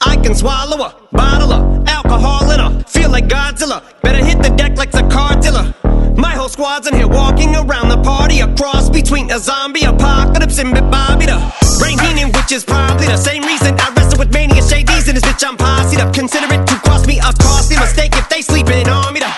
A. 0.00 0.10
I 0.10 0.16
can 0.16 0.34
swallow 0.34 0.84
a 0.84 0.94
bottle 1.12 1.52
of 1.52 1.86
alcohol 1.86 2.50
in 2.50 2.60
her. 2.60 2.84
Feel 2.84 3.10
like 3.10 3.28
Godzilla. 3.28 3.82
Better 4.02 4.24
hit 4.24 4.42
the 4.42 4.50
deck 4.56 4.76
like 4.78 4.90
the 4.90 5.06
car 5.10 5.38
dealer. 5.40 5.74
My 6.18 6.32
whole 6.32 6.48
squad's 6.48 6.88
in 6.88 6.94
here 6.94 7.06
walking 7.06 7.54
around 7.54 7.90
the 7.90 8.02
party. 8.02 8.40
A 8.40 8.52
cross 8.56 8.90
between 8.90 9.30
a 9.30 9.38
zombie 9.38 9.84
apocalypse 9.84 10.58
and 10.58 10.74
Bobby 10.90 11.26
the 11.26 11.38
Brain 11.78 11.96
Heenan, 11.96 12.32
which 12.32 12.50
is 12.50 12.64
probably 12.64 13.06
the 13.06 13.16
same 13.16 13.44
reason 13.44 13.78
I 13.78 13.94
wrestle 13.94 14.18
with 14.18 14.32
mania 14.32 14.60
shadies 14.60 15.08
in 15.08 15.14
this 15.14 15.22
bitch. 15.22 15.46
I'm 15.46 15.56
posse 15.56 15.96
up. 15.96 16.12
Consider 16.12 16.52
it 16.52 16.66
to 16.66 16.74
cost 16.80 17.06
me 17.06 17.20
a 17.20 17.32
costly 17.38 17.76
mistake 17.78 18.16
if 18.16 18.28
they 18.28 18.42
sleeping 18.42 18.88
on 18.88 19.14
me. 19.14 19.20
The 19.20 19.37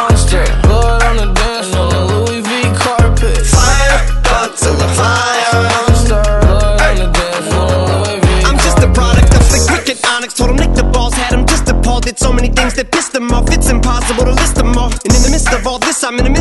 impossible 14.01 14.25
to 14.25 14.41
list 14.41 14.55
them 14.55 14.77
all. 14.77 14.91
And 14.91 15.13
in 15.13 15.21
the 15.21 15.29
midst 15.31 15.53
of 15.53 15.67
all 15.67 15.79
this, 15.79 16.03
I'm 16.03 16.17
in 16.17 16.23
the 16.23 16.29
midst 16.29 16.40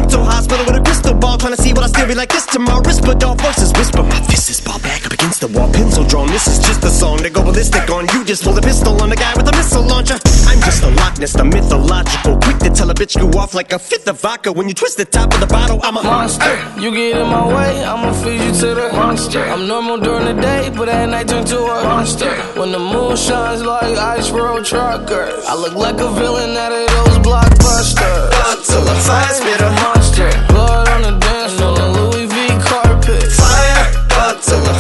to 2.11 2.16
see 2.16 2.18
what 2.18 2.18
I 2.18 2.18
still 2.18 2.18
be 2.18 2.18
like 2.20 2.30
this 2.30 2.46
tomorrow. 2.46 2.82
Whisper, 2.82 3.14
dog 3.14 3.40
voices 3.40 3.72
whisper. 3.72 4.02
My 4.02 4.20
fist 4.26 4.50
is 4.50 4.61
ball 4.61 4.78
back 4.80 5.06
up 5.06 5.12
against 5.12 5.40
the 5.40 5.48
wall, 5.48 5.72
pencil 5.72 6.04
drawn. 6.04 6.28
This 6.28 6.46
is 6.46 6.58
just 6.58 6.84
a 6.84 6.90
song 6.90 7.18
to 7.18 7.30
go 7.30 7.42
ballistic 7.42 7.88
on. 7.90 8.06
You 8.14 8.24
just 8.24 8.42
pull 8.44 8.56
a 8.56 8.62
pistol 8.62 9.00
on 9.02 9.11
the 9.11 9.16
guy 9.16 9.32
with 9.36 9.48
a 9.48 9.52
missile 9.52 9.82
launcher. 9.82 10.18
I'm 10.46 10.61
just 10.61 10.82
a 10.82 10.90
Loch 10.90 11.18
Ness, 11.18 11.32
the 11.32 11.44
mythological. 11.44 12.38
Quick 12.38 12.58
to 12.58 12.70
tell 12.70 12.90
a 12.90 12.94
bitch 12.94 13.16
you 13.16 13.28
off 13.38 13.54
like 13.54 13.72
a 13.72 13.78
fifth 13.78 14.08
of 14.08 14.20
vodka. 14.20 14.52
When 14.52 14.68
you 14.68 14.74
twist 14.74 14.96
the 14.96 15.04
top 15.04 15.32
of 15.34 15.40
the 15.40 15.46
bottle, 15.46 15.80
I'm 15.82 15.96
a 15.96 16.02
monster. 16.02 16.54
You 16.80 16.90
get 16.90 17.16
in 17.16 17.26
my 17.28 17.46
way, 17.46 17.84
I'ma 17.84 18.12
feed 18.22 18.40
you 18.40 18.52
to 18.62 18.74
the 18.74 18.88
monster. 18.92 19.42
I'm 19.44 19.66
normal 19.66 19.98
during 19.98 20.24
the 20.24 20.40
day, 20.40 20.70
but 20.74 20.88
at 20.88 21.08
night 21.08 21.28
turn 21.28 21.44
to 21.46 21.58
a 21.58 21.84
monster. 21.84 22.30
When 22.58 22.72
the 22.72 22.78
moon 22.78 23.16
shines 23.16 23.62
like 23.62 23.96
ice 23.96 24.30
road 24.30 24.64
truckers, 24.64 25.44
I 25.46 25.54
look 25.54 25.74
like 25.74 25.98
a 26.00 26.11
villain 26.12 26.56
out 26.56 26.72
of 26.72 26.86
those 26.88 27.18
blockbusters. 27.26 28.66
Till 28.66 28.84
the 28.84 28.94
fire 29.06 29.34
spit 29.34 29.61
a 29.61 29.70
monster. 29.82 30.59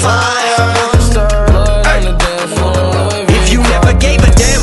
V 0.00 0.06
If 3.36 3.52
you 3.52 3.60
never 3.62 3.92
gave 3.92 4.20
a 4.22 4.30
damn, 4.32 4.62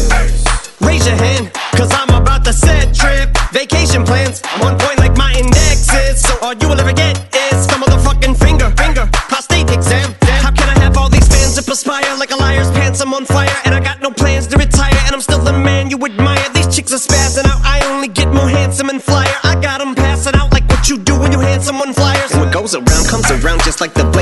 raise 0.82 1.06
your 1.06 1.16
hand, 1.16 1.52
cause 1.76 1.92
I'm 1.94 2.10
about 2.10 2.44
to 2.46 2.54
set 2.54 2.96
trip. 2.96 3.38
Vacation 3.52 4.04
plans, 4.04 4.42
I'm 4.46 4.62
on 4.64 4.78
point 4.80 4.98
like 5.00 5.16
my 5.18 5.34
index 5.34 5.94
is. 5.94 6.22
So 6.22 6.38
all 6.42 6.54
you 6.54 6.68
will 6.70 6.80
ever 6.80 6.94
get 6.94 7.18
is 7.36 7.66
a 7.68 7.78
motherfucking 7.78 8.36
finger, 8.38 8.72
finger, 8.78 9.08
prostate 9.30 9.70
exam. 9.70 10.16
How 10.44 10.52
can 10.52 10.70
I 10.70 10.80
have 10.80 10.98
all 10.98 11.10
these 11.10 11.28
fans 11.28 11.56
that 11.56 11.66
perspire 11.68 12.18
like 12.18 12.32
a 12.32 12.36
liar's 12.36 12.72
pants? 12.72 13.00
I'm 13.02 13.14
on 13.14 13.26
fire 13.26 13.56
and 13.66 13.76
I 13.76 13.80
got 13.80 14.02
no 14.02 14.10
plans 14.12 14.48
to 14.48 14.58
retire. 14.58 14.98
And 15.06 15.14
I'm 15.14 15.22
still 15.22 15.40
the 15.40 15.54
man 15.54 15.92
you 15.92 15.98
admire. 16.04 16.50
These 16.54 16.76
chicks 16.76 16.92
are 16.94 16.98
spazzing 16.98 17.46
out. 17.46 17.62
I 17.64 17.86
only 17.94 18.08
get 18.08 18.34
more 18.34 18.50
handsome 18.50 18.90
and 18.90 19.02
flyer. 19.02 19.38
I 19.44 19.56
got 19.62 19.82
'em 19.82 19.94
passing 19.94 20.36
out 20.36 20.52
like 20.52 20.68
what 20.70 20.90
you 20.90 20.98
do 20.98 21.16
when 21.16 21.32
you 21.32 21.40
hand 21.40 21.62
someone 21.64 21.94
flyers. 21.94 22.32
And 22.32 22.42
what 22.42 22.52
goes 22.52 22.74
around 22.74 23.06
comes 23.08 23.30
around 23.30 23.62
just 23.64 23.82
like 23.82 23.94
the 23.94 24.04
blades 24.04 24.06
on 24.06 24.14
the 24.14 24.17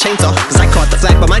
chainsaw. 0.00 0.34
Cause 0.48 0.60
I 0.60 0.66
caught 0.72 0.90
the 0.90 0.96
flag, 0.96 1.20
but 1.20 1.28
my 1.28 1.40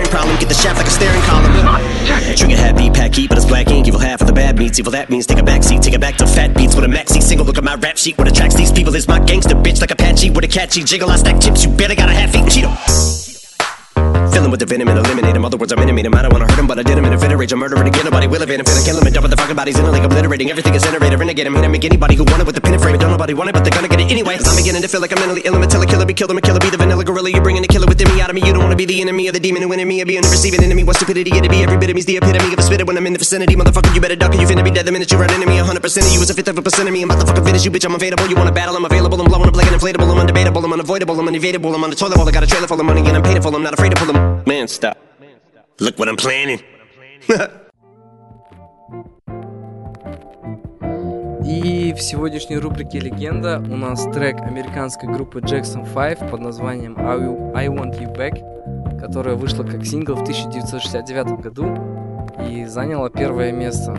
staring 0.01 0.11
problem. 0.11 0.39
Get 0.39 0.49
the 0.49 0.55
shaft 0.55 0.77
like 0.77 0.87
a 0.87 0.89
staring 0.89 1.21
column. 1.21 2.35
Trigger 2.35 2.57
happy, 2.57 2.89
pack 2.89 3.15
heat, 3.15 3.29
but 3.29 3.37
it's 3.37 3.47
black 3.47 3.69
ink. 3.69 3.87
Evil 3.87 3.99
half 3.99 4.21
of 4.21 4.27
the 4.27 4.33
Bad 4.33 4.57
Meets. 4.57 4.79
Evil 4.79 4.91
that 4.91 5.09
means 5.09 5.27
take 5.27 5.39
a 5.39 5.43
back 5.43 5.63
seat. 5.63 5.81
take 5.81 5.93
it 5.93 6.01
back 6.01 6.15
to 6.17 6.27
fat 6.27 6.55
beats 6.55 6.75
with 6.75 6.85
a 6.85 6.87
maxi 6.87 7.21
single. 7.21 7.45
Look 7.45 7.57
at 7.57 7.63
my 7.63 7.75
rap 7.75 7.97
sheet. 7.97 8.17
What 8.17 8.27
attracts 8.27 8.55
these 8.55 8.71
people 8.71 8.95
is 8.95 9.07
my 9.07 9.19
gangster 9.19 9.55
bitch 9.55 9.81
like 9.81 9.91
Apache 9.91 10.31
with 10.31 10.43
a 10.43 10.47
catchy 10.47 10.83
jiggle. 10.83 11.09
I 11.09 11.17
stack 11.17 11.41
chips, 11.41 11.63
you 11.63 11.71
better 11.71 11.95
got 11.95 12.09
a 12.09 12.13
half 12.13 12.35
eaten 12.35 12.47
Cheeto. 12.47 13.30
Filling 14.31 14.49
with 14.49 14.61
the 14.61 14.65
venom 14.65 14.87
and 14.87 14.97
eliminate 14.97 15.35
him. 15.35 15.43
Other 15.43 15.57
words, 15.57 15.71
I'm 15.73 15.79
intimate 15.79 16.05
him. 16.05 16.15
I 16.15 16.21
don't 16.21 16.31
wanna 16.31 16.47
hurt 16.47 16.57
him, 16.57 16.67
but 16.67 16.79
I 16.79 16.83
did 16.83 16.97
him 16.97 17.05
in 17.05 17.13
a 17.13 17.19
fit 17.19 17.31
of 17.31 17.39
rage. 17.39 17.51
I'm 17.51 17.59
murdering 17.59 17.87
again. 17.87 18.05
Nobody 18.05 18.27
will 18.27 18.41
evade 18.41 18.59
him. 18.59 18.65
Finna 18.65 18.85
kill 18.85 18.97
him 18.97 19.05
and 19.05 19.13
dump 19.13 19.29
the 19.29 19.35
fucking 19.35 19.55
bodies 19.55 19.77
in 19.77 19.85
a 19.85 19.91
lake, 19.91 20.03
obliterating 20.03 20.49
everything 20.49 20.73
is 20.73 20.83
generated. 20.83 21.19
Renegade 21.19 21.47
him, 21.47 21.55
hit 21.55 21.65
him, 21.65 21.71
make 21.71 21.83
anybody 21.83 22.15
who 22.15 22.23
want 22.23 22.41
it 22.41 22.45
with 22.45 22.55
the 22.55 22.61
pin 22.61 22.73
and 22.73 22.81
frame. 22.81 22.97
Don't 22.97 23.11
nobody 23.11 23.33
want 23.33 23.49
it, 23.49 23.53
but 23.53 23.63
they're 23.63 23.75
gonna 23.75 23.89
get 23.89 23.99
it 23.99 24.09
anyway. 24.09 24.39
I'm 24.39 24.55
beginning 24.55 24.81
to 24.81 24.87
feel 24.87 25.01
like 25.01 25.11
I'm 25.11 25.19
mentally 25.19 25.41
ill. 25.43 25.55
I'm 25.55 25.63
a 25.63 25.67
killer, 25.67 25.85
killer, 25.85 26.05
be 26.05 26.13
killed. 26.13 26.31
I'm 26.31 26.37
a 26.37 26.41
killer, 26.41 26.59
be 26.59 26.69
the 26.69 26.77
vanilla 26.77 27.03
gorilla. 27.03 27.29
You're 27.29 27.43
bringing 27.43 27.61
the 27.61 27.67
killer 27.67 27.87
within 27.87 28.07
me 28.13 28.21
out 28.21 28.29
of 28.29 28.35
me. 28.35 28.41
You 28.47 28.53
don't 28.53 28.63
wanna 28.63 28.75
be 28.75 28.85
the 28.85 29.01
enemy 29.01 29.27
of 29.27 29.33
the 29.33 29.39
demon 29.39 29.61
who 29.63 29.71
in 29.73 29.87
me. 29.87 30.01
Or 30.01 30.05
be 30.05 30.15
a 30.17 30.21
receiving 30.21 30.63
enemy. 30.63 30.83
What 30.83 30.95
stupidity 30.95 31.35
it'd 31.35 31.51
be. 31.51 31.63
Every 31.63 31.77
bit 31.77 31.89
of 31.89 31.95
me's 31.95 32.05
the 32.05 32.17
epitome 32.17 32.53
of 32.53 32.59
a 32.59 32.63
spitter 32.63 32.85
when 32.85 32.97
I'm 32.97 33.05
in 33.07 33.13
the 33.13 33.19
vicinity. 33.19 33.55
Motherfucker, 33.55 33.93
you 33.93 33.99
better 33.99 34.15
duck 34.15 34.33
you 34.33 34.47
finna 34.47 34.63
be 34.63 34.71
dead 34.71 34.85
the 34.85 34.91
minute 34.91 35.11
you 35.11 35.17
run 35.17 35.29
into 35.33 35.47
me. 35.47 35.57
100% 35.59 35.75
of 35.75 36.13
you 36.13 36.21
is 36.21 36.29
a 36.29 36.33
fifth 36.33 36.47
of 36.47 36.57
a 36.57 36.61
percent 36.61 36.87
of 36.87 36.93
me. 36.93 37.03
I'm 37.03 37.11
about 37.11 37.19
to 37.21 37.27
fucking 37.27 37.43
finish 37.43 37.65
you, 37.65 37.71
bitch. 37.71 37.85
I'm 37.85 37.95
available. 37.95 38.27
You 38.27 38.35
wanna 38.35 38.51
battle? 38.51 38.75
I'm 38.75 38.85
available. 38.85 39.19
I'm 39.19 39.27
blowing 39.27 39.49
up 39.49 39.55
like 39.55 39.67
an 39.67 39.77
inflatable. 39.77 40.07
I'm 40.07 40.25
undebatable. 40.25 40.63
I'm 40.63 40.73
unavoidable. 40.73 41.19
I'm 41.19 41.27
unevadable. 41.27 41.75
I'm 41.75 41.83
on 41.83 41.89
the 41.89 41.95
toilet 41.95 42.15
bowl. 42.15 42.29
I 42.29 42.31
got 42.31 42.43
a 42.43 42.47
trailer 42.47 42.67
full 42.67 42.79
of 42.79 42.85
money 42.85 43.01
and 43.01 43.17
I'm 43.17 43.23
paid 43.23 43.41
for. 43.43 43.53
I'm 43.53 43.63
not 43.63 43.73
afraid 43.73 43.91
to 43.91 43.97
pull 43.97 44.07
them. 44.13 44.20
Man, 44.45 44.67
stop. 44.67 44.97
Look 45.79 45.97
what 45.97 46.07
I'm 46.07 46.17
planning. 46.17 46.61
И 51.45 51.93
в 51.93 52.01
сегодняшней 52.01 52.57
рубрике 52.57 52.99
«Легенда» 52.99 53.63
у 53.69 53.75
нас 53.75 54.05
трек 54.13 54.39
американской 54.41 55.09
группы 55.09 55.39
Jackson 55.39 55.85
5 55.91 56.29
под 56.29 56.39
названием 56.39 56.95
I, 56.97 57.67
Want 57.67 57.99
You 57.99 58.15
Back, 58.15 58.99
которая 58.99 59.35
вышла 59.35 59.63
как 59.63 59.85
сингл 59.85 60.15
в 60.15 60.21
1969 60.21 61.39
году 61.39 61.75
и 62.47 62.65
заняла 62.65 63.09
первое 63.09 63.51
место. 63.51 63.93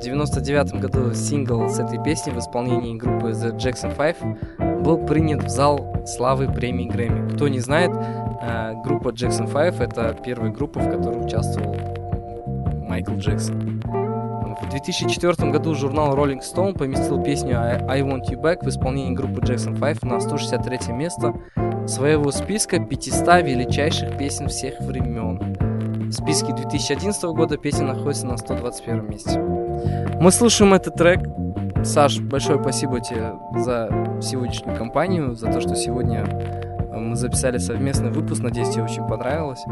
В 0.00 0.02
1999 0.02 0.80
году 0.80 1.14
сингл 1.14 1.68
с 1.68 1.78
этой 1.78 2.02
песни 2.02 2.30
в 2.30 2.38
исполнении 2.38 2.96
группы 2.96 3.32
The 3.32 3.54
Jackson 3.54 3.94
5 3.94 4.82
был 4.82 4.96
принят 5.04 5.44
в 5.44 5.50
зал 5.50 6.02
славы 6.06 6.50
премии 6.50 6.86
Грэмми. 6.86 7.34
Кто 7.34 7.48
не 7.48 7.60
знает, 7.60 7.90
э, 8.40 8.72
группа 8.82 9.10
Jackson 9.10 9.52
5 9.52 9.78
это 9.78 10.16
первая 10.24 10.50
группа, 10.50 10.80
в 10.80 10.90
которой 10.90 11.22
участвовал 11.22 11.76
Майкл 12.88 13.12
Джексон. 13.16 13.82
В 14.62 14.70
2004 14.70 15.50
году 15.50 15.74
журнал 15.74 16.16
Rolling 16.16 16.40
Stone 16.40 16.78
поместил 16.78 17.22
песню 17.22 17.58
I 17.60 18.00
Want 18.00 18.22
You 18.30 18.40
Back 18.40 18.64
в 18.64 18.68
исполнении 18.70 19.12
группы 19.12 19.42
Jackson 19.42 19.78
5 19.78 20.04
на 20.04 20.18
163 20.18 20.94
место 20.94 21.34
своего 21.86 22.30
списка 22.30 22.78
500 22.80 23.44
величайших 23.44 24.16
песен 24.16 24.48
всех 24.48 24.80
времен. 24.80 25.69
В 26.10 26.12
списке 26.12 26.52
2011 26.52 27.22
года 27.22 27.56
песня 27.56 27.86
находится 27.86 28.26
на 28.26 28.36
121 28.36 29.08
месте. 29.08 29.38
Мы 29.38 30.32
слушаем 30.32 30.74
этот 30.74 30.96
трек. 30.96 31.20
Саш, 31.84 32.18
большое 32.18 32.60
спасибо 32.60 33.00
тебе 33.00 33.34
за 33.54 34.18
сегодняшнюю 34.20 34.76
компанию, 34.76 35.36
за 35.36 35.52
то, 35.52 35.60
что 35.60 35.76
сегодня 35.76 36.24
э, 36.24 36.98
мы 36.98 37.14
записали 37.14 37.58
совместный 37.58 38.10
выпуск. 38.10 38.42
Надеюсь, 38.42 38.70
тебе 38.70 38.82
очень 38.82 39.06
понравилось. 39.06 39.64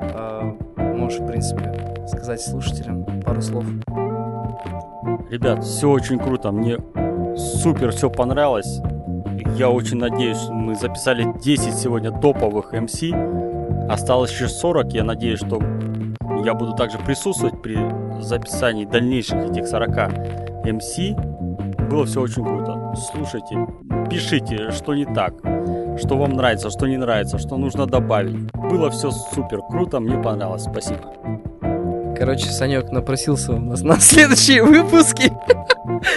Э, 0.00 0.54
Можешь, 0.76 1.20
в 1.20 1.26
принципе, 1.26 2.06
сказать 2.06 2.40
слушателям 2.40 3.04
пару 3.20 3.42
слов. 3.42 3.66
Ребят, 5.28 5.62
все 5.62 5.90
очень 5.90 6.18
круто, 6.18 6.52
мне 6.52 6.78
супер 7.36 7.92
все 7.92 8.08
понравилось. 8.08 8.80
Я 9.58 9.68
очень 9.68 9.98
надеюсь, 9.98 10.48
мы 10.48 10.74
записали 10.74 11.34
10 11.38 11.74
сегодня 11.74 12.12
топовых 12.12 12.72
MC. 12.72 13.47
Осталось 13.88 14.30
еще 14.30 14.48
40. 14.48 14.92
Я 14.92 15.04
надеюсь, 15.04 15.38
что 15.38 15.60
я 16.44 16.54
буду 16.54 16.74
также 16.74 16.98
присутствовать 16.98 17.60
при 17.62 17.78
записании 18.20 18.84
дальнейших 18.84 19.50
этих 19.50 19.66
40 19.66 19.90
MC. 20.64 21.88
Было 21.88 22.04
все 22.04 22.20
очень 22.20 22.44
круто. 22.44 22.94
Слушайте, 23.12 23.66
пишите, 24.10 24.70
что 24.70 24.94
не 24.94 25.06
так, 25.06 25.34
что 25.98 26.16
вам 26.16 26.34
нравится, 26.34 26.70
что 26.70 26.86
не 26.86 26.98
нравится, 26.98 27.38
что 27.38 27.56
нужно 27.56 27.86
добавить. 27.86 28.52
Было 28.52 28.90
все 28.90 29.10
супер 29.10 29.60
круто, 29.62 30.00
мне 30.00 30.22
понравилось. 30.22 30.64
Спасибо. 30.64 31.14
Короче, 32.16 32.46
Санек 32.50 32.90
напросился 32.90 33.52
у 33.52 33.58
нас 33.58 33.82
на 33.82 33.96
следующие 34.00 34.62
выпуски. 34.62 35.32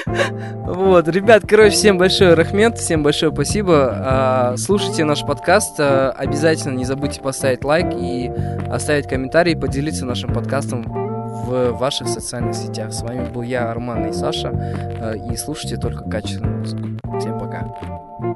Вот, 0.05 1.07
ребят, 1.07 1.43
короче, 1.47 1.71
всем 1.71 1.97
большое 1.97 2.33
рахмет, 2.33 2.77
всем 2.77 3.03
большое 3.03 3.31
спасибо. 3.31 3.91
А, 3.93 4.57
Слушайте 4.57 5.03
наш 5.03 5.21
подкаст, 5.25 5.79
а, 5.79 6.11
обязательно 6.11 6.75
не 6.75 6.85
забудьте 6.85 7.21
поставить 7.21 7.63
лайк 7.63 7.93
и 7.93 8.31
оставить 8.69 9.07
комментарий, 9.07 9.55
поделиться 9.55 10.05
нашим 10.05 10.33
подкастом 10.33 10.83
в 10.83 11.71
ваших 11.73 12.07
социальных 12.07 12.55
сетях. 12.55 12.93
С 12.93 13.01
вами 13.01 13.29
был 13.29 13.41
я, 13.41 13.69
Арман 13.69 14.07
и 14.07 14.13
Саша, 14.13 14.49
а, 14.49 15.13
и 15.13 15.35
слушайте 15.35 15.77
только 15.77 16.09
качественную 16.09 16.59
музыку. 16.59 16.83
Всем 17.19 17.39
пока. 17.39 18.30